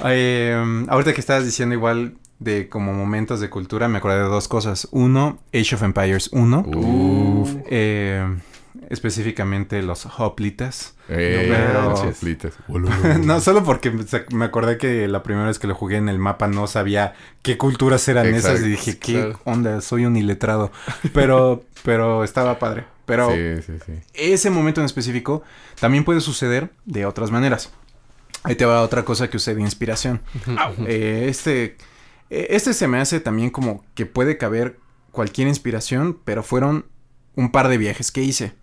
eh, 0.05 0.84
ahorita 0.88 1.12
que 1.14 1.20
estabas 1.20 1.44
diciendo 1.44 1.74
igual 1.74 2.14
de 2.39 2.68
como 2.68 2.93
momentos 2.93 3.41
de 3.41 3.49
cultura, 3.51 3.89
me 3.89 3.99
acordé 3.99 4.16
de 4.18 4.28
dos 4.28 4.49
cosas. 4.49 4.89
Uno, 4.91 5.39
Age 5.55 5.74
of 5.74 5.82
Empires 5.82 6.28
1. 6.32 6.64
Uf. 6.74 7.51
eh, 7.70 8.24
específicamente 8.91 9.82
los 9.82 10.07
hoplitas. 10.18 10.95
Eh, 11.09 11.47
pero- 11.51 11.91
las 11.91 12.01
soplitas. 12.01 12.55
no, 13.24 13.41
solo 13.41 13.64
porque 13.64 13.93
me 14.32 14.45
acordé 14.45 14.78
que 14.78 15.09
la 15.09 15.22
primera 15.22 15.47
vez 15.47 15.59
que 15.59 15.66
lo 15.66 15.74
jugué 15.74 15.97
en 15.97 16.09
el 16.09 16.18
mapa 16.18 16.47
no 16.49 16.66
sabía 16.66 17.14
qué 17.43 17.57
culturas 17.57 18.07
eran 18.09 18.26
Exacto, 18.26 18.57
esas 18.57 18.66
y 18.66 18.70
dije, 18.70 18.99
¿qué 18.99 19.12
claro. 19.14 19.41
onda? 19.45 19.80
Soy 19.80 20.05
un 20.07 20.16
iletrado. 20.16 20.70
Pero, 21.12 21.64
pero 21.84 22.24
estaba 22.24 22.59
padre. 22.59 22.84
Pero 23.07 23.30
Sí, 23.30 23.62
sí, 23.64 23.72
sí. 23.87 23.93
ese 24.14 24.51
momento 24.51 24.80
en 24.80 24.84
específico 24.87 25.43
también 25.78 26.03
puede 26.05 26.20
suceder 26.20 26.70
de 26.87 27.07
otras 27.07 27.30
maneras. 27.30 27.70
Ahí 28.43 28.57
te 28.57 28.64
va 28.64 28.82
otra 28.82 29.05
cosa 29.05 29.28
que 29.30 29.37
usé 29.37 29.55
de 29.55 29.61
inspiración. 29.61 30.20
Eh, 30.87 31.26
este, 31.28 31.76
este 32.30 32.74
se 32.74 32.88
me 32.88 32.98
hace 32.98 33.20
también 33.20 33.50
como 33.50 33.84
que 33.94 34.06
puede 34.06 34.38
caber 34.38 34.78
cualquier 35.12 35.48
inspiración, 35.48 36.18
pero 36.24 36.42
fueron 36.42 36.86
un 37.34 37.52
par 37.52 37.68
de 37.68 37.78
viajes 37.78 38.10
que 38.12 38.22
hice. 38.22 38.54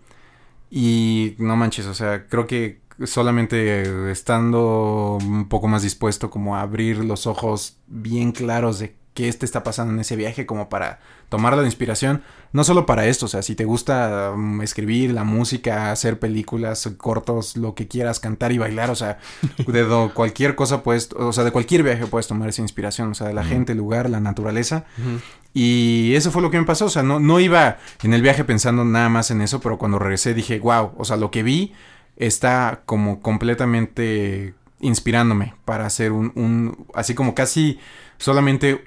Y 0.70 1.34
no 1.38 1.56
manches, 1.56 1.86
o 1.86 1.94
sea, 1.94 2.26
creo 2.26 2.46
que 2.46 2.80
solamente 3.04 4.10
estando 4.10 5.18
un 5.20 5.48
poco 5.48 5.68
más 5.68 5.82
dispuesto 5.82 6.30
como 6.30 6.56
a 6.56 6.62
abrir 6.62 6.98
los 7.04 7.26
ojos 7.26 7.78
bien 7.86 8.32
claros 8.32 8.78
de 8.78 8.94
qué 9.14 9.32
te 9.32 9.46
está 9.46 9.62
pasando 9.62 9.94
en 9.94 10.00
ese 10.00 10.16
viaje 10.16 10.44
como 10.44 10.68
para 10.68 10.98
tomar 11.28 11.56
la 11.56 11.64
inspiración, 11.64 12.22
no 12.52 12.64
solo 12.64 12.84
para 12.84 13.06
esto, 13.06 13.26
o 13.26 13.28
sea, 13.28 13.42
si 13.42 13.54
te 13.54 13.64
gusta 13.64 14.32
um, 14.34 14.60
escribir, 14.60 15.12
la 15.12 15.24
música, 15.24 15.90
hacer 15.92 16.18
películas, 16.18 16.88
cortos, 16.96 17.56
lo 17.56 17.74
que 17.74 17.88
quieras, 17.88 18.20
cantar 18.20 18.52
y 18.52 18.58
bailar, 18.58 18.90
o 18.90 18.94
sea, 18.96 19.18
de 19.66 20.10
cualquier 20.14 20.56
cosa 20.56 20.82
puedes, 20.82 21.10
o 21.16 21.32
sea, 21.32 21.44
de 21.44 21.52
cualquier 21.52 21.84
viaje 21.84 22.06
puedes 22.06 22.26
tomar 22.26 22.48
esa 22.48 22.62
inspiración, 22.62 23.12
o 23.12 23.14
sea, 23.14 23.28
de 23.28 23.34
la 23.34 23.44
gente, 23.44 23.72
el 23.72 23.78
lugar, 23.78 24.10
la 24.10 24.20
naturaleza. 24.20 24.84
Y 25.52 26.14
eso 26.14 26.32
fue 26.32 26.42
lo 26.42 26.50
que 26.50 26.58
me 26.58 26.66
pasó, 26.66 26.86
o 26.86 26.90
sea, 26.90 27.04
no, 27.04 27.20
no 27.20 27.38
iba 27.38 27.78
en 28.02 28.14
el 28.14 28.22
viaje 28.22 28.44
pensando 28.44 28.84
nada 28.84 29.08
más 29.08 29.30
en 29.30 29.40
eso, 29.40 29.60
pero 29.60 29.78
cuando 29.78 29.98
regresé 29.98 30.34
dije, 30.34 30.58
wow, 30.58 30.92
o 30.98 31.04
sea, 31.04 31.16
lo 31.16 31.30
que 31.30 31.44
vi 31.44 31.72
está 32.16 32.82
como 32.84 33.20
completamente 33.20 34.54
inspirándome 34.80 35.54
para 35.64 35.86
hacer 35.86 36.12
un, 36.12 36.32
un 36.34 36.86
así 36.94 37.14
como 37.14 37.34
casi 37.34 37.78
solamente 38.18 38.84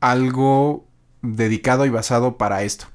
algo 0.00 0.86
dedicado 1.22 1.86
y 1.86 1.90
basado 1.90 2.36
para 2.36 2.62
esto. 2.62 2.86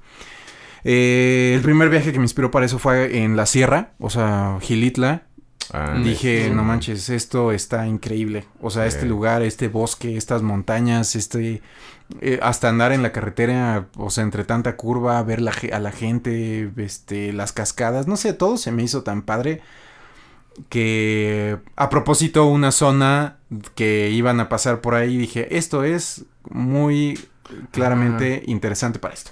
Eh, 0.84 1.54
el 1.56 1.62
primer 1.62 1.90
viaje 1.90 2.12
que 2.12 2.20
me 2.20 2.26
inspiró 2.26 2.52
para 2.52 2.66
eso 2.66 2.78
fue 2.80 3.24
en 3.24 3.36
la 3.36 3.46
sierra, 3.46 3.94
o 4.00 4.10
sea, 4.10 4.58
Gilitla, 4.62 5.24
Ah, 5.74 6.00
Dije, 6.04 6.46
sí. 6.46 6.52
no 6.52 6.64
manches, 6.64 7.10
esto 7.10 7.52
está 7.52 7.88
increíble. 7.88 8.46
O 8.62 8.70
sea, 8.70 8.86
este 8.86 9.02
Sí. 9.02 9.08
lugar, 9.08 9.42
este 9.42 9.68
bosque, 9.68 10.16
estas 10.16 10.44
montañas, 10.44 11.16
este... 11.16 11.64
eh, 12.22 12.38
hasta 12.44 12.70
andar 12.70 12.92
en 12.92 13.02
la 13.02 13.12
carretera, 13.12 13.88
o 13.98 14.12
sea, 14.12 14.24
entre 14.24 14.44
tanta 14.44 14.76
curva, 14.76 15.24
ver 15.24 15.42
la, 15.42 15.52
a 15.74 15.80
la 15.80 15.92
gente, 15.92 16.70
este, 16.78 17.34
las 17.34 17.52
cascadas, 17.52 18.06
no 18.06 18.16
sé, 18.16 18.34
todo 18.34 18.58
se 18.58 18.72
me 18.72 18.84
hizo 18.84 19.02
tan 19.02 19.24
padre 19.24 19.62
que 20.70 21.58
a 21.76 21.90
propósito 21.90 22.46
una 22.46 22.72
zona 22.72 23.38
que 23.76 24.10
iban 24.10 24.40
a 24.40 24.50
pasar 24.50 24.82
por 24.82 24.96
ahí 24.96 25.18
dije, 25.18 25.58
esto 25.58 25.84
es 25.84 26.26
muy 26.50 27.20
claramente 27.72 28.44
interesante 28.48 29.00
para 29.00 29.14
esto. 29.14 29.32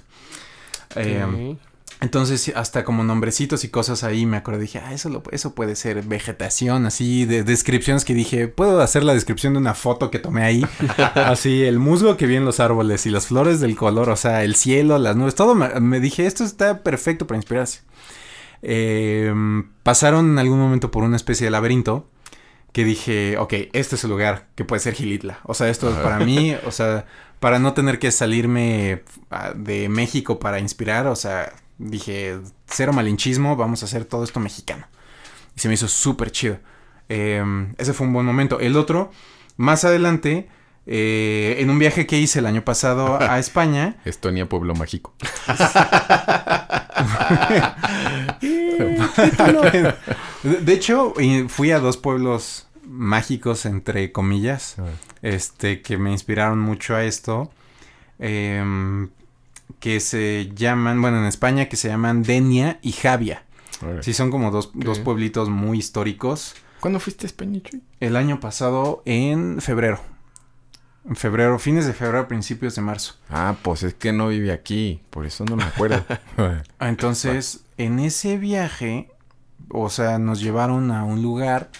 Eh, 0.96 1.24
Ok. 1.24 1.58
Entonces, 2.00 2.52
hasta 2.54 2.84
como 2.84 3.02
nombrecitos 3.02 3.64
y 3.64 3.68
cosas 3.68 4.04
ahí 4.04 4.26
me 4.26 4.36
acordé, 4.36 4.58
dije, 4.58 4.78
ah, 4.84 4.92
eso, 4.92 5.08
lo, 5.08 5.22
eso 5.30 5.54
puede 5.54 5.74
ser 5.74 6.02
vegetación, 6.02 6.84
así, 6.84 7.24
de 7.24 7.44
descripciones 7.44 8.04
que 8.04 8.12
dije, 8.12 8.46
puedo 8.46 8.82
hacer 8.82 9.04
la 9.04 9.14
descripción 9.14 9.54
de 9.54 9.60
una 9.60 9.72
foto 9.72 10.10
que 10.10 10.18
tomé 10.18 10.42
ahí. 10.44 10.66
así, 11.14 11.62
el 11.62 11.78
musgo 11.78 12.18
que 12.18 12.26
vi 12.26 12.36
en 12.36 12.44
los 12.44 12.60
árboles 12.60 13.06
y 13.06 13.10
las 13.10 13.28
flores 13.28 13.60
del 13.60 13.74
color, 13.74 14.10
o 14.10 14.16
sea, 14.16 14.44
el 14.44 14.54
cielo, 14.54 14.98
las 14.98 15.16
nubes, 15.16 15.34
todo. 15.34 15.54
Me, 15.54 15.80
me 15.80 15.98
dije, 15.98 16.26
esto 16.26 16.44
está 16.44 16.82
perfecto 16.82 17.26
para 17.26 17.38
inspirarse. 17.38 17.80
Eh, 18.66 19.32
pasaron 19.82 20.30
en 20.30 20.38
algún 20.38 20.58
momento 20.58 20.90
por 20.90 21.04
una 21.04 21.16
especie 21.16 21.44
de 21.44 21.50
laberinto 21.50 22.08
que 22.72 22.84
dije, 22.84 23.36
ok, 23.38 23.52
este 23.72 23.94
es 23.94 24.02
el 24.02 24.10
lugar 24.10 24.48
que 24.56 24.64
puede 24.64 24.80
ser 24.80 24.94
Gilitla. 24.94 25.38
O 25.44 25.54
sea, 25.54 25.68
esto 25.68 25.90
es 25.90 25.96
para 25.96 26.18
mí, 26.24 26.56
o 26.66 26.72
sea, 26.72 27.06
para 27.38 27.60
no 27.60 27.72
tener 27.72 28.00
que 28.00 28.10
salirme 28.10 29.04
ah, 29.30 29.52
de 29.54 29.88
México 29.88 30.40
para 30.40 30.58
inspirar, 30.58 31.06
o 31.06 31.14
sea, 31.14 31.52
dije, 31.78 32.40
cero 32.66 32.92
malinchismo, 32.92 33.54
vamos 33.54 33.82
a 33.82 33.84
hacer 33.84 34.04
todo 34.06 34.24
esto 34.24 34.40
mexicano. 34.40 34.88
Y 35.56 35.60
se 35.60 35.68
me 35.68 35.74
hizo 35.74 35.86
súper 35.86 36.32
chido. 36.32 36.58
Em, 37.08 37.74
ese 37.78 37.92
fue 37.92 38.08
un 38.08 38.12
buen 38.12 38.26
momento. 38.26 38.58
El 38.58 38.76
otro, 38.76 39.12
más 39.56 39.84
adelante, 39.84 40.48
eh, 40.86 41.56
en 41.58 41.70
un 41.70 41.78
viaje 41.78 42.06
que 42.06 42.18
hice 42.18 42.40
el 42.40 42.46
año 42.46 42.64
pasado 42.64 43.20
a 43.20 43.38
España. 43.44 43.98
Estonia, 44.04 44.48
pueblo 44.48 44.74
mágico. 44.74 45.14
de 50.42 50.72
hecho, 50.72 51.14
fui 51.48 51.70
a 51.70 51.78
dos 51.78 51.96
pueblos 51.96 52.66
mágicos, 52.86 53.66
entre 53.66 54.12
comillas, 54.12 54.76
este, 55.22 55.82
que 55.82 55.96
me 55.98 56.12
inspiraron 56.12 56.58
mucho 56.58 56.94
a 56.94 57.04
esto. 57.04 57.50
Eh, 58.18 59.08
que 59.80 60.00
se 60.00 60.50
llaman, 60.54 61.00
bueno, 61.00 61.18
en 61.18 61.26
España, 61.26 61.68
que 61.68 61.76
se 61.76 61.88
llaman 61.88 62.22
Denia 62.22 62.78
y 62.82 62.92
Javia. 62.92 63.44
Sí, 64.00 64.14
son 64.14 64.30
como 64.30 64.50
dos, 64.50 64.70
dos, 64.72 64.98
pueblitos 64.98 65.50
muy 65.50 65.78
históricos. 65.78 66.54
¿Cuándo 66.80 67.00
fuiste 67.00 67.26
a 67.26 67.28
España, 67.28 67.60
Chuy? 67.62 67.82
El 68.00 68.16
año 68.16 68.40
pasado, 68.40 69.02
en 69.04 69.60
febrero. 69.60 70.00
En 71.06 71.16
febrero, 71.16 71.58
fines 71.58 71.86
de 71.86 71.92
febrero, 71.92 72.26
principios 72.28 72.74
de 72.76 72.82
marzo. 72.82 73.14
Ah, 73.28 73.56
pues 73.62 73.82
es 73.82 73.94
que 73.94 74.12
no 74.12 74.28
vive 74.28 74.52
aquí, 74.52 75.02
por 75.10 75.26
eso 75.26 75.44
no 75.44 75.56
me 75.56 75.64
acuerdo. 75.64 76.04
Entonces, 76.80 77.64
en 77.76 77.98
ese 77.98 78.38
viaje, 78.38 79.10
o 79.68 79.90
sea, 79.90 80.18
nos 80.18 80.40
llevaron 80.40 80.90
a 80.90 81.04
un 81.04 81.22
lugar 81.22 81.70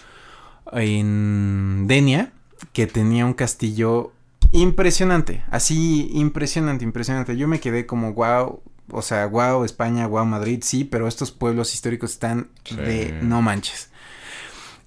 en 0.71 1.85
Denia 1.87 2.31
que 2.73 2.87
tenía 2.87 3.25
un 3.25 3.33
castillo 3.33 4.11
Impresionante, 4.55 5.43
así 5.51 6.09
impresionante, 6.13 6.85
impresionante. 6.85 7.35
Yo 7.35 7.45
me 7.47 7.59
quedé 7.59 7.85
como 7.85 8.13
wow, 8.13 8.61
o 8.89 9.01
sea, 9.01 9.25
wow 9.25 9.65
España, 9.65 10.07
wow 10.07 10.25
Madrid, 10.25 10.59
sí, 10.63 10.85
pero 10.85 11.09
estos 11.09 11.31
pueblos 11.31 11.73
históricos 11.73 12.11
están 12.11 12.49
de 12.69 13.19
no 13.21 13.41
manches. 13.41 13.89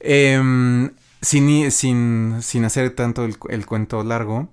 Em, 0.00 0.90
sin, 1.20 1.70
sin, 1.70 2.36
sin, 2.40 2.64
hacer 2.64 2.94
tanto 2.94 3.24
el, 3.24 3.36
el, 3.48 3.66
cuento 3.66 4.02
largo, 4.04 4.48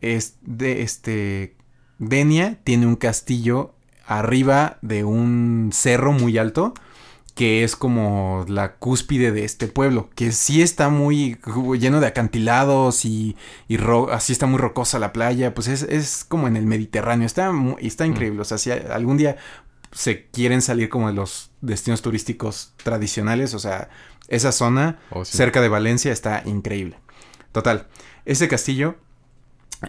es 0.00 0.36
de 0.42 0.82
este 0.82 1.56
Denia 1.98 2.58
tiene 2.64 2.86
un 2.86 2.96
castillo 2.96 3.74
arriba 4.06 4.78
de 4.82 5.04
un 5.04 5.70
cerro 5.72 6.12
muy 6.12 6.38
alto 6.38 6.74
que 7.36 7.64
es 7.64 7.76
como 7.76 8.46
la 8.48 8.76
cúspide 8.76 9.30
de 9.30 9.44
este 9.44 9.68
pueblo, 9.68 10.08
que 10.14 10.32
sí 10.32 10.62
está 10.62 10.88
muy 10.88 11.36
lleno 11.78 12.00
de 12.00 12.06
acantilados 12.06 13.04
y, 13.04 13.36
y 13.68 13.76
así 14.10 14.32
está 14.32 14.46
muy 14.46 14.58
rocosa 14.58 14.98
la 14.98 15.12
playa, 15.12 15.52
pues 15.52 15.68
es, 15.68 15.82
es 15.82 16.24
como 16.24 16.48
en 16.48 16.56
el 16.56 16.64
Mediterráneo, 16.64 17.26
está, 17.26 17.52
está 17.78 18.06
increíble, 18.06 18.40
o 18.40 18.44
sea, 18.44 18.56
si 18.56 18.70
algún 18.70 19.18
día 19.18 19.36
se 19.92 20.28
quieren 20.30 20.62
salir 20.62 20.88
como 20.88 21.08
de 21.08 21.12
los 21.12 21.50
destinos 21.60 22.00
turísticos 22.00 22.72
tradicionales, 22.82 23.52
o 23.52 23.58
sea, 23.58 23.90
esa 24.28 24.52
zona 24.52 24.98
oh, 25.10 25.24
cerca 25.24 25.60
de 25.60 25.68
Valencia 25.68 26.12
está 26.12 26.42
increíble. 26.44 26.98
Total, 27.52 27.86
ese 28.24 28.48
castillo 28.48 28.96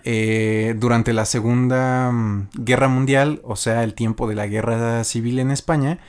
eh, 0.03 0.75
durante 0.77 1.13
la 1.13 1.25
Segunda 1.25 2.11
mm, 2.11 2.49
Guerra 2.55 2.89
Mundial, 2.89 3.41
o 3.43 3.55
sea, 3.55 3.83
el 3.83 3.93
tiempo 3.93 4.27
de 4.27 4.35
la 4.35 4.47
Guerra 4.47 5.03
Civil 5.05 5.39
en 5.39 5.49
España, 5.49 5.99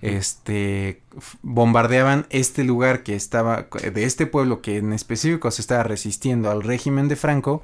este, 0.00 1.02
bombardeaban 1.42 2.26
este 2.30 2.62
lugar 2.62 3.02
que 3.02 3.16
estaba, 3.16 3.66
de 3.92 4.04
este 4.04 4.26
pueblo 4.26 4.62
que 4.62 4.76
en 4.76 4.92
específico 4.92 5.50
se 5.50 5.60
estaba 5.60 5.82
resistiendo 5.82 6.50
al 6.50 6.62
régimen 6.62 7.08
de 7.08 7.16
Franco, 7.16 7.62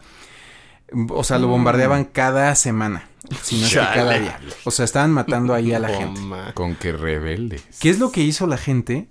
o 1.09 1.23
sea, 1.23 1.39
lo 1.39 1.47
bombardeaban 1.47 2.03
mm. 2.03 2.09
cada 2.13 2.55
semana. 2.57 3.09
Sino 3.43 3.69
cada 3.71 4.19
día. 4.19 4.41
O 4.65 4.73
sea, 4.73 4.85
estaban 4.85 5.13
matando 5.13 5.55
ahí 5.55 5.73
a 5.73 5.79
la 5.79 5.91
gente. 5.91 6.21
Con 6.55 6.75
que 6.75 6.91
rebeldes. 6.91 7.63
¿Qué 7.81 7.89
es 7.89 8.01
lo 8.01 8.11
que 8.11 8.23
hizo 8.23 8.49
la 8.49 8.57
gente 8.57 9.09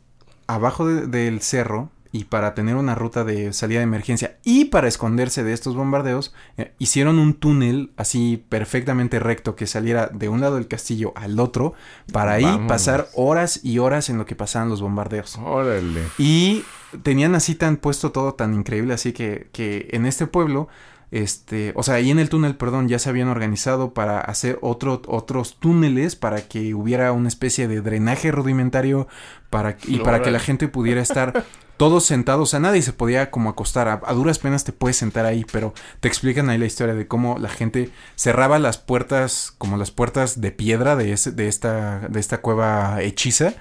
abajo 0.48 0.88
del 0.88 1.42
cerro? 1.42 1.90
y 2.12 2.26
para 2.26 2.54
tener 2.54 2.76
una 2.76 2.96
ruta 2.96 3.24
de 3.24 3.54
salida 3.54 3.80
de 3.80 3.84
emergencia 3.84 4.38
y 4.44 4.66
para 4.66 4.88
esconderse 4.88 5.44
de 5.44 5.54
estos 5.54 5.76
bombardeos, 5.76 6.34
eh, 6.58 6.74
hicieron 6.78 7.20
un 7.20 7.34
túnel 7.34 7.92
así 7.96 8.44
perfectamente 8.50 9.20
recto 9.20 9.56
que 9.56 9.66
saliera 9.66 10.08
de 10.08 10.28
un 10.28 10.42
lado 10.42 10.56
del 10.56 10.68
castillo 10.68 11.14
al 11.16 11.40
otro 11.40 11.74
para 12.12 12.34
ahí 12.34 12.66
pasar 12.68 13.08
horas 13.16 13.64
y 13.64 13.80
horas 13.80 14.10
en 14.10 14.18
lo 14.18 14.26
que 14.26 14.36
pasaban 14.36 14.70
los 14.70 14.82
bombardeos. 14.82 15.38
Órale. 15.38 16.02
Y 16.18 16.64
tenían 17.04 17.36
así 17.36 17.56
tan 17.56 17.78
puesto 17.78 18.12
todo 18.12 18.34
tan 18.34 18.54
increíble, 18.54 18.94
así 18.94 19.14
que, 19.14 19.50
que 19.54 19.88
en 19.92 20.06
este 20.06 20.28
pueblo 20.28 20.68
este, 21.12 21.74
o 21.76 21.84
sea, 21.84 21.96
ahí 21.96 22.10
en 22.10 22.20
el 22.20 22.30
túnel, 22.30 22.56
perdón, 22.56 22.88
ya 22.88 22.98
se 22.98 23.10
habían 23.10 23.28
organizado 23.28 23.94
para 23.94 24.22
hacer 24.22 24.58
otro, 24.62 25.02
otros 25.08 25.58
túneles 25.60 26.16
para 26.16 26.42
que 26.48 26.74
hubiera 26.74 27.12
una 27.12 27.28
especie 27.28 27.68
de 27.68 27.82
drenaje 27.82 28.32
rudimentario 28.32 29.10
para, 29.50 29.78
y 29.84 30.00
para 30.00 30.22
que 30.22 30.32
la 30.32 30.40
gente 30.40 30.70
pudiera 30.70 31.02
estar 31.02 31.46
todos 31.76 32.06
sentados, 32.06 32.48
o 32.48 32.52
sea, 32.52 32.60
nadie 32.60 32.82
se 32.82 32.94
podía 32.94 33.30
como 33.32 33.50
acostar, 33.50 33.88
a, 33.88 34.14
duras 34.14 34.40
penas 34.40 34.64
te 34.64 34.72
puedes 34.72 34.98
sentar 34.98 35.26
ahí, 35.26 35.46
pero 35.52 35.74
te 36.00 36.08
explican 36.08 36.50
ahí 36.50 36.58
la 36.58 36.68
historia 36.68 36.94
de 36.94 37.08
cómo 37.08 37.38
la 37.40 37.50
gente 37.50 37.90
cerraba 38.16 38.60
las 38.60 38.78
puertas, 38.78 39.54
como 39.58 39.78
las 39.78 39.92
puertas 39.92 40.40
de 40.40 40.52
piedra 40.52 40.96
de, 40.96 41.12
ese, 41.12 41.32
de, 41.32 41.48
esta, 41.48 42.08
de 42.08 42.20
esta 42.20 42.40
cueva 42.40 43.02
hechiza. 43.02 43.56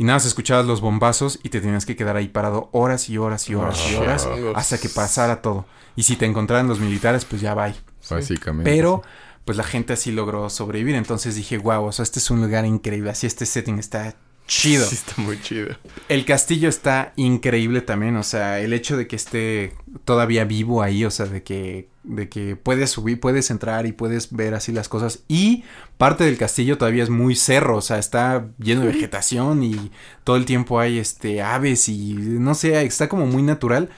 Y 0.00 0.04
nada, 0.04 0.18
se 0.18 0.28
escuchabas 0.28 0.64
los 0.64 0.80
bombazos 0.80 1.38
y 1.42 1.50
te 1.50 1.60
tenías 1.60 1.84
que 1.84 1.94
quedar 1.94 2.16
ahí 2.16 2.26
parado 2.26 2.70
horas 2.72 3.10
y 3.10 3.18
horas 3.18 3.50
y 3.50 3.54
horas 3.54 3.86
y 3.86 3.96
horas 3.96 4.26
hasta 4.54 4.78
que 4.78 4.88
pasara 4.88 5.42
todo. 5.42 5.66
Y 5.94 6.04
si 6.04 6.16
te 6.16 6.24
encontraran 6.24 6.66
los 6.68 6.80
militares, 6.80 7.26
pues 7.26 7.42
ya 7.42 7.52
va. 7.52 7.70
Básicamente. 8.08 8.70
Pero, 8.70 9.02
pues 9.44 9.58
la 9.58 9.62
gente 9.62 9.92
así 9.92 10.10
logró 10.10 10.48
sobrevivir. 10.48 10.94
Entonces 10.94 11.34
dije, 11.34 11.58
wow, 11.58 11.84
o 11.84 11.92
sea, 11.92 12.04
este 12.04 12.18
es 12.18 12.30
un 12.30 12.40
lugar 12.40 12.64
increíble. 12.64 13.10
Así 13.10 13.26
este 13.26 13.44
setting 13.44 13.78
está 13.78 14.14
chido. 14.50 14.84
Sí, 14.84 14.96
está 14.96 15.22
muy 15.22 15.40
chido. 15.40 15.68
El 16.08 16.24
castillo 16.24 16.68
está 16.68 17.12
increíble 17.16 17.80
también, 17.80 18.16
o 18.16 18.22
sea, 18.22 18.60
el 18.60 18.72
hecho 18.72 18.96
de 18.96 19.06
que 19.06 19.16
esté 19.16 19.74
todavía 20.04 20.44
vivo 20.44 20.82
ahí, 20.82 21.04
o 21.04 21.10
sea, 21.10 21.26
de 21.26 21.42
que 21.42 21.88
de 22.02 22.28
que 22.30 22.56
puedes 22.56 22.90
subir, 22.90 23.20
puedes 23.20 23.50
entrar 23.50 23.86
y 23.86 23.92
puedes 23.92 24.32
ver 24.32 24.54
así 24.54 24.72
las 24.72 24.88
cosas 24.88 25.22
y 25.28 25.64
parte 25.98 26.24
del 26.24 26.38
castillo 26.38 26.78
todavía 26.78 27.02
es 27.02 27.10
muy 27.10 27.36
cerro, 27.36 27.76
o 27.76 27.82
sea, 27.82 27.98
está 27.98 28.48
lleno 28.58 28.80
de 28.80 28.88
vegetación 28.88 29.62
y 29.62 29.92
todo 30.24 30.36
el 30.36 30.46
tiempo 30.46 30.80
hay 30.80 30.98
este 30.98 31.42
aves 31.42 31.88
y 31.88 32.14
no 32.14 32.54
sé, 32.54 32.82
está 32.82 33.08
como 33.08 33.26
muy 33.26 33.42
natural. 33.42 33.90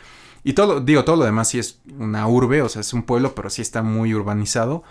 Y 0.45 0.55
todo, 0.55 0.81
digo, 0.81 1.05
todo 1.05 1.17
lo 1.17 1.25
demás 1.25 1.49
sí 1.51 1.61
es 1.61 1.81
una 1.97 2.27
urbe, 2.27 2.63
o 2.63 2.69
sea, 2.69 2.81
es 2.81 2.93
un 2.93 3.05
pueblo, 3.05 3.35
pero 3.37 3.49
sí 3.49 3.63
está 3.63 3.83
muy 3.83 4.13
urbanizado. 4.13 4.83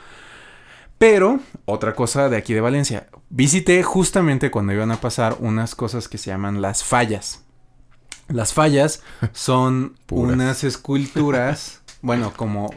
Pero, 1.02 1.40
otra 1.66 1.96
cosa 1.96 2.30
de 2.30 2.38
aquí 2.38 2.54
de 2.54 2.62
Valencia, 2.62 3.08
visité 3.32 3.82
justamente 3.82 4.52
cuando 4.52 4.72
iban 4.72 4.92
a 4.92 5.02
pasar 5.02 5.36
unas 5.40 5.74
cosas 5.74 6.08
que 6.08 6.20
se 6.20 6.30
llaman 6.30 6.62
las 6.62 6.84
fallas. 6.84 7.44
Las 8.28 8.54
fallas 8.54 9.02
son 9.34 9.96
unas 10.12 10.64
esculturas, 10.64 11.82
bueno, 12.04 12.34
como... 12.38 12.70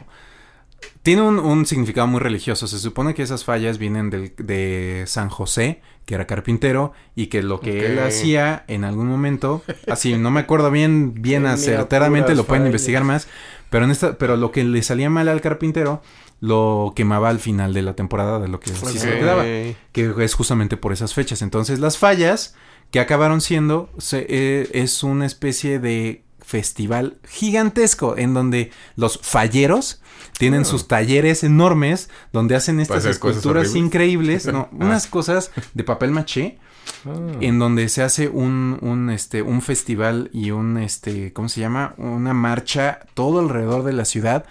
Tiene 1.03 1.21
un, 1.21 1.67
significado 1.67 2.07
muy 2.07 2.19
religioso. 2.19 2.65
Se 2.65 2.79
supone 2.79 3.13
que 3.13 3.21
esas 3.21 3.43
fallas 3.43 3.77
vienen 3.77 4.09
de 4.09 5.03
San 5.05 5.29
José, 5.29 5.83
que 6.05 6.15
era 6.15 6.25
carpintero, 6.25 6.93
y 7.15 7.27
que 7.27 7.43
lo 7.43 7.59
que 7.59 7.85
él 7.85 7.99
hacía 7.99 8.65
en 8.67 8.85
algún 8.85 9.05
momento, 9.05 9.61
así 9.87 10.17
no 10.17 10.31
me 10.31 10.39
acuerdo 10.39 10.71
bien, 10.71 11.13
bien 11.21 11.45
acertadamente, 11.45 12.33
lo 12.33 12.45
pueden 12.45 12.65
investigar 12.65 13.03
más, 13.03 13.27
pero 13.69 13.85
en 13.85 13.91
esta, 13.91 14.17
pero 14.17 14.35
lo 14.35 14.51
que 14.51 14.63
le 14.63 14.81
salía 14.81 15.11
mal 15.11 15.27
al 15.27 15.41
carpintero 15.41 16.01
lo 16.39 16.93
quemaba 16.95 17.29
al 17.29 17.39
final 17.39 17.73
de 17.73 17.81
la 17.81 17.95
temporada 17.95 18.39
de 18.39 18.47
lo 18.47 18.59
que 18.59 18.69
sí 18.69 18.97
se 18.97 19.19
quedaba, 19.19 19.43
que 19.43 20.13
es 20.19 20.33
justamente 20.33 20.77
por 20.77 20.93
esas 20.93 21.13
fechas. 21.13 21.41
Entonces 21.41 21.79
las 21.79 21.97
fallas 21.97 22.55
que 22.91 22.99
acabaron 22.99 23.41
siendo 23.41 23.89
eh, 24.11 24.69
es 24.73 25.03
una 25.03 25.25
especie 25.25 25.79
de 25.79 26.23
festival 26.39 27.17
gigantesco 27.27 28.17
en 28.17 28.35
donde 28.35 28.71
los 28.95 29.19
falleros 29.23 30.01
tienen 30.37 30.61
ah. 30.61 30.65
sus 30.65 30.87
talleres 30.87 31.43
enormes 31.43 32.09
donde 32.31 32.55
hacen 32.55 32.79
estas 32.79 33.05
esculturas 33.05 33.75
increíbles, 33.75 34.45
no, 34.53 34.69
ah. 34.71 34.75
unas 34.79 35.07
cosas 35.07 35.51
de 35.73 35.83
papel 35.83 36.11
maché. 36.11 36.59
Ah. 37.03 37.17
En 37.41 37.57
donde 37.57 37.89
se 37.89 38.03
hace 38.03 38.29
un, 38.29 38.77
un, 38.81 39.09
este, 39.09 39.41
un 39.41 39.63
festival 39.63 40.29
y 40.31 40.51
un, 40.51 40.77
este, 40.77 41.33
¿cómo 41.33 41.49
se 41.49 41.59
llama? 41.59 41.95
Una 41.97 42.35
marcha 42.35 42.99
todo 43.15 43.39
alrededor 43.39 43.83
de 43.83 43.93
la 43.93 44.05
ciudad 44.05 44.45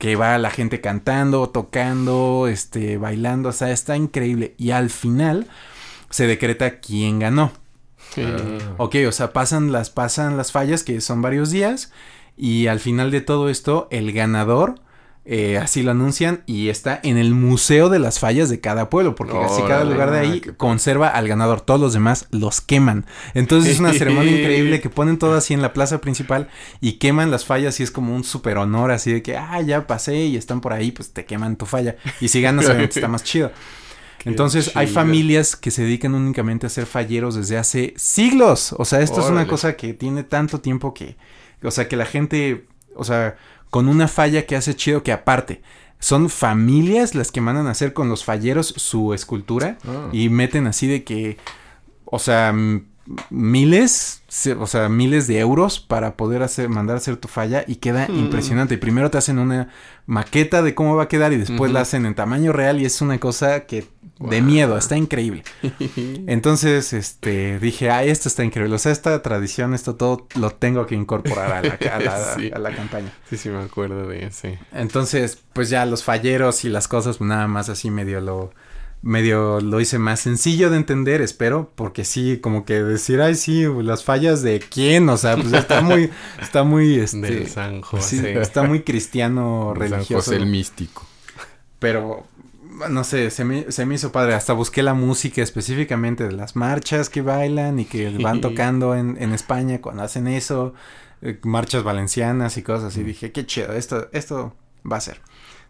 que 0.00 0.16
va 0.16 0.38
la 0.38 0.48
gente 0.48 0.80
cantando, 0.80 1.50
tocando, 1.50 2.48
este, 2.48 2.96
bailando, 2.96 3.50
o 3.50 3.52
sea, 3.52 3.70
está 3.70 3.98
increíble. 3.98 4.54
Y 4.56 4.70
al 4.70 4.88
final, 4.88 5.46
se 6.08 6.26
decreta 6.26 6.80
quién 6.80 7.18
ganó. 7.18 7.52
Ah. 8.16 8.76
Ok, 8.78 8.96
o 9.06 9.12
sea, 9.12 9.34
pasan 9.34 9.72
las, 9.72 9.90
pasan 9.90 10.38
las 10.38 10.52
fallas, 10.52 10.84
que 10.84 11.02
son 11.02 11.20
varios 11.20 11.50
días, 11.50 11.92
y 12.34 12.66
al 12.68 12.80
final 12.80 13.10
de 13.10 13.20
todo 13.20 13.50
esto, 13.50 13.88
el 13.90 14.12
ganador, 14.12 14.80
eh, 15.32 15.58
así 15.58 15.84
lo 15.84 15.92
anuncian, 15.92 16.42
y 16.46 16.70
está 16.70 16.98
en 17.04 17.16
el 17.16 17.34
museo 17.34 17.88
de 17.88 18.00
las 18.00 18.18
fallas 18.18 18.48
de 18.48 18.58
cada 18.58 18.90
pueblo, 18.90 19.14
porque 19.14 19.38
así 19.38 19.62
cada 19.62 19.84
lugar 19.84 20.10
de 20.10 20.18
ah, 20.18 20.22
ahí 20.22 20.40
conserva 20.56 21.06
al 21.06 21.28
ganador, 21.28 21.60
todos 21.60 21.80
los 21.80 21.92
demás 21.92 22.26
los 22.32 22.60
queman. 22.60 23.06
Entonces 23.34 23.74
es 23.74 23.78
una 23.78 23.92
ceremonia 23.94 24.32
increíble 24.32 24.80
que 24.80 24.90
ponen 24.90 25.20
todo 25.20 25.34
así 25.34 25.54
en 25.54 25.62
la 25.62 25.72
plaza 25.72 26.00
principal 26.00 26.48
y 26.80 26.94
queman 26.94 27.30
las 27.30 27.44
fallas 27.44 27.78
y 27.78 27.84
es 27.84 27.92
como 27.92 28.12
un 28.12 28.24
super 28.24 28.58
honor, 28.58 28.90
así 28.90 29.12
de 29.12 29.22
que, 29.22 29.36
ah, 29.36 29.60
ya 29.60 29.86
pasé 29.86 30.16
y 30.16 30.36
están 30.36 30.60
por 30.60 30.72
ahí, 30.72 30.90
pues 30.90 31.12
te 31.12 31.24
queman 31.24 31.54
tu 31.54 31.64
falla. 31.64 31.94
Y 32.20 32.26
si 32.26 32.42
ganas, 32.42 32.64
obviamente 32.66 32.98
está 32.98 33.06
más 33.06 33.22
chido. 33.22 33.52
Entonces 34.24 34.72
hay 34.74 34.88
familias 34.88 35.54
que 35.54 35.70
se 35.70 35.82
dedican 35.82 36.12
únicamente 36.16 36.66
a 36.66 36.70
ser 36.70 36.86
falleros 36.86 37.36
desde 37.36 37.56
hace 37.56 37.94
siglos. 37.96 38.74
O 38.78 38.84
sea, 38.84 39.00
esto 39.00 39.20
es 39.20 39.30
una 39.30 39.46
cosa 39.46 39.76
que 39.76 39.94
tiene 39.94 40.24
tanto 40.24 40.60
tiempo 40.60 40.92
que, 40.92 41.16
o 41.62 41.70
sea, 41.70 41.86
que 41.86 41.94
la 41.94 42.04
gente, 42.04 42.66
o 42.96 43.04
sea, 43.04 43.36
con 43.70 43.88
una 43.88 44.08
falla 44.08 44.46
que 44.46 44.56
hace 44.56 44.74
chido 44.74 45.02
que 45.02 45.12
aparte, 45.12 45.62
son 45.98 46.28
familias 46.30 47.14
las 47.14 47.30
que 47.30 47.40
mandan 47.40 47.66
a 47.66 47.70
hacer 47.72 47.92
con 47.92 48.08
los 48.08 48.24
falleros 48.24 48.68
su 48.76 49.12
escultura 49.14 49.78
Ah. 49.86 50.08
y 50.12 50.28
meten 50.28 50.66
así 50.66 50.86
de 50.86 51.04
que, 51.04 51.36
o 52.04 52.18
sea, 52.18 52.54
miles, 53.30 54.22
o 54.58 54.66
sea, 54.66 54.88
miles 54.88 55.26
de 55.26 55.38
euros 55.38 55.80
para 55.80 56.16
poder 56.16 56.42
hacer, 56.42 56.68
mandar 56.68 56.96
a 56.96 56.98
hacer 56.98 57.16
tu 57.16 57.28
falla 57.28 57.64
y 57.66 57.76
queda 57.76 58.06
Hmm. 58.08 58.18
impresionante. 58.18 58.78
Primero 58.78 59.10
te 59.10 59.18
hacen 59.18 59.38
una 59.38 59.68
maqueta 60.06 60.62
de 60.62 60.74
cómo 60.74 60.96
va 60.96 61.04
a 61.04 61.08
quedar 61.08 61.32
y 61.32 61.36
después 61.36 61.72
la 61.72 61.80
hacen 61.82 62.06
en 62.06 62.14
tamaño 62.14 62.52
real 62.52 62.80
y 62.80 62.84
es 62.84 63.00
una 63.00 63.18
cosa 63.18 63.60
que 63.66 63.86
de 64.18 64.42
miedo, 64.42 64.76
está 64.76 64.96
increíble. 64.98 65.44
Entonces, 66.26 66.92
este, 66.92 67.58
dije, 67.58 67.90
ay, 67.90 68.10
esto 68.10 68.28
está 68.28 68.44
increíble. 68.44 68.74
O 68.74 68.78
sea, 68.78 68.92
esta 68.92 69.22
tradición, 69.22 69.72
esto 69.72 69.94
todo 69.94 70.26
lo 70.38 70.50
tengo 70.50 70.86
que 70.86 70.94
incorporar 70.94 71.52
a 71.52 71.62
la, 71.62 71.78
a 71.94 72.00
la- 72.00 72.34
Sí. 72.36 72.50
a 72.54 72.58
la 72.58 72.74
campaña. 72.74 73.12
Sí, 73.28 73.36
sí, 73.38 73.48
me 73.48 73.62
acuerdo 73.62 74.06
de 74.06 74.26
ese. 74.26 74.58
Entonces, 74.72 75.38
pues 75.54 75.70
ya 75.70 75.86
los 75.86 76.04
falleros 76.04 76.64
y 76.64 76.68
las 76.68 76.86
cosas, 76.86 77.16
pues 77.16 77.28
nada 77.28 77.46
más 77.48 77.68
así 77.70 77.90
medio 77.90 78.20
lo, 78.20 78.52
medio 79.02 79.60
lo 79.60 79.80
hice 79.80 79.98
más 79.98 80.20
sencillo 80.20 80.70
de 80.70 80.76
entender, 80.76 81.22
espero, 81.22 81.72
porque 81.74 82.04
sí, 82.04 82.38
como 82.40 82.64
que 82.64 82.82
decir, 82.82 83.20
ay, 83.22 83.34
sí, 83.34 83.64
las 83.82 84.04
fallas 84.04 84.42
de 84.42 84.60
quién, 84.60 85.08
o 85.08 85.16
sea, 85.16 85.36
pues 85.38 85.52
está 85.54 85.80
muy, 85.80 86.10
está 86.40 86.64
muy, 86.64 86.96
este, 86.96 87.18
Del 87.30 87.48
San 87.48 87.82
sí, 87.98 88.22
José. 88.22 88.40
está 88.40 88.62
muy 88.62 88.82
cristiano 88.82 89.74
San 89.88 89.90
religioso. 89.90 90.32
José 90.32 90.36
el 90.36 90.46
místico. 90.46 91.06
Pero, 91.78 92.26
no 92.90 93.04
sé, 93.04 93.30
se 93.30 93.44
me, 93.44 93.70
se 93.72 93.86
me 93.86 93.94
hizo 93.94 94.12
padre. 94.12 94.34
Hasta 94.34 94.52
busqué 94.52 94.82
la 94.82 94.94
música 94.94 95.42
específicamente 95.42 96.24
de 96.24 96.32
las 96.32 96.56
marchas 96.56 97.08
que 97.10 97.22
bailan 97.22 97.78
y 97.80 97.86
que 97.86 98.10
van 98.18 98.40
tocando 98.40 98.94
en, 98.94 99.16
en 99.20 99.32
España 99.32 99.80
cuando 99.80 100.02
hacen 100.02 100.26
eso. 100.28 100.74
eh, 101.22 101.38
marchas 101.44 101.82
valencianas 101.84 102.56
y 102.56 102.62
cosas 102.62 102.92
así. 102.92 103.02
Dije, 103.02 103.32
qué 103.32 103.46
chido, 103.46 103.72
esto, 103.72 104.08
esto 104.12 104.54
va 104.90 104.96
a 104.98 105.00
ser. 105.00 105.20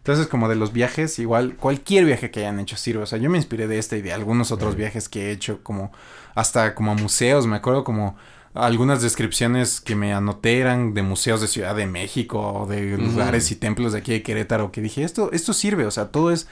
Entonces, 0.01 0.25
como 0.25 0.49
de 0.49 0.55
los 0.55 0.73
viajes, 0.73 1.19
igual 1.19 1.55
cualquier 1.57 2.05
viaje 2.05 2.31
que 2.31 2.39
hayan 2.39 2.59
hecho 2.59 2.75
sirve. 2.75 3.03
O 3.03 3.05
sea, 3.05 3.19
yo 3.19 3.29
me 3.29 3.37
inspiré 3.37 3.67
de 3.67 3.77
este 3.77 3.99
y 3.99 4.01
de 4.01 4.13
algunos 4.13 4.51
otros 4.51 4.75
viajes 4.75 5.07
que 5.07 5.27
he 5.27 5.31
hecho, 5.31 5.59
como 5.61 5.91
hasta 6.33 6.73
como 6.73 6.91
a 6.91 6.95
museos. 6.95 7.45
Me 7.45 7.57
acuerdo 7.57 7.83
como 7.83 8.15
algunas 8.55 9.03
descripciones 9.03 9.79
que 9.79 9.95
me 9.95 10.11
anoté 10.11 10.59
eran 10.59 10.95
de 10.95 11.03
museos 11.03 11.39
de 11.39 11.47
Ciudad 11.47 11.75
de 11.75 11.85
México 11.85 12.39
o 12.51 12.65
de 12.65 12.97
lugares 12.97 13.51
y 13.51 13.55
templos 13.55 13.93
de 13.93 13.99
aquí 13.99 14.11
de 14.11 14.23
Querétaro 14.23 14.71
que 14.71 14.81
dije, 14.81 15.03
esto, 15.03 15.29
esto 15.33 15.53
sirve. 15.53 15.85
O 15.85 15.91
sea, 15.91 16.07
todo 16.07 16.31
es, 16.31 16.47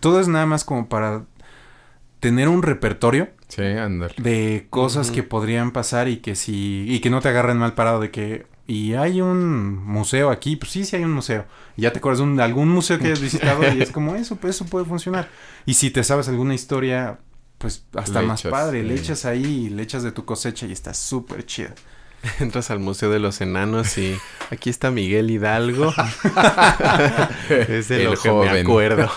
todo 0.00 0.18
es 0.18 0.26
nada 0.26 0.46
más 0.46 0.64
como 0.64 0.88
para 0.88 1.26
tener 2.18 2.48
un 2.48 2.62
repertorio 2.62 3.28
Sí, 3.48 3.62
de 4.18 4.66
cosas 4.70 5.10
que 5.10 5.24
podrían 5.24 5.72
pasar 5.72 6.06
y 6.06 6.18
que 6.18 6.36
si 6.36 6.84
y 6.88 7.00
que 7.00 7.10
no 7.10 7.20
te 7.20 7.28
agarren 7.28 7.56
mal 7.56 7.74
parado 7.74 7.98
de 7.98 8.12
que 8.12 8.46
y 8.66 8.94
hay 8.94 9.20
un 9.20 9.76
museo 9.84 10.30
aquí, 10.30 10.56
pues 10.56 10.70
sí, 10.72 10.84
sí 10.84 10.96
hay 10.96 11.04
un 11.04 11.12
museo. 11.12 11.44
Y 11.76 11.82
ya 11.82 11.92
te 11.92 11.98
acuerdas 11.98 12.18
de 12.18 12.24
un- 12.24 12.40
algún 12.40 12.68
museo 12.68 12.98
que 12.98 13.06
hayas 13.06 13.20
visitado 13.20 13.62
y 13.74 13.82
es 13.82 13.90
como 13.90 14.14
eso, 14.16 14.36
pues 14.36 14.56
eso 14.56 14.66
puede 14.66 14.84
funcionar. 14.84 15.28
Y 15.66 15.74
si 15.74 15.90
te 15.90 16.04
sabes 16.04 16.28
alguna 16.28 16.54
historia, 16.54 17.18
pues 17.58 17.84
hasta 17.94 18.20
Le 18.22 18.26
más 18.28 18.40
echas, 18.40 18.52
padre, 18.52 18.82
le 18.82 18.94
echas 18.94 19.24
ahí 19.24 19.66
y 19.66 19.70
le 19.70 19.82
echas 19.82 20.02
de 20.02 20.12
tu 20.12 20.24
cosecha 20.24 20.66
y 20.66 20.72
está 20.72 20.94
súper 20.94 21.44
chido. 21.46 21.70
Entras 22.38 22.70
al 22.70 22.80
Museo 22.80 23.10
de 23.10 23.18
los 23.18 23.40
Enanos 23.40 23.96
y 23.98 24.16
aquí 24.50 24.68
está 24.70 24.90
Miguel 24.90 25.30
Hidalgo. 25.30 25.92
es 27.48 27.88
de 27.88 27.96
El 28.04 28.10
lo 28.10 28.16
que 28.16 28.28
me 28.28 28.34
joven. 28.34 28.66
acuerdo. 28.66 29.10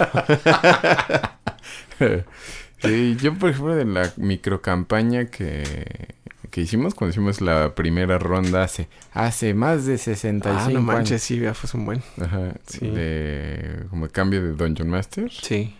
sí, 2.81 3.15
yo 3.21 3.33
por 3.37 3.49
ejemplo 3.49 3.75
de 3.75 3.85
la 3.85 4.11
microcampaña 4.17 5.25
que, 5.25 6.15
que 6.53 6.61
hicimos 6.61 6.93
cuando 6.93 7.09
hicimos 7.13 7.41
la 7.41 7.73
primera 7.73 8.19
ronda 8.19 8.61
hace, 8.63 8.87
hace 9.11 9.55
más 9.55 9.87
de 9.87 9.97
65 9.97 10.53
Ah, 10.55 10.61
no 10.65 10.67
años. 10.69 10.83
manches, 10.83 11.23
sí, 11.23 11.39
ya 11.39 11.55
fue 11.55 11.67
un 11.79 11.85
buen. 11.87 12.03
Ajá, 12.21 12.53
Sí. 12.67 12.87
de 12.91 13.85
como 13.89 14.07
cambio 14.09 14.39
de 14.43 14.51
Dungeon 14.53 14.87
Master. 14.87 15.31
Sí. 15.31 15.73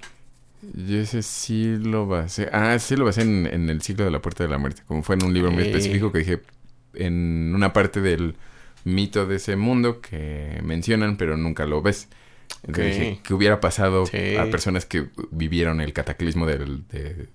Yo 0.74 0.98
ese 1.00 1.22
sí 1.22 1.76
lo 1.78 2.08
basé. 2.08 2.50
Ah, 2.52 2.80
sí 2.80 2.96
lo 2.96 3.06
basé 3.06 3.22
en, 3.22 3.46
en 3.46 3.70
el 3.70 3.84
ciclo 3.84 4.04
de 4.04 4.10
la 4.10 4.20
puerta 4.20 4.44
de 4.44 4.50
la 4.50 4.58
muerte. 4.58 4.82
Como 4.88 5.04
fue 5.04 5.14
en 5.16 5.24
un 5.26 5.34
libro 5.36 5.52
muy 5.52 5.62
Eh. 5.62 5.68
específico 5.68 6.12
que 6.12 6.18
dije 6.20 6.42
en 6.96 7.54
una 7.54 7.72
parte 7.72 8.02
del 8.02 8.36
mito 8.84 9.28
de 9.28 9.36
ese 9.36 9.56
mundo 9.56 10.02
que 10.02 10.60
mencionan, 10.64 11.18
pero 11.18 11.38
nunca 11.38 11.66
lo 11.68 11.84
ves. 11.84 12.08
Entonces 12.66 12.98
dije, 13.00 13.20
¿qué 13.24 13.34
hubiera 13.36 13.60
pasado 13.60 14.08
Sí. 14.08 14.38
a 14.38 14.50
personas 14.50 14.86
que 14.88 15.10
vivieron 15.30 15.82
el 15.82 15.94
cataclismo 15.94 16.48
del- 16.48 16.88
de 16.88 17.28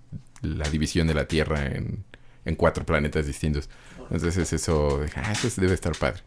la 0.42 0.68
división 0.68 1.06
de 1.06 1.14
la 1.14 1.26
Tierra 1.28 1.66
en, 1.66 2.04
en 2.48 2.54
cuatro 2.56 2.84
planetas 2.84 3.26
distintos? 3.26 3.68
Entonces 4.10 4.52
eso, 4.52 5.04
ah, 5.16 5.32
eso 5.32 5.48
debe 5.60 5.74
estar 5.74 5.92
padre. 5.96 6.22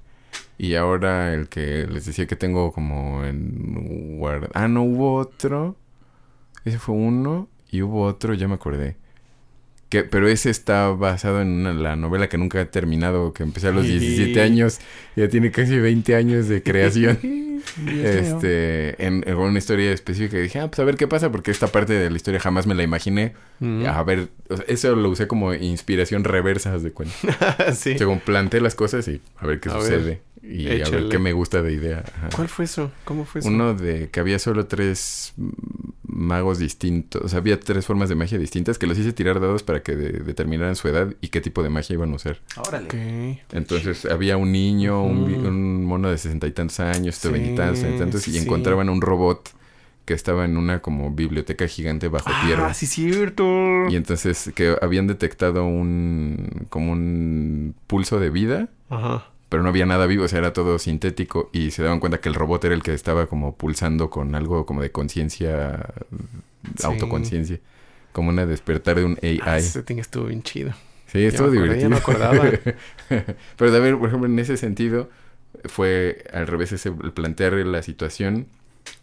Y 0.58 0.76
ahora 0.76 1.34
el 1.34 1.50
que 1.50 1.88
les 1.88 2.06
decía 2.06 2.28
que 2.28 2.36
tengo 2.36 2.72
como 2.72 3.26
en 3.26 4.18
guarda... 4.20 4.48
Ah, 4.54 4.68
no, 4.68 4.84
hubo 4.84 5.16
otro. 5.16 5.76
Ese 6.64 6.78
fue 6.78 6.94
uno 6.96 7.50
y 7.72 7.82
hubo 7.82 8.04
otro, 8.04 8.34
ya 8.36 8.48
me 8.48 8.54
acordé. 8.54 8.96
Que, 9.90 10.04
pero 10.04 10.28
ese 10.30 10.50
está 10.50 10.88
basado 10.90 11.42
en 11.42 11.48
una- 11.50 11.74
la 11.74 11.96
novela 11.98 12.30
que 12.30 12.38
nunca 12.38 12.62
he 12.62 12.66
terminado, 12.66 13.34
que 13.34 13.44
empecé 13.44 13.70
a 13.70 13.72
los 13.72 13.84
17 13.86 14.42
años. 14.42 14.80
Ya 15.16 15.28
tiene 15.28 15.52
casi 15.52 15.78
20 15.80 16.16
años 16.16 16.48
de 16.48 16.62
creación. 16.64 17.20
este, 17.88 19.06
en, 19.06 19.24
en 19.28 19.36
una 19.36 19.58
historia 19.58 19.92
específica. 19.92 20.38
Y 20.38 20.42
dije, 20.44 20.60
ah, 20.60 20.68
pues 20.68 20.80
a 20.80 20.84
ver 20.84 20.96
qué 20.96 21.08
pasa, 21.08 21.32
porque 21.32 21.52
esta 21.52 21.68
parte 21.68 21.94
de 21.94 22.10
la 22.10 22.16
historia 22.16 22.40
jamás 22.40 22.68
me 22.68 22.76
la 22.76 22.84
imaginé. 22.84 23.34
Mm. 23.60 23.86
A 23.86 24.04
ver, 24.04 24.30
o 24.50 24.58
sea, 24.58 24.66
eso 24.68 24.96
lo 24.96 25.10
usé 25.10 25.28
como 25.28 25.54
inspiración 25.54 26.24
reversa, 26.24 26.78
de 26.78 26.92
cuenta. 26.92 27.16
sí. 27.76 27.98
Según 27.98 28.20
planteé 28.20 28.62
las 28.62 28.76
cosas 28.76 29.08
y 29.08 29.22
a 29.38 29.46
ver 29.46 29.60
qué 29.60 29.70
A 29.70 29.74
ver, 29.76 29.84
sucede. 29.84 30.22
y 30.42 30.66
a 30.68 30.70
ver 30.70 30.82
échale. 30.82 31.10
qué 31.10 31.20
me 31.20 31.34
gusta 31.34 31.62
de 31.62 31.74
idea. 31.74 32.04
Ajá. 32.18 32.30
¿Cuál 32.36 32.48
fue 32.50 32.66
eso? 32.66 32.92
¿Cómo 33.06 33.26
fue 33.26 33.40
eso? 33.40 33.50
Uno 33.50 33.74
de 33.74 34.10
que 34.10 34.20
había 34.20 34.40
solo 34.40 34.66
tres 34.68 35.34
magos 36.12 36.60
distintos. 36.60 37.22
O 37.24 37.28
sea, 37.30 37.40
había 37.40 37.60
tres 37.60 37.86
formas 37.86 38.10
de 38.10 38.16
magia 38.16 38.38
distintas 38.38 38.78
que 38.78 38.86
los 38.86 38.98
hice 39.00 39.14
tirar 39.14 39.40
dados 39.40 39.64
para 39.64 39.82
que 39.82 39.96
de- 39.96 40.20
determinaran 40.20 40.76
su 40.76 40.88
edad 40.88 41.14
y 41.22 41.30
qué 41.30 41.42
tipo 41.42 41.64
de 41.64 41.70
magia 41.70 41.94
iban 41.94 42.12
a 42.12 42.16
usar. 42.16 42.40
Órale. 42.58 43.42
Entonces 43.52 44.06
había 44.06 44.38
un 44.38 44.52
niño, 44.52 45.04
un, 45.04 45.86
mono 45.86 46.10
de 46.10 46.18
sesenta 46.18 46.48
y 46.48 46.52
tantos 46.52 46.80
años, 46.82 47.16
de 47.22 47.32
Sí, 48.24 48.32
y 48.32 48.34
sí. 48.36 48.40
encontraban 48.40 48.90
un 48.90 49.02
robot 49.02 49.50
que 50.06 50.14
estaba 50.14 50.46
en 50.46 50.58
una 50.58 50.82
como 50.82 51.12
biblioteca 51.12 51.68
gigante 51.68 52.08
bajo 52.08 52.30
tierra. 52.46 52.68
Ah, 52.70 52.74
sí, 52.74 52.88
cierto. 52.88 53.44
Y 53.90 53.96
entonces 53.96 54.52
que 54.54 54.76
habían 54.82 55.08
detectado 55.08 55.66
un 55.66 56.66
como 56.70 56.92
un 56.92 57.76
pulso 57.88 58.20
de 58.20 58.30
vida, 58.30 58.70
Ajá. 58.90 59.31
Pero 59.52 59.64
no 59.64 59.70
había 59.70 59.86
nada 59.86 60.06
vivo, 60.08 60.24
o 60.24 60.28
sea, 60.30 60.40
era 60.40 60.54
todo 60.54 60.80
sintético 60.80 61.50
y 61.52 61.72
se 61.72 61.84
daban 61.84 62.00
cuenta 62.00 62.22
que 62.22 62.30
el 62.30 62.36
robot 62.36 62.64
era 62.64 62.74
el 62.74 62.82
que 62.82 62.94
estaba 62.94 63.28
como 63.28 63.58
pulsando 63.58 64.10
con 64.10 64.34
algo 64.34 64.66
como 64.66 64.82
de 64.82 64.92
conciencia, 64.94 65.86
Sí. 66.78 66.86
autoconciencia, 66.86 67.60
como 68.14 68.30
una 68.30 68.46
despertar 68.46 68.96
de 68.96 69.04
un 69.04 69.18
AI. 69.22 69.42
Ah, 69.44 69.58
ese 69.58 69.84
thing 69.84 69.98
estuvo 69.98 70.26
bien 70.26 70.42
chido. 70.42 70.72
Sí, 71.08 71.26
estuvo 71.26 71.48
me 71.50 71.58
acordé, 71.58 71.82
ya 71.82 71.88
divertido. 71.88 71.90
me 71.90 71.98
acordaba. 71.98 72.50
Pero 73.58 73.72
de 73.72 73.80
ver, 73.82 73.98
por 73.98 74.08
ejemplo, 74.08 74.30
en 74.30 74.40
ese 74.40 74.56
sentido, 74.56 75.10
fue 75.66 76.24
al 76.32 76.48
revés 76.48 76.72
ese 76.72 76.90
el 77.04 77.12
plantear 77.12 77.54
la 77.54 77.84
situación. 77.84 78.48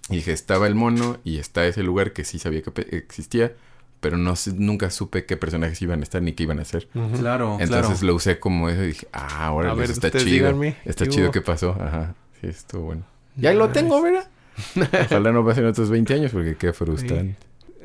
Y 0.09 0.17
dije, 0.17 0.33
estaba 0.33 0.67
el 0.67 0.75
mono 0.75 1.19
y 1.25 1.37
está 1.39 1.67
ese 1.67 1.83
lugar 1.83 2.13
que 2.15 2.25
sí 2.25 2.39
sabía 2.39 2.63
que 2.63 2.71
existía, 2.97 3.53
pero 4.01 4.17
no 4.17 4.37
sé- 4.37 4.53
nunca 4.55 4.91
supe 4.91 5.25
qué 5.27 5.37
personajes 5.37 5.81
iban 5.83 6.01
a 6.01 6.03
estar 6.03 6.23
ni 6.23 6.33
qué 6.33 6.45
iban 6.45 6.59
a 6.59 6.63
hacer. 6.63 6.89
Ujú. 6.95 7.19
Claro, 7.19 7.57
Entonces 7.61 7.87
claro. 7.99 8.07
lo 8.07 8.15
usé 8.15 8.39
como 8.39 8.69
eso 8.69 8.83
y 8.85 8.89
dije, 8.89 9.09
ah, 9.13 9.47
ahora 9.47 9.75
ver, 9.75 9.91
está 9.91 10.11
chido. 10.11 10.25
díganme, 10.25 10.77
está 10.85 11.05
¿qué 11.05 11.11
chido 11.11 11.27
hubo? 11.27 11.33
qué 11.33 11.41
pasó. 11.41 11.77
Ajá. 11.81 12.15
Sí, 12.41 12.47
estuvo 12.47 12.83
bueno. 12.83 13.05
Ya 13.37 13.53
lo 13.55 13.69
tengo, 13.71 14.01
¿verdad? 14.03 14.29
Ojalá 15.07 15.33
no 15.33 15.45
pasen 15.45 15.67
otros 15.67 15.91
20 15.91 16.15
años 16.15 16.33
porque 16.33 16.57
qué 16.57 16.73
frustrante. 16.73 17.37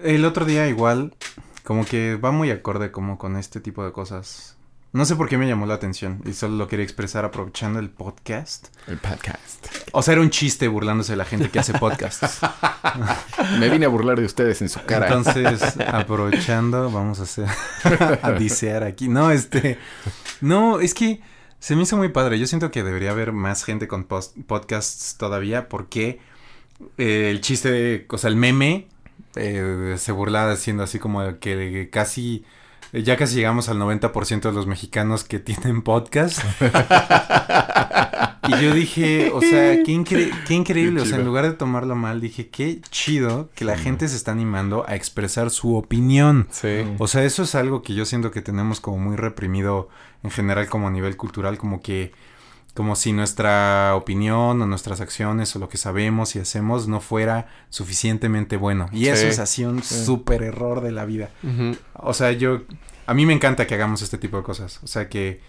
El 0.03 0.25
otro 0.25 0.45
día 0.45 0.67
igual, 0.67 1.13
como 1.63 1.85
que 1.85 2.15
va 2.15 2.31
muy 2.31 2.49
acorde 2.51 2.91
como 2.91 3.17
con 3.17 3.37
este 3.37 3.59
tipo 3.59 3.85
de 3.85 3.91
cosas. 3.91 4.57
No 4.93 5.05
sé 5.05 5.15
por 5.15 5.27
qué 5.27 5.39
me 5.39 5.47
llamó 5.47 5.65
la 5.65 5.73
atención 5.73 6.21
y 6.23 6.33
solo 6.33 6.55
lo 6.55 6.67
quería 6.67 6.83
expresar 6.83 7.25
aprovechando 7.25 7.79
el 7.79 7.89
podcast. 7.89 8.67
El 8.87 8.99
podcast. 8.99 9.65
O 9.91 10.03
sea, 10.03 10.11
era 10.11 10.21
un 10.21 10.29
chiste 10.29 10.67
burlándose 10.67 11.13
de 11.13 11.15
la 11.15 11.25
gente 11.25 11.49
que 11.49 11.57
hace 11.57 11.73
podcasts. 11.73 12.41
me 13.59 13.69
vine 13.69 13.87
a 13.87 13.89
burlar 13.89 14.19
de 14.19 14.25
ustedes 14.25 14.61
en 14.61 14.69
su 14.69 14.79
cara. 14.85 15.07
Entonces, 15.07 15.63
aprovechando, 15.79 16.91
vamos 16.91 17.19
a 17.19 17.23
hacer 17.23 17.47
a 18.21 18.33
disear 18.33 18.83
aquí. 18.83 19.07
No, 19.07 19.31
este, 19.31 19.79
no, 20.41 20.79
es 20.79 20.93
que 20.93 21.21
se 21.57 21.75
me 21.75 21.81
hizo 21.81 21.97
muy 21.97 22.09
padre. 22.09 22.37
Yo 22.37 22.45
siento 22.45 22.69
que 22.69 22.83
debería 22.83 23.09
haber 23.09 23.31
más 23.31 23.63
gente 23.63 23.87
con 23.87 24.03
podcasts 24.03 25.17
todavía 25.17 25.69
porque 25.69 26.19
eh, 26.99 27.29
el 27.31 27.41
chiste, 27.41 27.71
de, 27.71 28.05
o 28.11 28.19
sea, 28.19 28.29
el 28.29 28.35
meme 28.35 28.87
eh, 29.37 29.95
se 29.97 30.11
burlaba 30.11 30.51
diciendo 30.51 30.83
así 30.83 30.99
como 30.99 31.39
que 31.39 31.89
casi 31.91 32.45
ya 33.01 33.17
casi 33.17 33.35
llegamos 33.35 33.69
al 33.69 33.79
90% 33.79 34.41
de 34.41 34.51
los 34.51 34.67
mexicanos 34.67 35.23
que 35.23 35.39
tienen 35.39 35.81
podcast. 35.81 36.43
y 38.47 38.61
yo 38.61 38.73
dije, 38.73 39.31
o 39.33 39.41
sea, 39.41 39.81
qué, 39.83 39.91
increíble. 39.91 41.01
o 41.01 41.05
sea, 41.05 41.17
en 41.17 41.25
lugar 41.25 41.45
de 41.45 41.53
tomarlo 41.53 41.95
mal, 41.95 42.21
dije, 42.21 42.49
qué 42.49 42.81
chido 42.91 43.49
que 43.55 43.65
la 43.65 43.77
gente 43.77 44.07
se 44.07 44.15
está 44.15 44.31
animando 44.31 44.85
a 44.87 44.95
expresar 44.95 45.49
su 45.49 45.75
opinión. 45.75 46.47
Sí. 46.51 46.83
O 46.99 47.07
sea, 47.07 47.23
eso 47.23 47.43
es 47.43 47.55
algo 47.55 47.81
que 47.81 47.95
yo 47.95 48.05
siento 48.05 48.29
que 48.29 48.41
tenemos 48.41 48.79
como 48.79 48.99
muy 48.99 49.15
reprimido 49.15 49.89
en 50.21 50.29
general 50.29 50.69
como 50.69 50.87
a 50.87 50.91
nivel 50.91 51.17
cultural, 51.17 51.57
como 51.57 51.81
que 51.81 52.11
como 52.73 52.95
si 52.95 53.13
nuestra 53.13 53.93
opinión 53.95 54.61
o 54.61 54.65
nuestras 54.65 54.99
acciones 54.99 55.55
o 55.55 55.59
lo 55.59 55.69
que 55.69 55.77
sabemos 55.77 56.35
y 56.35 56.39
hacemos 56.39 56.87
no 56.87 57.01
fuera 57.01 57.47
suficientemente 57.69 58.57
bueno. 58.57 58.87
Y 58.91 59.07
eso 59.07 59.27
es 59.27 59.39
así 59.39 59.63
un 59.63 59.83
súper 59.83 60.41
error 60.41 60.81
de 60.81 60.91
la 60.91 61.05
vida. 61.05 61.29
O 61.93 62.13
sea, 62.13 62.31
yo, 62.31 62.61
a 63.05 63.13
mí 63.13 63.25
me 63.25 63.33
encanta 63.33 63.67
que 63.67 63.75
hagamos 63.75 64.01
este 64.01 64.17
tipo 64.17 64.37
de 64.37 64.43
cosas. 64.43 64.79
O 64.83 64.87
sea, 64.87 65.07
que, 65.07 65.41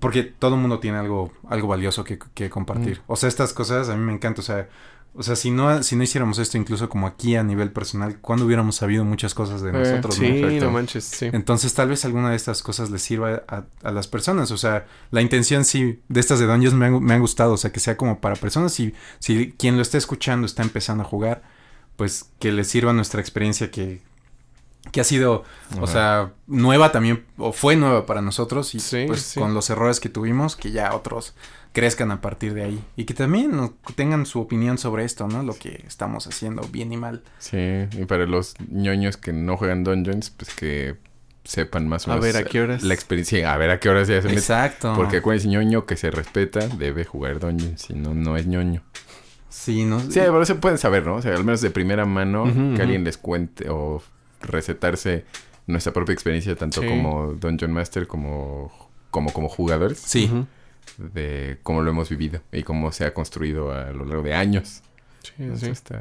porque 0.00 0.24
todo 0.24 0.56
el 0.56 0.60
mundo 0.60 0.80
tiene 0.80 0.98
algo, 0.98 1.32
algo 1.48 1.68
valioso 1.68 2.02
que, 2.02 2.18
que 2.34 2.50
compartir. 2.50 3.00
O 3.06 3.14
sea, 3.14 3.28
estas 3.28 3.52
cosas 3.52 3.88
a 3.88 3.96
mí 3.96 4.02
me 4.04 4.12
encanta. 4.12 4.40
O 4.40 4.44
sea, 4.44 4.68
o 5.14 5.22
sea, 5.22 5.36
si 5.36 5.50
no, 5.50 5.82
si 5.82 5.94
no 5.94 6.04
hiciéramos 6.04 6.38
esto 6.38 6.56
incluso 6.56 6.88
como 6.88 7.06
aquí 7.06 7.36
a 7.36 7.42
nivel 7.42 7.70
personal, 7.70 8.18
¿cuándo 8.20 8.46
hubiéramos 8.46 8.76
sabido 8.76 9.04
muchas 9.04 9.34
cosas 9.34 9.60
de 9.60 9.68
eh, 9.68 9.72
nosotros? 9.72 10.14
Sí, 10.14 10.58
no, 10.58 10.70
manches, 10.70 11.04
sí. 11.04 11.28
Entonces 11.32 11.74
tal 11.74 11.90
vez 11.90 12.06
alguna 12.06 12.30
de 12.30 12.36
estas 12.36 12.62
cosas 12.62 12.90
les 12.90 13.02
sirva 13.02 13.42
a, 13.46 13.90
las 13.90 14.08
personas. 14.08 14.50
O 14.52 14.56
sea, 14.56 14.86
la 15.10 15.20
intención 15.20 15.66
sí 15.66 16.00
de 16.08 16.20
estas 16.20 16.38
de 16.38 16.46
Dungeons 16.46 16.74
me, 16.74 16.90
me 16.98 17.12
ha 17.12 17.18
gustado. 17.18 17.52
O 17.52 17.56
sea, 17.58 17.70
que 17.70 17.80
sea 17.80 17.98
como 17.98 18.20
para 18.20 18.36
personas. 18.36 18.78
Y 18.80 18.94
si 19.18 19.52
quien 19.52 19.76
lo 19.76 19.82
está 19.82 19.98
escuchando 19.98 20.46
está 20.46 20.62
empezando 20.62 21.04
a 21.04 21.06
jugar, 21.06 21.42
pues 21.96 22.30
que 22.38 22.50
les 22.50 22.68
sirva 22.68 22.94
nuestra 22.94 23.20
experiencia 23.20 23.70
que, 23.70 24.00
que 24.92 25.02
ha 25.02 25.04
sido, 25.04 25.44
o 25.78 25.86
sea, 25.86 26.32
nueva 26.46 26.90
también, 26.90 27.26
o 27.36 27.52
fue 27.52 27.76
nueva 27.76 28.06
para 28.06 28.22
nosotros. 28.22 28.74
Y 28.74 29.06
pues 29.06 29.34
con 29.34 29.52
los 29.52 29.68
errores 29.68 30.00
que 30.00 30.08
tuvimos, 30.08 30.56
que 30.56 30.70
ya 30.70 30.94
otros 30.94 31.34
crezcan 31.72 32.10
a 32.10 32.20
partir 32.20 32.54
de 32.54 32.64
ahí. 32.64 32.84
Y 32.96 33.04
que 33.04 33.14
también 33.14 33.72
tengan 33.94 34.26
su 34.26 34.40
opinión 34.40 34.78
sobre 34.78 35.04
esto, 35.04 35.26
¿no? 35.26 35.42
Lo 35.42 35.54
que 35.54 35.84
estamos 35.86 36.26
haciendo 36.26 36.62
bien 36.70 36.92
y 36.92 36.96
mal. 36.96 37.22
Sí, 37.38 37.56
y 37.56 38.04
para 38.06 38.26
los 38.26 38.54
ñoños 38.68 39.16
que 39.16 39.32
no 39.32 39.56
juegan 39.56 39.84
Dungeons, 39.84 40.30
pues 40.30 40.54
que 40.54 40.96
sepan 41.44 41.88
más 41.88 42.06
o 42.06 42.10
menos. 42.10 42.24
A 42.24 42.26
ver 42.26 42.36
a 42.36 42.44
qué 42.44 42.60
horas. 42.60 42.82
La 42.82 42.94
experiencia, 42.94 43.52
a 43.52 43.56
ver 43.56 43.70
a 43.70 43.80
qué 43.80 43.88
horas 43.88 44.08
ya 44.08 44.22
se 44.22 44.28
Exacto. 44.32 44.92
Porque 44.94 45.18
acuérdense, 45.18 45.48
ñoño 45.48 45.86
que 45.86 45.96
se 45.96 46.10
respeta 46.10 46.68
debe 46.68 47.04
jugar 47.04 47.40
Dungeons, 47.40 47.82
si 47.82 47.94
no, 47.94 48.14
no 48.14 48.36
es 48.36 48.46
ñoño. 48.46 48.82
Sí, 49.48 49.84
¿no? 49.84 50.00
Sí, 50.00 50.12
pero 50.14 50.44
se 50.44 50.54
pueden 50.54 50.78
saber, 50.78 51.04
¿no? 51.06 51.16
O 51.16 51.22
sea, 51.22 51.34
al 51.34 51.44
menos 51.44 51.60
de 51.60 51.70
primera 51.70 52.06
mano, 52.06 52.44
que 52.44 52.82
alguien 52.82 53.04
les 53.04 53.18
cuente 53.18 53.68
o 53.68 54.02
recetarse 54.40 55.24
nuestra 55.66 55.92
propia 55.92 56.12
experiencia, 56.12 56.56
tanto 56.56 56.84
como 56.84 57.34
Dungeon 57.34 57.72
Master 57.72 58.06
como, 58.06 58.72
como, 59.10 59.32
como 59.32 59.48
jugadores. 59.48 59.98
Sí 59.98 60.30
de 60.98 61.58
cómo 61.62 61.82
lo 61.82 61.90
hemos 61.90 62.08
vivido 62.10 62.40
y 62.52 62.62
cómo 62.62 62.92
se 62.92 63.04
ha 63.04 63.14
construido 63.14 63.72
a 63.72 63.90
lo 63.92 64.04
largo 64.04 64.22
de 64.22 64.34
años. 64.34 64.82
Sí, 65.22 65.50
sí. 65.56 65.94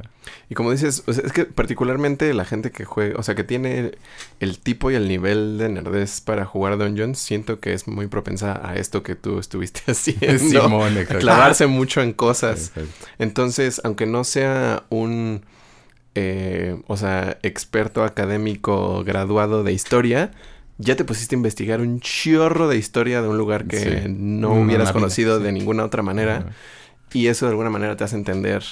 Y 0.50 0.56
como 0.56 0.72
dices, 0.72 1.04
es 1.08 1.32
que 1.32 1.46
particularmente 1.46 2.34
la 2.34 2.46
gente 2.46 2.72
que 2.72 2.86
juega, 2.86 3.20
o 3.20 3.24
sea, 3.24 3.36
que 3.36 3.44
tiene 3.44 3.92
el 4.40 4.60
tipo 4.60 4.92
y 4.92 4.96
el 4.96 5.08
nivel 5.08 5.58
de 5.58 5.70
nerdez 5.70 6.22
para 6.22 6.46
jugar 6.46 6.78
Dungeons, 6.78 7.20
siento 7.20 7.60
que 7.60 7.74
es 7.74 7.88
muy 7.88 8.08
propensa 8.08 8.68
a 8.68 8.76
esto 8.76 9.04
que 9.04 9.16
tú 9.16 9.40
estuviste 9.40 9.84
haciendo. 9.92 10.40
Simón, 10.64 10.98
a 10.98 11.06
clavarse 11.06 11.68
mucho 11.68 12.02
en 12.02 12.14
cosas. 12.14 12.72
Entonces, 13.20 13.82
aunque 13.84 14.06
no 14.06 14.24
sea 14.24 14.84
un, 14.90 15.46
eh, 16.16 16.82
o 16.88 16.98
sea, 16.98 17.38
experto 17.44 18.04
académico 18.04 19.04
graduado 19.04 19.64
de 19.64 19.74
historia, 19.74 20.32
ya 20.82 20.96
te 20.96 21.06
pusiste 21.06 21.36
a 21.36 21.38
investigar 21.38 21.80
un 21.80 22.00
chorro 22.00 22.68
de 22.68 22.78
historia 22.78 23.22
de 23.22 23.28
un 23.30 23.38
lugar 23.38 23.66
que 23.66 24.08
no 24.10 24.54
hubieras 24.54 24.92
conocido 24.92 25.40
de 25.40 25.52
ninguna 25.52 25.86
otra 25.86 26.04
manera. 26.04 26.54
Y 27.14 27.28
eso 27.28 27.46
de 27.46 27.52
alguna 27.52 27.70
manera 27.70 27.96
te 27.98 28.04
hace 28.04 28.16
entender 28.16 28.64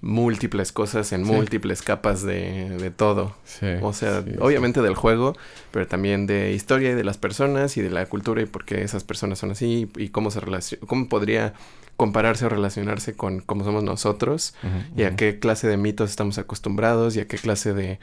múltiples 0.00 0.70
cosas 0.70 1.12
en 1.12 1.24
múltiples 1.24 1.82
capas 1.82 2.22
de, 2.22 2.70
de 2.78 2.90
todo. 2.90 3.34
o 3.82 3.92
sea, 3.92 4.24
obviamente 4.40 4.80
del 4.82 4.94
juego, 4.94 5.36
pero 5.70 5.86
también 5.86 6.26
de 6.26 6.52
historia 6.52 6.90
y 6.90 6.94
de 6.94 7.04
las 7.04 7.18
personas 7.18 7.76
y 7.76 7.82
de 7.82 7.90
la 7.90 8.06
cultura 8.06 8.42
y 8.42 8.46
por 8.46 8.64
qué 8.64 8.82
esas 8.82 9.04
personas 9.04 9.38
son 9.38 9.50
así 9.50 9.90
y 9.96 10.08
cómo 10.10 10.30
se 10.30 10.40
cómo 10.86 11.08
podría 11.08 11.54
compararse 11.96 12.46
o 12.46 12.48
relacionarse 12.48 13.14
con 13.14 13.40
cómo 13.40 13.64
somos 13.64 13.82
nosotros 13.82 14.54
y 14.96 15.02
a 15.02 15.16
qué 15.16 15.40
clase 15.40 15.66
de 15.66 15.76
mitos 15.76 16.10
estamos 16.10 16.38
acostumbrados 16.38 17.16
y 17.16 17.20
a 17.20 17.26
qué 17.26 17.38
clase 17.38 17.74
de 17.74 17.98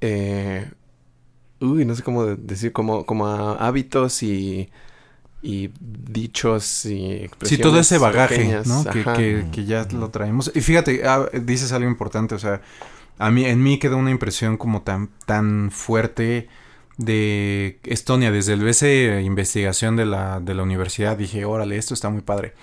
eh, 0.00 0.70
uy, 1.64 1.84
no 1.84 1.94
sé 1.94 2.02
cómo 2.02 2.24
decir, 2.26 2.72
como, 2.72 3.04
como 3.06 3.26
hábitos 3.26 4.22
y, 4.22 4.70
y 5.42 5.70
dichos 5.80 6.86
y 6.86 7.12
expresiones. 7.12 7.48
Sí, 7.48 7.58
todo 7.58 7.78
ese 7.80 7.98
bagaje, 7.98 8.62
¿no? 8.64 8.84
Que, 8.84 9.46
que, 9.52 9.64
ya 9.64 9.86
lo 9.92 10.10
traemos. 10.10 10.50
Y 10.54 10.60
fíjate, 10.60 11.06
ah, 11.06 11.28
dices 11.42 11.72
algo 11.72 11.88
importante, 11.88 12.34
o 12.34 12.38
sea, 12.38 12.62
a 13.18 13.30
mí, 13.30 13.44
en 13.44 13.62
mí 13.62 13.78
quedó 13.78 13.96
una 13.96 14.10
impresión 14.10 14.56
como 14.56 14.82
tan, 14.82 15.10
tan 15.26 15.70
fuerte 15.70 16.48
de 16.96 17.78
Estonia, 17.84 18.30
desde 18.30 18.54
el 18.54 18.66
esa 18.66 19.20
investigación 19.20 19.96
de 19.96 20.06
la, 20.06 20.40
de 20.40 20.54
la 20.54 20.62
universidad, 20.62 21.16
dije, 21.16 21.44
órale, 21.44 21.76
esto 21.76 21.94
está 21.94 22.08
muy 22.08 22.22
padre. 22.22 22.54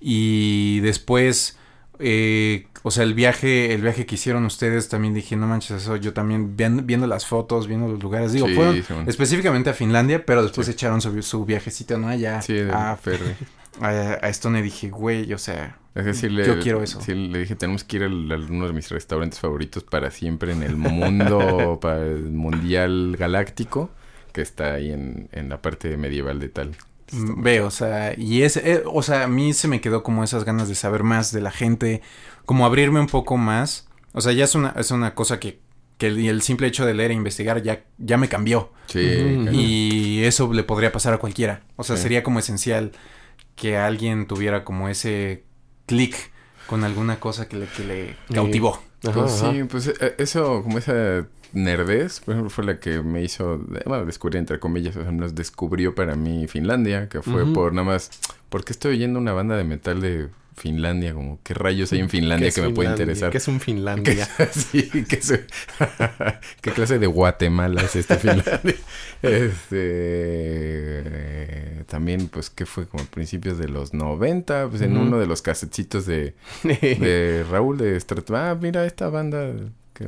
Y 0.00 0.80
después 0.80 1.58
eh, 1.98 2.66
o 2.82 2.90
sea, 2.90 3.04
el 3.04 3.14
viaje, 3.14 3.74
el 3.74 3.82
viaje 3.82 4.06
que 4.06 4.14
hicieron 4.14 4.44
ustedes, 4.44 4.88
también 4.88 5.14
dije, 5.14 5.36
no 5.36 5.46
manches, 5.46 5.82
eso 5.82 5.96
yo 5.96 6.12
también 6.12 6.56
viendo, 6.56 7.06
las 7.06 7.26
fotos, 7.26 7.66
viendo 7.66 7.88
los 7.88 8.02
lugares, 8.02 8.32
digo, 8.32 8.46
fueron 8.48 8.82
específicamente 9.06 9.70
a 9.70 9.74
Finlandia, 9.74 10.24
pero 10.24 10.42
después 10.42 10.68
echaron 10.68 11.00
su, 11.00 11.22
su, 11.22 11.44
viajecito, 11.44 11.98
¿no? 11.98 12.08
Allá 12.08 12.40
sí, 12.42 12.58
a, 12.60 12.92
a, 13.80 13.88
a 13.88 14.28
Estonia 14.28 14.62
dije, 14.62 14.88
güey, 14.90 15.32
o 15.32 15.38
sea, 15.38 15.76
es 15.94 16.04
decir, 16.04 16.30
yo 16.30 16.60
quiero 16.60 16.82
eso. 16.82 17.00
Sí, 17.00 17.14
le 17.14 17.40
dije, 17.40 17.56
tenemos 17.56 17.82
que 17.82 17.96
ir 17.96 18.04
a, 18.04 18.06
uno 18.06 18.66
de 18.66 18.72
mis 18.72 18.88
restaurantes 18.90 19.40
favoritos 19.40 19.82
para 19.82 20.10
siempre 20.10 20.52
en 20.52 20.62
el 20.62 20.76
mundo, 20.76 21.78
para 21.82 22.06
el 22.06 22.30
mundial 22.30 23.16
galáctico, 23.18 23.90
que 24.32 24.40
está 24.40 24.74
ahí 24.74 24.92
en, 24.92 25.28
en 25.32 25.48
la 25.48 25.60
parte 25.60 25.96
medieval 25.96 26.38
de 26.38 26.48
tal. 26.48 26.76
Veo, 27.12 27.66
o 27.66 27.70
sea, 27.72 28.14
y 28.16 28.42
es, 28.42 28.56
eh, 28.56 28.84
o 28.86 29.02
sea, 29.02 29.24
a 29.24 29.26
mí 29.26 29.52
se 29.52 29.66
me 29.66 29.80
quedó 29.80 30.04
como 30.04 30.22
esas 30.22 30.44
ganas 30.44 30.68
de 30.68 30.76
saber 30.76 31.02
más 31.02 31.32
de 31.32 31.40
la 31.40 31.50
gente, 31.50 32.02
como 32.50 32.66
abrirme 32.66 32.98
un 32.98 33.06
poco 33.06 33.36
más. 33.36 33.86
O 34.12 34.20
sea, 34.20 34.32
ya 34.32 34.42
es 34.42 34.56
una, 34.56 34.70
es 34.70 34.90
una 34.90 35.14
cosa 35.14 35.38
que, 35.38 35.60
que 35.98 36.08
el, 36.08 36.42
simple 36.42 36.66
hecho 36.66 36.84
de 36.84 36.94
leer 36.94 37.12
e 37.12 37.14
investigar 37.14 37.62
ya, 37.62 37.84
ya 37.96 38.16
me 38.16 38.28
cambió. 38.28 38.72
Sí. 38.86 38.98
Y 39.52 40.24
eso 40.24 40.52
le 40.52 40.64
podría 40.64 40.90
pasar 40.90 41.14
a 41.14 41.18
cualquiera. 41.18 41.62
O 41.76 41.84
sea, 41.84 41.96
sería 41.96 42.24
como 42.24 42.40
esencial 42.40 42.90
que 43.54 43.76
alguien 43.76 44.26
tuviera 44.26 44.64
como 44.64 44.88
ese 44.88 45.44
clic 45.86 46.32
con 46.66 46.82
alguna 46.82 47.20
cosa 47.20 47.48
que 47.48 47.56
le, 47.56 47.66
que 47.66 47.84
le 47.84 48.16
cautivó. 48.34 48.82
Pues 49.00 49.30
sí, 49.30 49.62
pues 49.70 49.86
eh, 49.86 50.16
eso, 50.18 50.64
como 50.64 50.78
esa 50.78 51.28
nerdez, 51.52 52.18
por 52.18 52.34
ejemplo, 52.34 52.50
fue 52.50 52.64
la 52.64 52.80
que 52.80 53.00
me 53.00 53.22
hizo, 53.22 53.58
bueno, 53.86 54.04
descubrir 54.06 54.38
entre 54.38 54.58
comillas, 54.58 54.96
o 54.96 55.02
sea, 55.02 55.12
nos 55.12 55.36
descubrió 55.36 55.94
para 55.94 56.16
mí 56.16 56.48
Finlandia, 56.48 57.08
que 57.08 57.22
fue 57.22 57.46
por 57.46 57.72
nada 57.74 57.86
más, 57.86 58.10
porque 58.48 58.72
estoy 58.72 58.94
oyendo 58.94 59.20
una 59.20 59.32
banda 59.32 59.56
de 59.56 59.62
metal 59.62 60.00
de 60.00 60.30
Finlandia, 60.56 61.14
como 61.14 61.40
qué 61.42 61.54
rayos 61.54 61.92
hay 61.92 62.00
en 62.00 62.10
Finlandia 62.10 62.50
que 62.50 62.62
me 62.62 62.70
puede 62.70 62.90
interesar. 62.90 63.30
¿Qué 63.30 63.38
es 63.38 63.48
un 63.48 63.60
Finlandia? 63.66 64.28
sí, 64.52 64.90
¿qué, 65.08 65.16
es, 65.16 65.32
¿qué 66.60 66.70
clase 66.72 66.98
de 66.98 67.06
Guatemala 67.06 67.82
es 67.82 67.96
este 67.96 68.16
Finlandia? 68.16 68.76
este 69.22 71.04
también, 71.86 72.28
pues, 72.28 72.50
que 72.50 72.66
fue 72.66 72.86
como 72.86 73.02
a 73.02 73.06
principios 73.06 73.58
de 73.58 73.68
los 73.68 73.94
90, 73.94 74.68
pues 74.68 74.82
en 74.82 74.96
uno 74.96 75.18
de 75.18 75.26
los 75.26 75.42
casetcitos 75.42 76.06
de, 76.06 76.34
de 76.62 77.44
Raúl 77.50 77.78
de 77.78 77.98
Strat, 77.98 78.30
ah, 78.30 78.56
mira 78.60 78.86
esta 78.86 79.08
banda 79.08 79.52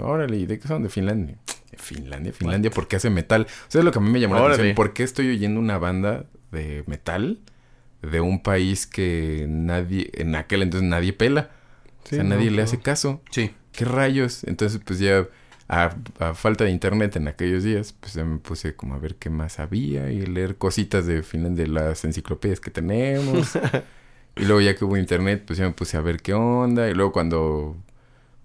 órale, 0.01 0.47
¿de 0.47 0.59
qué 0.59 0.69
son? 0.69 0.83
De 0.83 0.89
Finlandia. 0.89 1.37
Finlandia, 1.77 2.33
Finlandia, 2.33 2.71
¿por 2.71 2.87
qué 2.87 2.97
hace 2.97 3.11
metal? 3.11 3.47
O 3.49 3.71
sea, 3.71 3.81
es 3.81 3.85
lo 3.85 3.93
que 3.93 3.99
a 3.99 4.03
mí 4.03 4.11
me 4.11 4.21
llamó 4.21 4.37
la 4.37 4.55
atención. 4.55 4.75
¿Por 4.75 4.93
qué 4.93 5.03
estoy 5.03 5.31
oyendo 5.31 5.59
una 5.59 5.79
banda 5.79 6.27
de 6.51 6.85
metal 6.87 7.41
de 8.03 8.21
un 8.21 8.43
país 8.43 8.87
que 8.87 9.47
nadie, 9.49 10.11
en 10.15 10.35
aquel 10.35 10.63
entonces 10.63 10.89
nadie 10.89 11.13
pela? 11.13 11.51
o 12.05 12.09
sea, 12.09 12.25
nadie 12.25 12.51
le 12.51 12.63
hace 12.63 12.81
caso. 12.81 13.23
Sí. 13.31 13.53
¿Qué 13.73 13.85
rayos? 13.85 14.45
Entonces, 14.45 14.81
pues 14.85 14.99
ya 14.99 15.27
a, 15.69 15.97
a 16.19 16.35
falta 16.35 16.65
de 16.65 16.71
internet 16.71 17.17
en 17.17 17.29
aquellos 17.29 17.65
días, 17.65 17.95
pues 17.99 18.15
ya 18.15 18.25
me 18.25 18.39
puse 18.39 18.75
como 18.77 18.95
a 18.95 18.99
ver 18.99 19.15
qué 19.17 19.31
más 19.31 19.59
había 19.61 20.11
y 20.11 20.27
leer 20.27 20.57
cositas 20.57 21.07
de 21.07 21.23
Finlandia, 21.23 21.65
de 21.65 21.71
las 21.71 22.05
enciclopedias 22.05 22.61
que 22.61 22.71
tenemos. 22.71 23.57
y 24.37 24.45
luego 24.45 24.61
ya 24.61 24.75
que 24.75 24.85
hubo 24.85 24.97
internet, 24.97 25.45
pues 25.47 25.59
ya 25.59 25.67
me 25.67 25.73
puse 25.73 25.97
a 25.97 26.01
ver 26.01 26.21
qué 26.21 26.35
onda. 26.35 26.91
Y 26.91 26.95
luego 26.95 27.13
cuando 27.13 27.77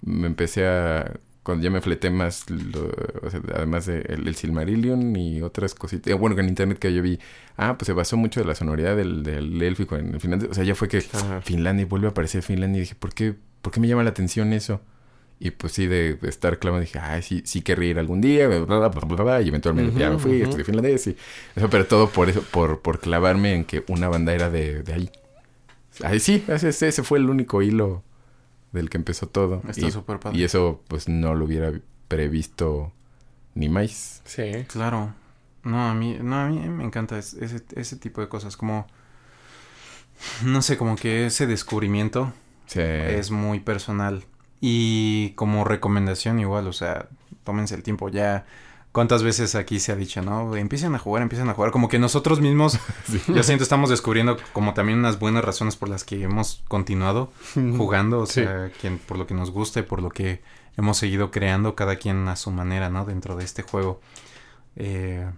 me 0.01 0.27
empecé 0.27 0.67
a... 0.67 1.19
Cuando 1.47 1.63
ya 1.63 1.71
me 1.71 1.81
fleté 1.81 2.09
más, 2.11 2.49
lo- 2.49 2.91
o 3.23 3.29
sea, 3.31 3.41
además 3.55 3.85
de 3.87 4.01
el, 4.01 4.27
el 4.27 4.35
Silmarillion 4.35 5.15
y 5.15 5.41
otras 5.41 5.73
cositas. 5.75 6.11
eh, 6.11 6.15
Bueno, 6.15 6.35
que 6.35 6.41
en 6.41 6.49
internet 6.49 6.77
que 6.79 6.93
yo 6.93 7.01
vi, 7.01 7.19
ah, 7.57 7.77
pues 7.77 7.87
se 7.87 7.93
basó 7.93 8.17
mucho 8.17 8.41
de 8.41 8.45
la 8.47 8.55
sonoridad 8.55 8.95
del, 8.97 9.23
del 9.23 9.61
élfico 9.61 9.95
en 9.97 10.19
Finlandia. 10.19 10.49
O 10.51 10.53
sea, 10.53 10.63
ya 10.65 10.75
fue 10.75 10.87
que 10.89 10.97
Ajá. 11.13 11.41
Finlandia 11.41 11.83
y 11.83 11.85
vuelve 11.85 12.07
a 12.07 12.11
aparecer 12.11 12.43
Finlandia 12.43 12.77
y 12.79 12.81
dije, 12.81 12.95
¿por 12.95 13.13
qué, 13.13 13.35
¿por 13.61 13.71
qué 13.73 13.79
me 13.79 13.87
llama 13.87 14.03
la 14.03 14.09
atención 14.11 14.53
eso? 14.53 14.81
Y 15.39 15.51
pues 15.51 15.73
sí, 15.73 15.87
de, 15.87 16.17
estar 16.23 16.59
clavado, 16.59 16.81
dije, 16.81 16.99
ay, 16.99 17.21
sí, 17.21 17.43
sí 17.45 17.61
querría 17.61 17.91
ir 17.91 17.99
algún 17.99 18.21
día, 18.21 18.47
bla, 18.47 18.59
bla, 18.61 18.89
bla, 18.89 19.01
bla, 19.05 19.23
bla, 19.23 19.41
y 19.41 19.49
eventualmente 19.49 19.99
ya 19.99 20.09
me 20.09 20.17
fui, 20.17 20.41
ujú. 20.41 20.43
estudié 20.43 20.65
finlandés 20.65 21.07
y 21.07 21.17
eso, 21.55 21.69
pero 21.69 21.85
todo 21.85 22.09
por 22.09 22.29
eso, 22.29 22.41
por, 22.51 22.81
por 22.81 22.99
clavarme 22.99 23.53
en 23.55 23.63
que 23.65 23.83
una 23.89 24.09
banda 24.09 24.33
era 24.33 24.49
de, 24.49 24.81
de 24.83 24.93
ahí. 24.93 25.11
Ahí 26.03 26.19
sí, 26.19 26.43
ese 26.47 26.69
ese 26.69 27.03
fue 27.03 27.17
el 27.19 27.29
único 27.29 27.61
hilo 27.61 28.03
del 28.71 28.89
que 28.89 28.97
empezó 28.97 29.27
todo. 29.27 29.61
Está 29.67 29.87
y, 29.87 29.91
súper 29.91 30.19
padre. 30.19 30.37
y 30.37 30.43
eso 30.43 30.83
pues 30.87 31.07
no 31.07 31.35
lo 31.35 31.45
hubiera 31.45 31.71
previsto 32.07 32.91
ni 33.55 33.69
más. 33.69 34.21
Sí. 34.25 34.65
Claro. 34.67 35.13
No, 35.63 35.89
a 35.89 35.93
mí, 35.93 36.17
no, 36.21 36.35
a 36.39 36.47
mí 36.47 36.59
me 36.69 36.83
encanta 36.83 37.17
es- 37.17 37.33
ese, 37.33 37.63
ese 37.75 37.95
tipo 37.97 38.21
de 38.21 38.29
cosas. 38.29 38.55
Como, 38.57 38.87
no 40.43 40.61
sé, 40.61 40.77
como 40.77 40.95
que 40.95 41.25
ese 41.27 41.47
descubrimiento 41.47 42.31
Sí. 42.67 42.79
es 42.81 43.31
muy 43.31 43.59
personal. 43.59 44.23
Y 44.61 45.31
como 45.31 45.63
recomendación 45.63 46.39
igual, 46.39 46.67
o 46.67 46.73
sea, 46.73 47.07
tómense 47.43 47.75
el 47.75 47.83
tiempo 47.83 48.09
ya. 48.09 48.45
¿Cuántas 48.97 49.21
veces 49.21 49.53
aquí 49.53 49.79
se 49.79 49.91
ha 49.91 49.95
dicho, 49.95 50.23
no? 50.23 50.55
Empiecen 50.55 50.95
a 50.95 50.97
jugar, 50.97 51.21
empiecen 51.21 51.47
a 51.47 51.53
jugar. 51.53 51.69
Como 51.69 51.87
que 51.87 51.99
nosotros 51.99 52.41
mismos, 52.41 52.79
Sí. 53.07 53.21
yo 53.27 53.43
siento, 53.43 53.61
estamos 53.61 53.91
descubriendo 53.91 54.37
como 54.53 54.73
también 54.73 54.97
unas 54.97 55.19
buenas 55.19 55.45
razones 55.45 55.75
por 55.75 55.87
las 55.87 56.03
que 56.03 56.23
hemos 56.23 56.63
continuado 56.67 57.31
jugando. 57.77 58.21
O 58.21 58.25
Sí. 58.25 58.41
sea, 58.41 58.71
quien, 58.81 58.97
por 58.97 59.19
lo 59.19 59.27
que 59.27 59.35
nos 59.35 59.51
guste, 59.51 59.83
por 59.83 60.01
lo 60.01 60.09
que 60.09 60.41
hemos 60.77 60.97
seguido 60.97 61.29
creando, 61.29 61.75
cada 61.75 61.97
quien 61.97 62.27
a 62.27 62.35
su 62.35 62.49
manera, 62.49 62.89
¿no? 62.89 63.05
Dentro 63.05 63.35
de 63.35 63.45
este 63.45 63.61
juego. 63.61 64.01
Eh, 64.75 65.29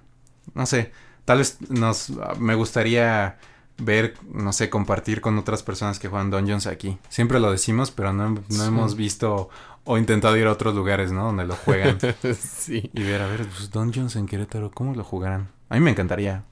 no 0.53 0.65
sé, 0.65 0.93
tal 1.25 1.39
vez 1.39 1.57
nos, 1.69 2.13
me 2.39 2.55
gustaría 2.55 3.39
ver, 3.77 4.13
no 4.31 4.53
sé, 4.53 4.69
compartir 4.69 5.19
con 5.19 5.37
otras 5.37 5.63
personas 5.63 5.99
que 5.99 6.07
juegan 6.07 6.31
Dungeons 6.31 6.65
aquí. 6.65 6.97
Siempre 7.09 7.41
lo 7.41 7.51
decimos, 7.51 7.91
pero 7.91 8.13
no, 8.13 8.29
no 8.29 8.41
Sí. 8.49 8.61
hemos 8.61 8.95
visto 8.95 9.49
o 9.83 9.97
intentado 9.97 10.37
ir 10.37 10.47
a 10.47 10.51
otros 10.51 10.75
lugares, 10.75 11.11
¿no? 11.11 11.25
Donde 11.25 11.45
lo 11.45 11.55
juegan. 11.55 11.97
sí. 12.39 12.89
y 12.93 13.03
ver, 13.03 13.21
a 13.21 13.27
ver, 13.27 13.45
pues 13.47 13.71
Dungeons 13.71 14.15
en 14.15 14.27
Querétaro, 14.27 14.71
¿cómo 14.71 14.93
lo 14.93 15.03
jugarán? 15.03 15.49
A 15.69 15.75
mí 15.75 15.81
me 15.81 15.91
encantaría. 15.91 16.43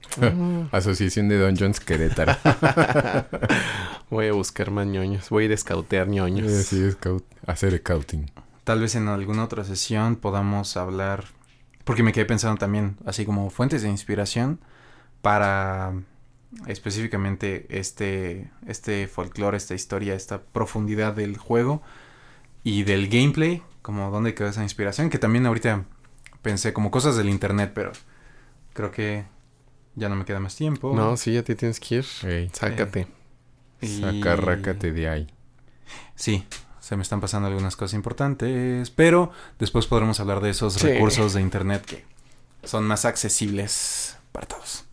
Asociación 0.71 1.27
de 1.27 1.39
Dungeons 1.39 1.79
Querétaro. 1.79 2.35
Voy 4.11 4.27
a 4.27 4.33
buscar 4.33 4.69
más 4.69 4.85
ñoños. 4.85 5.29
Voy 5.29 5.43
a 5.43 5.45
ir 5.47 5.53
a 5.53 5.57
scoutear 5.57 6.07
ñoños. 6.07 6.51
Sí, 6.51 6.77
sí, 6.77 6.91
scout, 6.91 7.25
hacer 7.47 7.77
scouting. 7.79 8.29
Tal 8.63 8.79
vez 8.79 8.95
en 8.95 9.07
alguna 9.07 9.43
otra 9.43 9.63
sesión 9.63 10.17
podamos 10.17 10.77
hablar, 10.77 11.25
porque 11.83 12.03
me 12.03 12.11
quedé 12.11 12.25
pensando 12.25 12.57
también, 12.57 12.97
así 13.05 13.25
como 13.25 13.49
fuentes 13.49 13.81
de 13.81 13.89
inspiración 13.89 14.59
para 15.21 15.93
específicamente 16.67 17.65
este, 17.69 18.51
este 18.67 19.07
folclore, 19.07 19.57
esta 19.57 19.73
historia, 19.73 20.13
esta 20.13 20.41
profundidad 20.41 21.13
del 21.13 21.37
juego 21.37 21.81
y 22.69 22.83
del 22.83 23.07
gameplay, 23.07 23.61
como 23.81 24.11
dónde 24.11 24.33
quedó 24.33 24.49
esa 24.49 24.61
inspiración, 24.63 25.09
que 25.09 25.17
también 25.19 25.45
ahorita 25.45 25.85
pensé 26.41 26.73
como 26.73 26.91
cosas 26.91 27.15
del 27.15 27.29
internet, 27.29 27.71
pero 27.73 27.93
creo 28.73 28.91
que 28.91 29.25
ya 29.95 30.09
no 30.09 30.15
me 30.17 30.25
queda 30.25 30.39
más 30.41 30.55
tiempo. 30.55 30.93
No, 30.93 31.15
sí, 31.15 31.33
ya 31.33 31.43
te 31.43 31.55
tienes 31.55 31.79
que 31.79 31.95
ir. 31.95 32.49
Sácate. 32.51 33.07
Y- 33.81 34.01
sacarrácate 34.01 34.91
de 34.91 35.07
ahí. 35.07 35.27
Sí, 36.15 36.45
se 36.81 36.97
me 36.97 37.03
están 37.03 37.21
pasando 37.21 37.47
algunas 37.47 37.75
cosas 37.77 37.93
importantes, 37.93 38.89
pero 38.89 39.31
después 39.59 39.85
podremos 39.87 40.19
hablar 40.19 40.41
de 40.41 40.49
esos 40.49 40.73
Sí. 40.73 40.87
recursos 40.87 41.33
de 41.33 41.41
internet 41.41 41.85
que 41.85 42.03
son 42.63 42.85
más 42.85 43.05
accesibles 43.05 44.17
para 44.33 44.45
todos. 44.47 44.83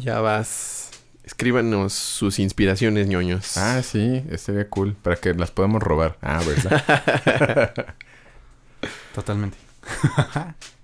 Ya 0.00 0.20
vas. 0.20 0.83
Escríbanos 1.24 1.94
sus 1.94 2.38
inspiraciones, 2.38 3.08
ñoños. 3.08 3.56
Ah, 3.56 3.82
sí, 3.82 4.22
estaría 4.30 4.68
cool. 4.68 4.94
Para 4.94 5.16
que 5.16 5.32
las 5.32 5.50
podamos 5.50 5.82
robar. 5.82 6.18
Ah, 6.20 6.42
¿verdad? 6.46 7.84
Totalmente. 9.14 9.56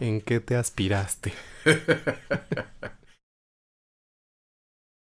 ¿En 0.00 0.20
qué 0.20 0.40
te 0.40 0.56
aspiraste? 0.56 1.32